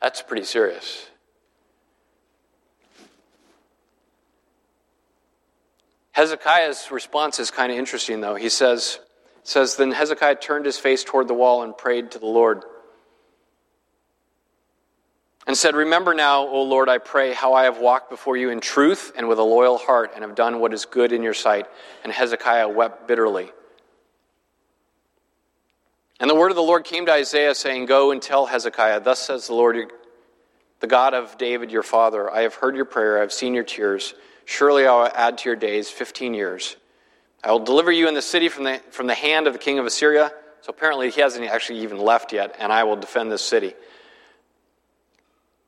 That's 0.00 0.20
pretty 0.20 0.44
serious. 0.44 1.06
Hezekiah's 6.12 6.90
response 6.90 7.38
is 7.38 7.50
kind 7.50 7.72
of 7.72 7.78
interesting, 7.78 8.20
though. 8.20 8.34
He 8.34 8.50
says, 8.50 9.00
says, 9.42 9.76
Then 9.76 9.92
Hezekiah 9.92 10.36
turned 10.36 10.66
his 10.66 10.78
face 10.78 11.04
toward 11.04 11.26
the 11.26 11.34
wall 11.34 11.62
and 11.62 11.76
prayed 11.76 12.12
to 12.12 12.18
the 12.18 12.26
Lord. 12.26 12.64
And 15.46 15.56
said, 15.56 15.74
Remember 15.74 16.14
now, 16.14 16.46
O 16.46 16.62
Lord, 16.62 16.88
I 16.88 16.98
pray, 16.98 17.32
how 17.32 17.54
I 17.54 17.64
have 17.64 17.78
walked 17.78 18.10
before 18.10 18.36
you 18.36 18.50
in 18.50 18.60
truth 18.60 19.12
and 19.16 19.26
with 19.26 19.38
a 19.38 19.42
loyal 19.42 19.78
heart, 19.78 20.12
and 20.14 20.22
have 20.22 20.34
done 20.34 20.60
what 20.60 20.74
is 20.74 20.84
good 20.84 21.12
in 21.12 21.22
your 21.22 21.34
sight. 21.34 21.66
And 22.04 22.12
Hezekiah 22.12 22.68
wept 22.68 23.08
bitterly. 23.08 23.50
And 26.20 26.30
the 26.30 26.36
word 26.36 26.50
of 26.50 26.56
the 26.56 26.62
Lord 26.62 26.84
came 26.84 27.06
to 27.06 27.12
Isaiah, 27.12 27.54
saying, 27.54 27.86
Go 27.86 28.12
and 28.12 28.22
tell 28.22 28.46
Hezekiah, 28.46 29.00
Thus 29.00 29.18
says 29.18 29.48
the 29.48 29.54
Lord, 29.54 29.90
the 30.78 30.86
God 30.86 31.14
of 31.14 31.36
David 31.38 31.72
your 31.72 31.82
father, 31.82 32.30
I 32.30 32.42
have 32.42 32.54
heard 32.54 32.76
your 32.76 32.84
prayer, 32.84 33.18
I 33.18 33.22
have 33.22 33.32
seen 33.32 33.54
your 33.54 33.64
tears. 33.64 34.14
Surely 34.44 34.86
I 34.86 34.94
will 34.94 35.10
add 35.14 35.38
to 35.38 35.48
your 35.48 35.56
days 35.56 35.90
15 35.90 36.34
years. 36.34 36.76
I 37.44 37.50
will 37.50 37.58
deliver 37.58 37.90
you 37.90 38.08
in 38.08 38.14
the 38.14 38.22
city 38.22 38.48
from 38.48 38.64
the, 38.64 38.80
from 38.90 39.06
the 39.06 39.14
hand 39.14 39.46
of 39.46 39.52
the 39.52 39.58
king 39.58 39.78
of 39.78 39.86
Assyria. 39.86 40.32
So 40.60 40.70
apparently 40.70 41.10
he 41.10 41.20
hasn't 41.20 41.44
actually 41.44 41.80
even 41.80 41.98
left 41.98 42.32
yet, 42.32 42.54
and 42.58 42.72
I 42.72 42.84
will 42.84 42.96
defend 42.96 43.32
this 43.32 43.42
city. 43.42 43.74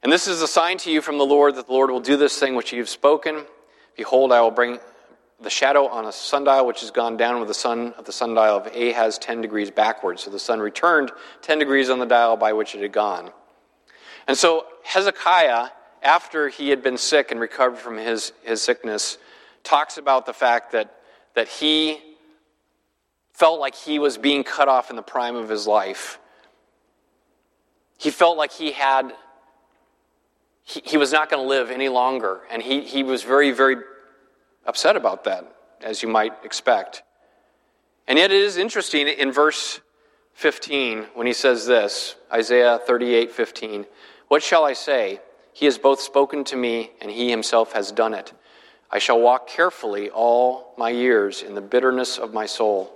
And 0.04 0.12
this 0.12 0.28
is 0.28 0.40
a 0.42 0.46
sign 0.46 0.78
to 0.78 0.90
you 0.90 1.00
from 1.00 1.18
the 1.18 1.26
Lord 1.26 1.56
that 1.56 1.66
the 1.66 1.72
Lord 1.72 1.90
will 1.90 2.00
do 2.00 2.16
this 2.16 2.38
thing 2.38 2.54
which 2.54 2.72
you 2.72 2.78
have 2.78 2.88
spoken. 2.88 3.44
Behold, 3.96 4.32
I 4.32 4.40
will 4.40 4.50
bring 4.50 4.78
the 5.40 5.50
shadow 5.50 5.88
on 5.88 6.04
a 6.06 6.12
sundial 6.12 6.66
which 6.66 6.80
has 6.80 6.90
gone 6.90 7.16
down 7.16 7.38
with 7.38 7.48
the 7.48 7.54
sun 7.54 7.92
of 7.98 8.04
the 8.04 8.12
sundial 8.12 8.56
of 8.56 8.66
Ahaz 8.66 9.18
10 9.18 9.40
degrees 9.40 9.70
backwards. 9.70 10.22
So 10.22 10.30
the 10.30 10.38
sun 10.38 10.60
returned 10.60 11.10
10 11.42 11.58
degrees 11.58 11.90
on 11.90 11.98
the 11.98 12.06
dial 12.06 12.36
by 12.36 12.52
which 12.52 12.74
it 12.74 12.82
had 12.82 12.92
gone. 12.92 13.30
And 14.26 14.36
so 14.36 14.66
Hezekiah, 14.84 15.68
after 16.04 16.48
he 16.48 16.68
had 16.68 16.82
been 16.82 16.98
sick 16.98 17.30
and 17.30 17.40
recovered 17.40 17.78
from 17.78 17.96
his, 17.96 18.32
his 18.42 18.62
sickness, 18.62 19.18
talks 19.62 19.96
about 19.96 20.26
the 20.26 20.32
fact 20.32 20.72
that, 20.72 20.94
that 21.34 21.48
he 21.48 21.98
felt 23.32 23.58
like 23.58 23.74
he 23.74 23.98
was 23.98 24.18
being 24.18 24.44
cut 24.44 24.68
off 24.68 24.90
in 24.90 24.96
the 24.96 25.02
prime 25.02 25.34
of 25.34 25.48
his 25.48 25.66
life. 25.66 26.18
He 27.98 28.10
felt 28.10 28.36
like 28.36 28.52
he 28.52 28.72
had, 28.72 29.12
he, 30.62 30.82
he 30.84 30.96
was 30.96 31.10
not 31.10 31.30
going 31.30 31.42
to 31.42 31.48
live 31.48 31.70
any 31.70 31.88
longer. 31.88 32.42
And 32.50 32.62
he, 32.62 32.82
he 32.82 33.02
was 33.02 33.22
very, 33.22 33.50
very 33.50 33.76
upset 34.66 34.96
about 34.96 35.24
that, 35.24 35.56
as 35.82 36.02
you 36.02 36.08
might 36.08 36.32
expect. 36.44 37.02
And 38.06 38.18
yet 38.18 38.30
it 38.30 38.40
is 38.40 38.58
interesting 38.58 39.08
in 39.08 39.32
verse 39.32 39.80
15 40.34 41.06
when 41.14 41.26
he 41.26 41.32
says 41.32 41.66
this 41.66 42.16
Isaiah 42.32 42.78
38 42.84 43.30
15. 43.30 43.86
What 44.28 44.42
shall 44.42 44.64
I 44.64 44.74
say? 44.74 45.20
He 45.54 45.66
has 45.66 45.78
both 45.78 46.00
spoken 46.00 46.42
to 46.44 46.56
me, 46.56 46.90
and 47.00 47.10
he 47.10 47.30
himself 47.30 47.72
has 47.72 47.92
done 47.92 48.12
it. 48.12 48.32
I 48.90 48.98
shall 48.98 49.20
walk 49.20 49.48
carefully 49.48 50.10
all 50.10 50.74
my 50.76 50.90
years 50.90 51.42
in 51.42 51.54
the 51.54 51.60
bitterness 51.60 52.18
of 52.18 52.34
my 52.34 52.44
soul. 52.44 52.92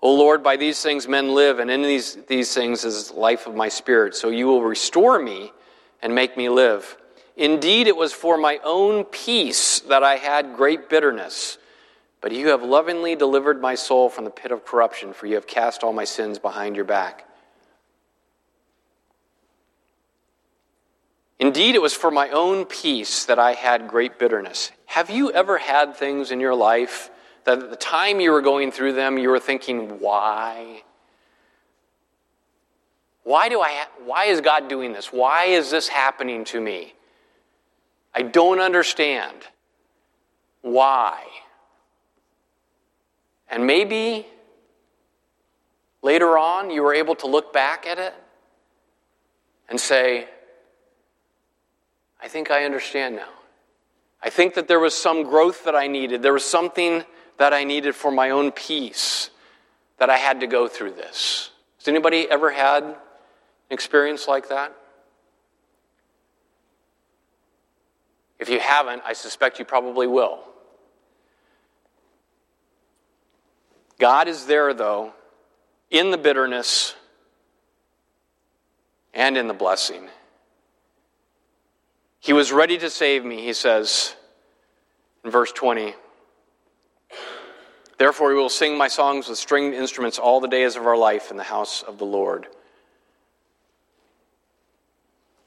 O 0.00 0.14
Lord, 0.14 0.42
by 0.42 0.56
these 0.56 0.80
things 0.80 1.08
men 1.08 1.34
live, 1.34 1.58
and 1.58 1.70
in 1.70 1.82
these, 1.82 2.14
these 2.28 2.54
things 2.54 2.84
is 2.84 3.10
life 3.10 3.48
of 3.48 3.56
my 3.56 3.68
spirit. 3.68 4.14
So 4.14 4.28
you 4.28 4.46
will 4.46 4.62
restore 4.62 5.18
me 5.18 5.52
and 6.00 6.14
make 6.14 6.36
me 6.36 6.48
live. 6.48 6.96
Indeed, 7.36 7.88
it 7.88 7.96
was 7.96 8.12
for 8.12 8.38
my 8.38 8.60
own 8.62 9.04
peace 9.04 9.80
that 9.80 10.04
I 10.04 10.16
had 10.16 10.56
great 10.56 10.88
bitterness. 10.88 11.58
But 12.20 12.30
you 12.30 12.48
have 12.48 12.62
lovingly 12.62 13.16
delivered 13.16 13.60
my 13.60 13.74
soul 13.74 14.08
from 14.08 14.24
the 14.24 14.30
pit 14.30 14.52
of 14.52 14.64
corruption, 14.64 15.12
for 15.12 15.26
you 15.26 15.34
have 15.34 15.48
cast 15.48 15.82
all 15.82 15.92
my 15.92 16.04
sins 16.04 16.38
behind 16.38 16.76
your 16.76 16.84
back. 16.84 17.27
Indeed, 21.38 21.76
it 21.76 21.82
was 21.82 21.94
for 21.94 22.10
my 22.10 22.30
own 22.30 22.64
peace 22.64 23.24
that 23.26 23.38
I 23.38 23.52
had 23.52 23.86
great 23.86 24.18
bitterness. 24.18 24.72
Have 24.86 25.08
you 25.08 25.30
ever 25.30 25.58
had 25.58 25.96
things 25.96 26.32
in 26.32 26.40
your 26.40 26.54
life 26.54 27.10
that 27.44 27.62
at 27.62 27.70
the 27.70 27.76
time 27.76 28.20
you 28.20 28.32
were 28.32 28.42
going 28.42 28.72
through 28.72 28.94
them, 28.94 29.18
you 29.18 29.28
were 29.28 29.38
thinking, 29.38 30.00
why? 30.00 30.82
Why, 33.22 33.48
do 33.48 33.60
I, 33.60 33.86
why 34.04 34.24
is 34.24 34.40
God 34.40 34.68
doing 34.68 34.92
this? 34.92 35.12
Why 35.12 35.44
is 35.44 35.70
this 35.70 35.86
happening 35.86 36.44
to 36.46 36.60
me? 36.60 36.94
I 38.14 38.22
don't 38.22 38.58
understand 38.58 39.36
why. 40.62 41.22
And 43.48 43.64
maybe 43.64 44.26
later 46.02 46.36
on 46.36 46.70
you 46.70 46.82
were 46.82 46.94
able 46.94 47.14
to 47.16 47.26
look 47.26 47.52
back 47.52 47.86
at 47.86 47.98
it 47.98 48.14
and 49.68 49.80
say, 49.80 50.28
I 52.20 52.28
think 52.28 52.50
I 52.50 52.64
understand 52.64 53.16
now. 53.16 53.28
I 54.22 54.30
think 54.30 54.54
that 54.54 54.66
there 54.68 54.80
was 54.80 54.94
some 54.94 55.22
growth 55.22 55.64
that 55.64 55.76
I 55.76 55.86
needed. 55.86 56.22
There 56.22 56.32
was 56.32 56.44
something 56.44 57.04
that 57.36 57.52
I 57.52 57.64
needed 57.64 57.94
for 57.94 58.10
my 58.10 58.30
own 58.30 58.50
peace. 58.52 59.30
that 59.98 60.08
I 60.10 60.16
had 60.16 60.40
to 60.40 60.46
go 60.46 60.68
through 60.68 60.92
this. 60.92 61.50
Has 61.78 61.88
anybody 61.88 62.30
ever 62.30 62.50
had 62.50 62.84
an 62.84 62.94
experience 63.70 64.28
like 64.28 64.48
that? 64.48 64.74
If 68.38 68.48
you 68.48 68.60
haven't, 68.60 69.02
I 69.04 69.12
suspect 69.12 69.58
you 69.58 69.64
probably 69.64 70.06
will. 70.06 70.38
God 73.98 74.28
is 74.28 74.46
there, 74.46 74.72
though, 74.72 75.12
in 75.90 76.12
the 76.12 76.18
bitterness 76.18 76.94
and 79.12 79.36
in 79.36 79.48
the 79.48 79.54
blessing. 79.54 80.08
He 82.28 82.34
was 82.34 82.52
ready 82.52 82.76
to 82.76 82.90
save 82.90 83.24
me, 83.24 83.42
he 83.42 83.54
says 83.54 84.14
in 85.24 85.30
verse 85.30 85.50
20. 85.50 85.94
Therefore, 87.96 88.28
we 88.28 88.34
will 88.34 88.50
sing 88.50 88.76
my 88.76 88.88
songs 88.88 89.30
with 89.30 89.38
stringed 89.38 89.74
instruments 89.74 90.18
all 90.18 90.38
the 90.38 90.46
days 90.46 90.76
of 90.76 90.86
our 90.86 90.98
life 90.98 91.30
in 91.30 91.38
the 91.38 91.42
house 91.42 91.82
of 91.82 91.96
the 91.96 92.04
Lord. 92.04 92.46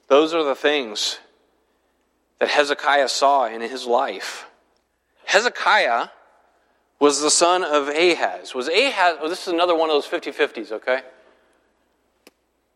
Those 0.08 0.34
are 0.34 0.44
the 0.44 0.56
things 0.56 1.20
that 2.40 2.50
Hezekiah 2.50 3.10
saw 3.10 3.46
in 3.46 3.62
his 3.62 3.86
life. 3.86 4.48
Hezekiah 5.26 6.08
was 7.00 7.22
the 7.22 7.30
son 7.30 7.64
of 7.64 7.90
Ahaz. 7.90 8.56
Was 8.56 8.68
Ahaz, 8.68 9.18
oh, 9.22 9.30
this 9.30 9.44
is 9.44 9.54
another 9.54 9.76
one 9.76 9.92
of 9.92 9.94
those 9.94 10.08
50 10.08 10.32
50s, 10.32 10.72
okay? 10.72 11.02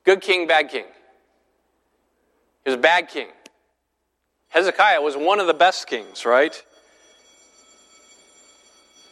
Good 0.03 0.21
king, 0.21 0.45
bad 0.45 0.69
king. 0.69 0.85
He 2.63 2.69
was 2.69 2.75
a 2.75 2.77
bad 2.77 3.09
king. 3.09 3.29
Hezekiah 4.55 5.01
was 5.01 5.17
one 5.17 5.41
of 5.41 5.47
the 5.47 5.53
best 5.53 5.85
kings, 5.85 6.25
right? 6.25 6.63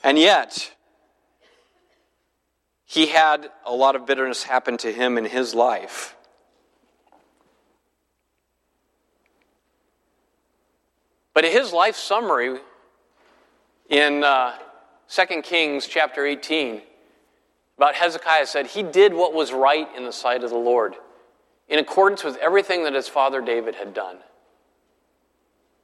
And 0.02 0.18
yet, 0.18 0.72
he 2.86 3.08
had 3.08 3.52
a 3.66 3.74
lot 3.74 3.98
of 3.98 4.06
bitterness 4.06 4.44
happen 4.44 4.78
to 4.78 4.94
him 4.94 5.18
in 5.18 5.26
his 5.26 5.54
life. 5.54 6.16
But 11.34 11.44
his 11.44 11.74
life 11.74 11.98
summary 11.98 12.60
in 13.90 14.24
uh, 14.24 14.54
2 15.10 15.42
Kings 15.42 15.88
chapter 15.88 16.26
18 16.26 16.82
about 17.78 17.96
Hezekiah 17.96 18.46
said 18.46 18.68
he 18.68 18.82
did 18.82 19.14
what 19.14 19.34
was 19.34 19.52
right 19.52 19.90
in 19.98 20.06
the 20.06 20.14
sight 20.14 20.46
of 20.46 20.52
the 20.52 20.56
Lord 20.56 20.96
in 21.68 21.80
accordance 21.80 22.24
with 22.24 22.38
everything 22.38 22.86
that 22.86 22.94
his 22.94 23.10
father 23.10 23.42
David 23.42 23.76
had 23.76 23.94
done. 23.94 24.20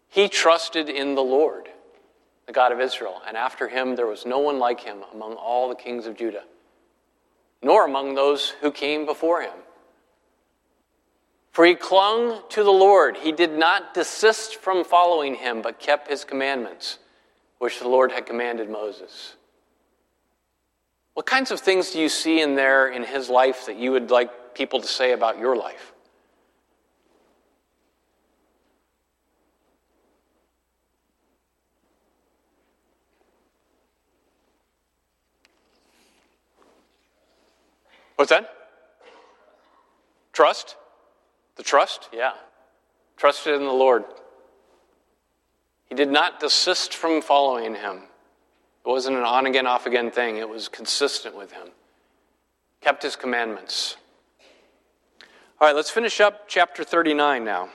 He 0.10 0.28
trusted 0.28 0.90
in 0.90 1.16
the 1.16 1.24
Lord, 1.24 1.70
the 2.48 2.52
God 2.52 2.72
of 2.72 2.82
Israel, 2.82 3.22
and 3.28 3.38
after 3.38 3.68
him 3.68 3.96
there 3.96 4.08
was 4.08 4.26
no 4.26 4.40
one 4.40 4.60
like 4.60 4.82
him 4.82 5.04
among 5.14 5.34
all 5.34 5.70
the 5.70 5.76
kings 5.76 6.08
of 6.08 6.18
Judah, 6.18 6.44
nor 7.62 7.86
among 7.86 8.16
those 8.16 8.50
who 8.62 8.72
came 8.72 9.06
before 9.06 9.42
him. 9.42 9.54
For 11.52 11.66
he 11.66 11.76
clung 11.76 12.42
to 12.50 12.64
the 12.64 12.72
Lord. 12.72 13.18
He 13.18 13.32
did 13.32 13.52
not 13.52 13.94
desist 13.94 14.56
from 14.56 14.84
following 14.84 15.36
him, 15.36 15.62
but 15.62 15.80
kept 15.80 16.10
his 16.10 16.24
commandments, 16.24 17.00
which 17.60 17.80
the 17.80 17.88
Lord 17.88 18.12
had 18.12 18.26
commanded 18.26 18.70
Moses. 18.70 19.36
What 21.14 21.26
kinds 21.26 21.52
of 21.52 21.60
things 21.60 21.92
do 21.92 22.00
you 22.00 22.10
see 22.10 22.42
in 22.42 22.56
there 22.56 22.88
in 22.88 23.04
his 23.04 23.30
life 23.30 23.66
that 23.66 23.76
you 23.76 23.92
would 23.92 24.10
like 24.10 24.54
people 24.54 24.80
to 24.80 24.88
say 24.88 25.12
about 25.12 25.38
your 25.38 25.56
life? 25.56 25.94
What's 38.20 38.32
that? 38.32 38.54
Trust? 40.34 40.76
The 41.56 41.64
trust? 41.64 42.10
Yeah. 42.12 42.34
Trusted 43.16 43.54
in 43.54 43.64
the 43.64 43.72
Lord. 43.72 44.04
He 45.86 45.96
did 45.96 46.12
not 46.12 46.42
desist 46.42 46.94
from 46.94 47.22
following 47.22 47.76
him. 47.76 48.02
It 48.86 48.90
wasn't 48.90 49.16
an 49.16 49.24
on 49.24 49.46
again, 49.46 49.66
off 49.66 49.86
again 49.86 50.12
thing, 50.12 50.36
it 50.36 50.50
was 50.50 50.68
consistent 50.68 51.38
with 51.38 51.54
him. 51.54 51.70
Kept 52.82 53.04
his 53.04 53.16
commandments. 53.16 53.96
All 55.62 55.70
right, 55.70 55.76
let's 55.76 55.90
finish 55.90 56.20
up 56.20 56.50
chapter 56.50 56.84
39 56.84 57.46
now. 57.46 57.70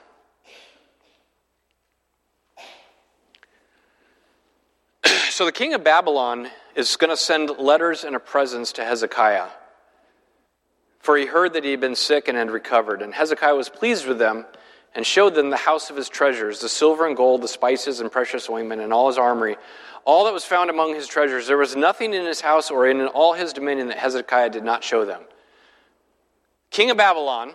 so 5.31 5.47
the 5.47 5.53
king 5.53 5.73
of 5.73 5.83
Babylon 5.83 6.49
is 6.77 6.97
going 6.97 7.09
to 7.09 7.17
send 7.17 7.49
letters 7.49 8.05
and 8.05 8.15
a 8.15 8.21
presents 8.21 8.73
to 8.75 8.85
Hezekiah 8.85 9.49
for 11.05 11.19
he 11.19 11.27
heard 11.27 11.53
that 11.53 11.65
he 11.65 11.71
had 11.71 11.81
been 11.81 11.95
sick 11.95 12.29
and 12.29 12.39
had 12.39 12.51
recovered. 12.51 13.03
And 13.03 13.13
Hezekiah 13.13 13.55
was 13.55 13.69
pleased 13.69 14.07
with 14.07 14.19
them 14.19 14.47
and 14.95 15.07
showed 15.07 15.35
them 15.35 15.51
the 15.51 15.57
house 15.59 15.91
of 15.91 15.97
his 15.97 16.09
treasures, 16.09 16.61
the 16.61 16.69
silver 16.69 17.07
and 17.07 17.15
gold, 17.15 17.43
the 17.43 17.49
spices 17.49 18.01
and 18.01 18.11
precious 18.11 18.49
ointment, 18.49 18.81
and 18.81 18.91
all 18.91 19.09
his 19.09 19.19
armory, 19.19 19.59
all 20.07 20.25
that 20.25 20.33
was 20.33 20.47
found 20.47 20.71
among 20.71 20.95
his 20.95 21.07
treasures. 21.07 21.47
There 21.47 21.59
was 21.59 21.77
nothing 21.77 22.15
in 22.15 22.25
his 22.25 22.41
house 22.41 22.71
or 22.71 22.87
in 22.87 23.07
all 23.09 23.35
his 23.35 23.53
dominion 23.53 23.89
that 23.89 23.99
Hezekiah 23.99 24.49
did 24.49 24.65
not 24.65 24.83
show 24.83 25.05
them. 25.05 25.21
King 26.71 26.91
of 26.91 26.97
Babylon 26.97 27.53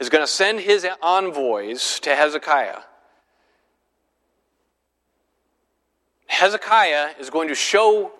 is 0.00 0.08
going 0.08 0.24
to 0.24 0.30
send 0.30 0.60
his 0.60 0.86
envoys 1.02 2.00
to 2.00 2.16
Hezekiah. 2.16 2.78
Hezekiah 6.28 7.10
is 7.20 7.28
going 7.28 7.48
to 7.48 7.54
show 7.54 8.10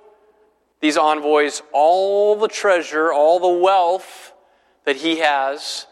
these 0.82 0.96
envoys 0.96 1.62
all 1.72 2.34
the 2.34 2.48
treasure, 2.48 3.12
all 3.12 3.38
the 3.38 3.62
wealth 3.62 4.32
that 4.84 4.96
he 4.96 5.18
has, 5.18 5.86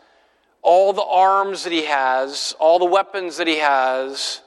all 0.62 0.92
the 0.92 1.04
arms 1.04 1.62
that 1.62 1.72
he 1.72 1.84
has, 1.84 2.56
all 2.58 2.80
the 2.80 2.84
weapons 2.84 3.36
that 3.36 3.46
he 3.46 3.58
has. 3.58 4.42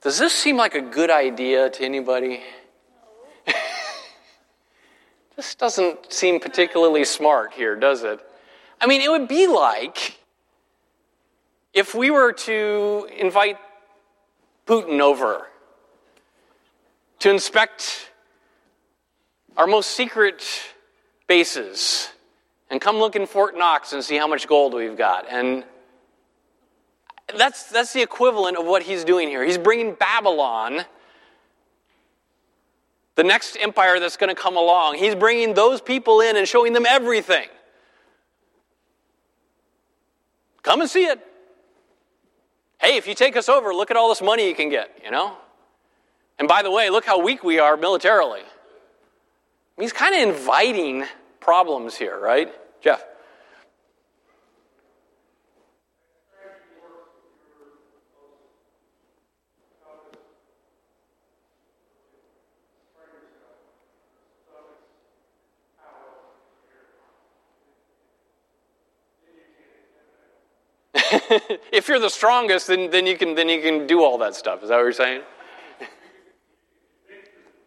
Does 0.00 0.20
this 0.20 0.32
seem 0.32 0.56
like 0.56 0.76
a 0.76 0.80
good 0.80 1.10
idea 1.10 1.68
to 1.68 1.84
anybody? 1.84 2.42
this 5.36 5.56
doesn't 5.56 6.12
seem 6.12 6.38
particularly 6.38 7.04
smart 7.04 7.54
here, 7.54 7.74
does 7.74 8.04
it? 8.04 8.20
I 8.80 8.86
mean, 8.86 9.00
it 9.00 9.10
would 9.10 9.26
be 9.26 9.48
like 9.48 10.16
if 11.74 11.92
we 11.92 12.12
were 12.12 12.32
to 12.32 13.08
invite 13.18 13.58
Putin 14.70 15.00
over 15.00 15.48
to 17.18 17.28
inspect 17.28 18.08
our 19.56 19.66
most 19.66 19.96
secret 19.96 20.44
bases 21.26 22.08
and 22.70 22.80
come 22.80 22.98
look 22.98 23.16
in 23.16 23.26
Fort 23.26 23.58
Knox 23.58 23.92
and 23.92 24.04
see 24.04 24.16
how 24.16 24.28
much 24.28 24.46
gold 24.46 24.72
we've 24.72 24.96
got. 24.96 25.26
And 25.28 25.64
that's, 27.36 27.64
that's 27.64 27.92
the 27.92 28.00
equivalent 28.00 28.58
of 28.58 28.64
what 28.64 28.84
he's 28.84 29.02
doing 29.02 29.26
here. 29.26 29.44
He's 29.44 29.58
bringing 29.58 29.94
Babylon, 29.94 30.82
the 33.16 33.24
next 33.24 33.56
empire 33.60 33.98
that's 33.98 34.16
going 34.16 34.32
to 34.32 34.40
come 34.40 34.56
along, 34.56 34.98
he's 34.98 35.16
bringing 35.16 35.54
those 35.54 35.80
people 35.80 36.20
in 36.20 36.36
and 36.36 36.46
showing 36.46 36.74
them 36.74 36.86
everything. 36.86 37.48
Come 40.62 40.80
and 40.80 40.88
see 40.88 41.06
it 41.06 41.26
hey, 42.80 42.96
if 42.96 43.06
you 43.06 43.14
take 43.14 43.36
us 43.36 43.48
over, 43.48 43.74
look 43.74 43.90
at 43.90 43.96
all 43.96 44.08
this 44.08 44.22
money 44.22 44.48
you 44.48 44.54
can 44.54 44.68
get, 44.68 44.90
you 45.04 45.10
know? 45.10 45.36
And 46.38 46.48
by 46.48 46.62
the 46.62 46.70
way, 46.70 46.90
look 46.90 47.04
how 47.04 47.22
weak 47.22 47.44
we 47.44 47.58
are 47.58 47.76
militarily. 47.76 48.42
He's 49.78 49.92
kind 49.92 50.14
of 50.14 50.36
inviting 50.36 51.04
problems 51.40 51.96
here, 51.96 52.18
right? 52.18 52.52
Jeff. 52.82 53.04
If 71.72 71.88
you're 71.88 71.98
the 71.98 72.10
strongest, 72.10 72.66
then, 72.66 72.90
then, 72.90 73.06
you 73.06 73.16
can, 73.16 73.34
then 73.34 73.48
you 73.48 73.60
can 73.60 73.86
do 73.86 74.02
all 74.02 74.18
that 74.18 74.34
stuff. 74.34 74.62
Is 74.62 74.68
that 74.68 74.76
what 74.76 74.82
you're 74.82 74.92
saying? 74.92 75.22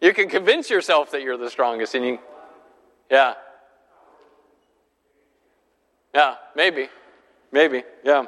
you 0.00 0.12
can 0.12 0.28
convince 0.28 0.70
yourself 0.70 1.10
that 1.12 1.22
you're 1.22 1.36
the 1.36 1.50
strongest, 1.50 1.94
and 1.94 2.04
you, 2.04 2.18
yeah. 3.10 3.34
Yeah, 6.14 6.34
maybe. 6.54 6.88
Maybe, 7.52 7.84
yeah. 8.04 8.24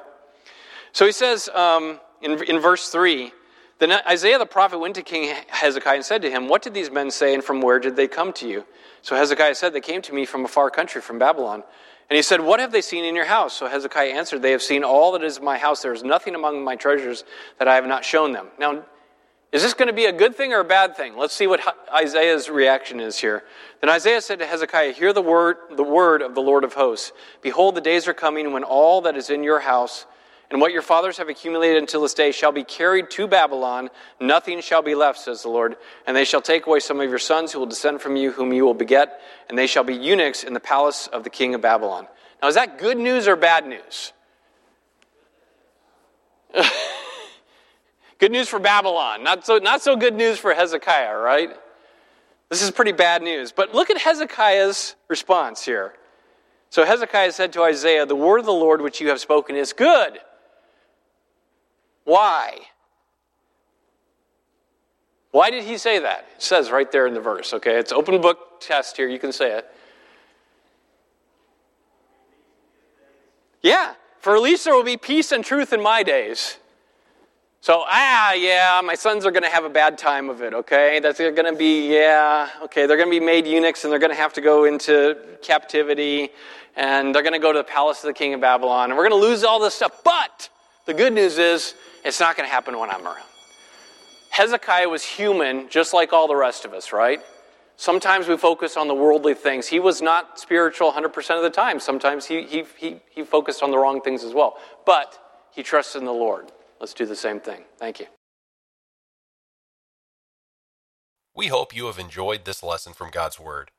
So 0.93 1.05
he 1.05 1.13
says 1.13 1.49
um, 1.51 2.01
in, 2.23 2.43
in 2.45 2.59
verse 2.61 2.89
3 2.89 3.33
Then 3.79 3.93
Isaiah 4.09 4.39
the 4.39 4.47
prophet 4.47 4.79
went 4.79 4.95
to 4.95 5.03
King 5.03 5.35
Hezekiah 5.49 5.97
and 5.97 6.05
said 6.05 6.23
to 6.23 6.31
him, 6.31 6.49
What 6.49 6.63
did 6.63 6.75
these 6.75 6.91
men 6.91 7.11
say, 7.11 7.35
and 7.35 7.43
from 7.43 7.61
where 7.61 7.79
did 7.79 7.97
they 7.97 8.09
come 8.09 8.33
to 8.35 8.49
you? 8.49 8.65
So 9.03 9.17
Hezekiah 9.17 9.55
said, 9.57 9.73
They 9.73 9.81
came 9.81 10.01
to 10.03 10.15
me 10.15 10.25
from 10.27 10.45
a 10.45 10.49
far 10.49 10.71
country, 10.71 11.01
from 11.01 11.19
Babylon. 11.19 11.65
And 12.09 12.17
he 12.17 12.23
said, 12.23 12.41
What 12.41 12.61
have 12.61 12.73
they 12.73 12.81
seen 12.81 13.05
in 13.05 13.15
your 13.15 13.25
house? 13.25 13.55
So 13.55 13.67
Hezekiah 13.67 14.11
answered, 14.11 14.43
They 14.43 14.53
have 14.53 14.63
seen 14.63 14.85
all 14.85 15.13
that 15.13 15.23
is 15.23 15.39
in 15.39 15.45
my 15.45 15.59
house. 15.59 15.83
There 15.83 15.93
is 15.93 16.05
nothing 16.05 16.35
among 16.35 16.63
my 16.63 16.77
treasures 16.77 17.25
that 17.59 17.69
I 17.69 17.75
have 17.75 17.87
not 17.87 18.05
shown 18.05 18.33
them. 18.33 18.49
Now, 18.59 18.85
Is 19.53 19.63
this 19.63 19.75
going 19.75 19.89
to 19.89 19.95
be 19.95 20.07
a 20.07 20.13
good 20.13 20.37
thing 20.37 20.53
or 20.53 20.61
a 20.61 20.65
bad 20.65 20.97
thing? 20.97 21.17
Let's 21.17 21.35
see 21.35 21.47
what 21.47 21.61
Isaiah's 21.93 22.49
reaction 22.49 23.01
is 23.01 23.19
here. 23.19 23.45
Then 23.81 23.91
Isaiah 23.91 24.21
said 24.21 24.39
to 24.41 24.47
Hezekiah, 24.47 24.93
Hear 24.93 25.13
the 25.13 25.23
word, 25.23 25.57
the 25.77 25.83
word 25.83 26.23
of 26.23 26.35
the 26.35 26.43
Lord 26.43 26.63
of 26.65 26.75
hosts. 26.75 27.13
Behold, 27.43 27.75
the 27.75 27.81
days 27.81 28.07
are 28.07 28.15
coming 28.15 28.53
when 28.53 28.65
all 28.65 29.01
that 29.03 29.17
is 29.17 29.31
in 29.31 29.43
your 29.43 29.61
house 29.61 30.07
and 30.51 30.61
what 30.61 30.73
your 30.73 30.83
fathers 30.83 31.19
have 31.19 31.29
accumulated 31.29 31.79
until 31.79 32.03
this 32.03 32.15
day 32.15 32.31
shall 32.31 32.53
be 32.53 32.65
carried 32.65 33.11
to 33.11 33.27
Babylon. 33.27 33.91
Nothing 34.21 34.61
shall 34.61 34.83
be 34.83 34.95
left, 34.95 35.19
says 35.19 35.43
the 35.43 35.49
Lord. 35.49 35.77
And 36.07 36.17
they 36.17 36.25
shall 36.25 36.41
take 36.41 36.67
away 36.67 36.81
some 36.81 37.01
of 37.01 37.09
your 37.09 37.19
sons 37.19 37.53
who 37.53 37.59
will 37.59 37.67
descend 37.67 38.01
from 38.01 38.17
you, 38.17 38.31
whom 38.31 38.53
you 38.53 38.65
will 38.65 38.75
beget, 38.75 39.21
and 39.49 39.59
they 39.59 39.67
shall 39.67 39.85
be 39.85 39.95
eunuchs 39.95 40.45
in 40.45 40.55
the 40.55 40.61
palace 40.61 41.09
of 41.09 41.25
the 41.25 41.31
king 41.31 41.55
of 41.55 41.61
Babylon. 41.61 42.07
Now, 42.41 42.49
is 42.49 42.55
that 42.55 42.79
good 42.79 42.99
news 42.99 43.27
or 43.27 43.35
bad 43.37 43.67
news? 43.67 44.13
Good 48.19 48.33
news 48.33 48.49
for 48.49 48.59
Babylon, 48.59 49.23
not 49.23 49.45
so, 49.45 49.59
not 49.59 49.83
so 49.83 49.95
good 49.95 50.15
news 50.15 50.39
for 50.39 50.55
Hezekiah, 50.55 51.19
right? 51.19 51.51
This 52.49 52.63
is 52.63 52.71
pretty 52.71 52.93
bad 52.93 53.23
news. 53.23 53.53
But 53.53 53.75
look 53.75 53.91
at 53.91 53.99
Hezekiah's 53.99 54.95
response 55.09 55.65
here. 55.65 55.93
So 56.71 56.85
Hezekiah 56.85 57.33
said 57.33 57.53
to 57.55 57.63
Isaiah, 57.63 58.07
The 58.07 58.17
word 58.17 58.39
of 58.39 58.47
the 58.47 58.53
Lord 58.53 58.81
which 58.81 59.01
you 59.01 59.09
have 59.09 59.21
spoken 59.21 59.57
is 59.57 59.73
good. 59.73 60.19
Why? 62.07 62.61
Why 65.33 65.51
did 65.51 65.65
he 65.65 65.77
say 65.77 65.99
that? 65.99 66.25
It 66.37 66.43
says 66.43 66.71
right 66.71 66.91
there 66.91 67.07
in 67.07 67.15
the 67.15 67.21
verse, 67.21 67.53
okay? 67.53 67.79
It's 67.79 67.93
open 67.93 68.21
book 68.21 68.61
test 68.61 68.97
here, 68.97 69.09
you 69.09 69.19
can 69.19 69.33
say 69.33 69.59
it. 69.59 69.67
Yeah, 73.61 73.95
for 74.21 74.37
at 74.37 74.41
least 74.41 74.65
there 74.65 74.75
will 74.75 74.85
be 74.85 74.97
peace 74.97 75.33
and 75.33 75.45
truth 75.45 75.73
in 75.73 75.83
my 75.83 76.05
days. 76.05 76.59
So, 77.61 77.83
ah, 77.89 78.35
yeah, 78.35 78.81
my 78.85 78.95
sons 78.95 79.27
are 79.27 79.33
going 79.33 79.43
to 79.43 79.51
have 79.51 79.65
a 79.65 79.69
bad 79.69 79.99
time 79.99 80.31
of 80.31 80.43
it, 80.43 80.55
okay? 80.55 81.01
That's 81.01 81.19
going 81.19 81.35
to 81.35 81.57
be, 81.57 81.93
yeah, 81.93 82.49
okay, 82.63 82.87
they're 82.87 82.97
going 82.97 83.11
to 83.11 83.21
be 83.21 83.25
made 83.25 83.49
eunuchs 83.49 83.83
and 83.83 83.93
they're 83.93 83.99
going 83.99 84.13
to 84.13 84.17
have 84.17 84.33
to 84.35 84.41
go 84.41 84.65
into 84.65 85.19
captivity 85.43 86.31
and 86.77 87.13
they're 87.13 87.23
going 87.23 87.33
to 87.33 87.41
go 87.41 87.53
to 87.53 87.59
the 87.59 87.65
palace 87.65 88.05
of 88.05 88.07
the 88.07 88.15
king 88.15 88.33
of 88.35 88.41
Babylon 88.41 88.91
and 88.91 88.97
we're 88.97 89.09
going 89.09 89.21
to 89.21 89.27
lose 89.29 89.43
all 89.43 89.59
this 89.59 89.75
stuff. 89.75 90.05
But 90.05 90.49
the 90.85 90.95
good 90.95 91.13
news 91.13 91.39
is 91.39 91.75
it's 92.07 92.21
not 92.21 92.37
going 92.37 92.49
to 92.49 92.53
happen 92.53 92.79
when 92.79 92.89
I'm 92.89 93.05
around. 93.05 93.27
Hezekiah 94.31 94.89
was 94.89 95.03
human 95.03 95.69
just 95.69 95.93
like 95.93 96.13
all 96.13 96.29
the 96.29 96.37
rest 96.37 96.65
of 96.65 96.73
us, 96.73 96.93
right? 96.93 97.21
Sometimes 97.77 98.29
we 98.29 98.37
focus 98.37 98.77
on 98.77 98.89
the 98.89 98.95
worldly 98.95 99.35
things. 99.35 99.67
He 99.67 99.81
was 99.81 100.01
not 100.01 100.39
spiritual 100.39 100.93
100% 100.93 101.37
of 101.37 101.43
the 101.43 101.51
time. 101.51 101.81
Sometimes 101.81 102.27
he, 102.27 102.45
he, 102.45 102.65
he, 102.79 103.01
he 103.11 103.25
focused 103.25 103.63
on 103.63 103.71
the 103.71 103.79
wrong 103.79 104.01
things 104.01 104.25
as 104.25 104.33
well. 104.33 104.57
But 104.87 105.19
he 105.53 105.63
trusted 105.63 106.01
in 106.01 106.07
the 106.07 106.13
Lord. 106.13 106.53
Let's 106.81 106.95
do 106.95 107.07
the 107.07 107.17
same 107.17 107.41
thing. 107.41 107.65
Thank 107.79 108.01
you. 108.01 108.07
We 111.35 111.49
hope 111.49 111.77
you 111.77 111.87
have 111.87 111.99
enjoyed 111.99 112.45
this 112.45 112.63
lesson 112.63 112.95
from 112.95 113.11
God's 113.11 113.39
Word. 113.39 113.71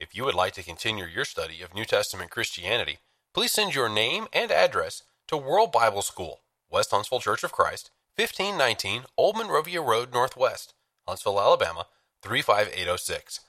If 0.00 0.14
you 0.14 0.24
would 0.24 0.34
like 0.34 0.54
to 0.54 0.62
continue 0.62 1.04
your 1.04 1.24
study 1.24 1.60
of 1.62 1.74
New 1.74 1.84
Testament 1.84 2.30
Christianity, 2.30 2.98
please 3.34 3.52
send 3.52 3.74
your 3.74 3.88
name 3.88 4.28
and 4.32 4.50
address 4.50 5.02
to 5.28 5.36
World 5.36 5.72
Bible 5.72 6.02
School, 6.02 6.40
West 6.72 6.90
Huntsville 6.90 7.20
Church 7.20 7.44
of 7.44 7.52
Christ, 7.52 7.90
1519 8.16 9.04
Old 9.18 9.36
Monrovia 9.36 9.82
Road 9.82 10.12
Northwest, 10.12 10.72
Huntsville, 11.06 11.38
Alabama 11.38 11.86
35806. 12.22 13.40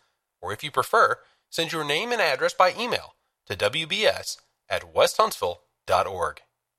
Or 0.41 0.51
if 0.51 0.61
you 0.61 0.69
prefer, 0.69 1.19
send 1.49 1.71
your 1.71 1.85
name 1.85 2.11
and 2.11 2.21
address 2.21 2.53
by 2.53 2.73
email 2.77 3.15
to 3.47 3.55
wbs 3.55 4.37
at 4.69 4.93
westhuntsville.org. 4.93 6.41